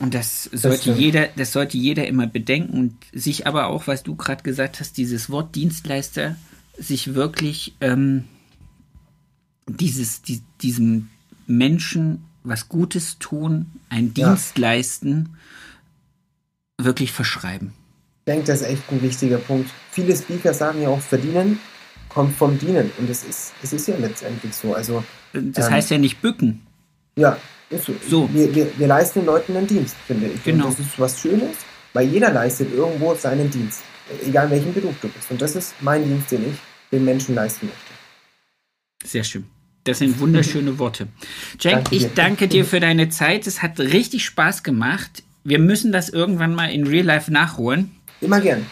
Und 0.03 0.13
das 0.13 0.49
sollte 0.51 0.89
das 0.89 0.99
jeder, 0.99 1.29
das 1.37 1.53
sollte 1.53 1.77
jeder 1.77 2.05
immer 2.07 2.27
bedenken 2.27 2.77
und 2.77 2.93
sich 3.13 3.47
aber 3.47 3.67
auch, 3.67 3.87
was 3.87 4.03
du 4.03 4.17
gerade 4.17 4.43
gesagt 4.43 4.81
hast, 4.81 4.97
dieses 4.97 5.29
Wort 5.29 5.55
Dienstleister, 5.55 6.35
sich 6.77 7.15
wirklich 7.15 7.73
ähm, 7.79 8.25
dieses, 9.65 10.21
die, 10.21 10.41
diesem 10.61 11.09
Menschen 11.47 12.25
was 12.43 12.67
Gutes 12.67 13.17
tun, 13.17 13.71
einen 13.87 14.13
Dienst 14.13 14.57
ja. 14.57 14.73
leisten, 14.73 15.37
wirklich 16.77 17.13
verschreiben. 17.13 17.71
Ich 18.25 18.33
denke, 18.33 18.47
das 18.47 18.59
ist 18.59 18.67
echt 18.67 18.83
ein 18.91 19.01
wichtiger 19.01 19.37
Punkt. 19.37 19.69
Viele 19.89 20.17
Speaker 20.17 20.53
sagen 20.53 20.81
ja 20.81 20.89
auch, 20.89 20.99
verdienen 20.99 21.59
kommt 22.09 22.35
vom 22.35 22.59
Dienen. 22.59 22.91
Und 22.97 23.09
das 23.09 23.23
ist, 23.23 23.53
das 23.61 23.71
ist 23.71 23.87
ja 23.87 23.95
letztendlich 23.95 24.53
so. 24.53 24.73
Also, 24.73 25.01
das 25.31 25.67
ähm, 25.67 25.73
heißt 25.73 25.91
ja 25.91 25.97
nicht 25.97 26.21
bücken. 26.21 26.67
Ja, 27.15 27.37
so. 28.09 28.29
Wir, 28.33 28.53
wir, 28.53 28.67
wir, 28.77 28.87
leisten 28.87 29.19
den 29.19 29.25
Leuten 29.25 29.55
einen 29.57 29.67
Dienst, 29.67 29.95
finde 30.07 30.27
ich. 30.27 30.43
Genau. 30.43 30.67
Und 30.67 30.79
das 30.79 30.85
ist 30.85 30.99
was 30.99 31.19
Schönes, 31.19 31.57
weil 31.93 32.07
jeder 32.07 32.31
leistet 32.31 32.73
irgendwo 32.73 33.15
seinen 33.15 33.49
Dienst. 33.49 33.81
Egal 34.25 34.49
welchen 34.51 34.73
Beruf 34.73 34.95
du 35.01 35.07
bist. 35.07 35.31
Und 35.31 35.41
das 35.41 35.55
ist 35.55 35.73
mein 35.81 36.03
Dienst, 36.03 36.31
den 36.31 36.51
ich 36.51 36.57
den 36.91 37.05
Menschen 37.05 37.35
leisten 37.35 37.67
möchte. 37.67 37.93
Sehr 39.03 39.23
schön. 39.23 39.45
Das 39.85 39.99
sind 39.99 40.19
wunderschöne 40.19 40.79
Worte. 40.79 41.07
Jack, 41.59 41.73
danke 41.73 41.95
ich 41.95 42.13
danke 42.13 42.47
dir 42.47 42.63
für 42.63 42.79
deine 42.79 43.09
Zeit. 43.09 43.47
Es 43.47 43.61
hat 43.61 43.79
richtig 43.79 44.23
Spaß 44.25 44.63
gemacht. 44.63 45.23
Wir 45.43 45.59
müssen 45.59 45.91
das 45.91 46.09
irgendwann 46.09 46.55
mal 46.55 46.67
in 46.67 46.87
Real 46.87 47.05
Life 47.05 47.31
nachholen. 47.31 47.91
Immer 48.21 48.39
gern. 48.39 48.65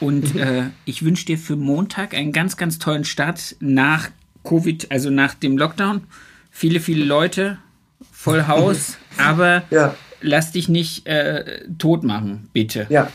Und 0.00 0.36
äh, 0.36 0.64
ich 0.84 1.04
wünsche 1.04 1.24
dir 1.24 1.38
für 1.38 1.56
Montag 1.56 2.14
einen 2.14 2.32
ganz, 2.32 2.56
ganz 2.56 2.78
tollen 2.78 3.04
Start 3.04 3.56
nach 3.60 4.10
Covid, 4.44 4.90
also 4.90 5.10
nach 5.10 5.34
dem 5.34 5.56
Lockdown. 5.56 6.02
Viele, 6.50 6.80
viele 6.80 7.04
Leute, 7.04 7.58
voll 8.18 8.46
Haus, 8.48 8.96
aber 9.16 9.62
ja. 9.70 9.94
lass 10.20 10.50
dich 10.52 10.68
nicht 10.68 11.06
äh, 11.06 11.64
tot 11.78 12.02
machen, 12.02 12.48
bitte. 12.52 12.86
Ja, 12.90 13.10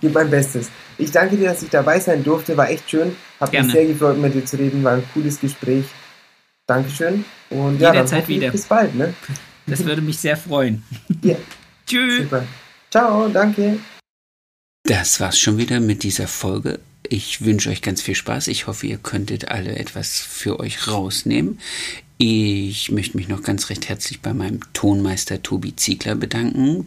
gib 0.00 0.12
mein 0.12 0.28
Bestes. 0.28 0.70
Ich 0.98 1.12
danke 1.12 1.36
dir, 1.36 1.48
dass 1.50 1.62
ich 1.62 1.70
dabei 1.70 2.00
sein 2.00 2.24
durfte, 2.24 2.56
war 2.56 2.68
echt 2.68 2.90
schön. 2.90 3.14
Hab 3.38 3.52
Gerne. 3.52 3.66
mich 3.66 3.74
sehr 3.74 3.86
gefreut, 3.86 4.18
mit 4.18 4.34
dir 4.34 4.44
zu 4.44 4.58
reden, 4.58 4.82
war 4.82 4.94
ein 4.94 5.04
cooles 5.14 5.40
Gespräch. 5.40 5.84
Dankeschön 6.66 7.24
und 7.50 7.80
ja, 7.80 7.92
Jederzeit 7.92 8.28
wieder. 8.28 8.50
Bis 8.50 8.66
bald, 8.66 8.94
ne? 8.94 9.14
Das 9.66 9.84
würde 9.84 10.02
mich 10.02 10.18
sehr 10.18 10.36
freuen. 10.36 10.82
Ja. 11.22 11.36
Tschüss. 11.86 12.22
Super. 12.22 12.44
Ciao, 12.90 13.28
danke. 13.28 13.78
Das 14.84 15.20
war's 15.20 15.38
schon 15.38 15.58
wieder 15.58 15.80
mit 15.80 16.02
dieser 16.02 16.28
Folge. 16.28 16.78
Ich 17.12 17.44
wünsche 17.44 17.70
euch 17.70 17.82
ganz 17.82 18.00
viel 18.00 18.14
Spaß. 18.14 18.46
Ich 18.46 18.68
hoffe, 18.68 18.86
ihr 18.86 18.96
könntet 18.96 19.48
alle 19.48 19.76
etwas 19.76 20.20
für 20.20 20.60
euch 20.60 20.86
rausnehmen. 20.86 21.58
Ich 22.18 22.92
möchte 22.92 23.16
mich 23.16 23.26
noch 23.26 23.42
ganz 23.42 23.68
recht 23.68 23.88
herzlich 23.88 24.20
bei 24.20 24.32
meinem 24.32 24.60
Tonmeister 24.74 25.42
Tobi 25.42 25.74
Ziegler 25.74 26.14
bedanken 26.14 26.86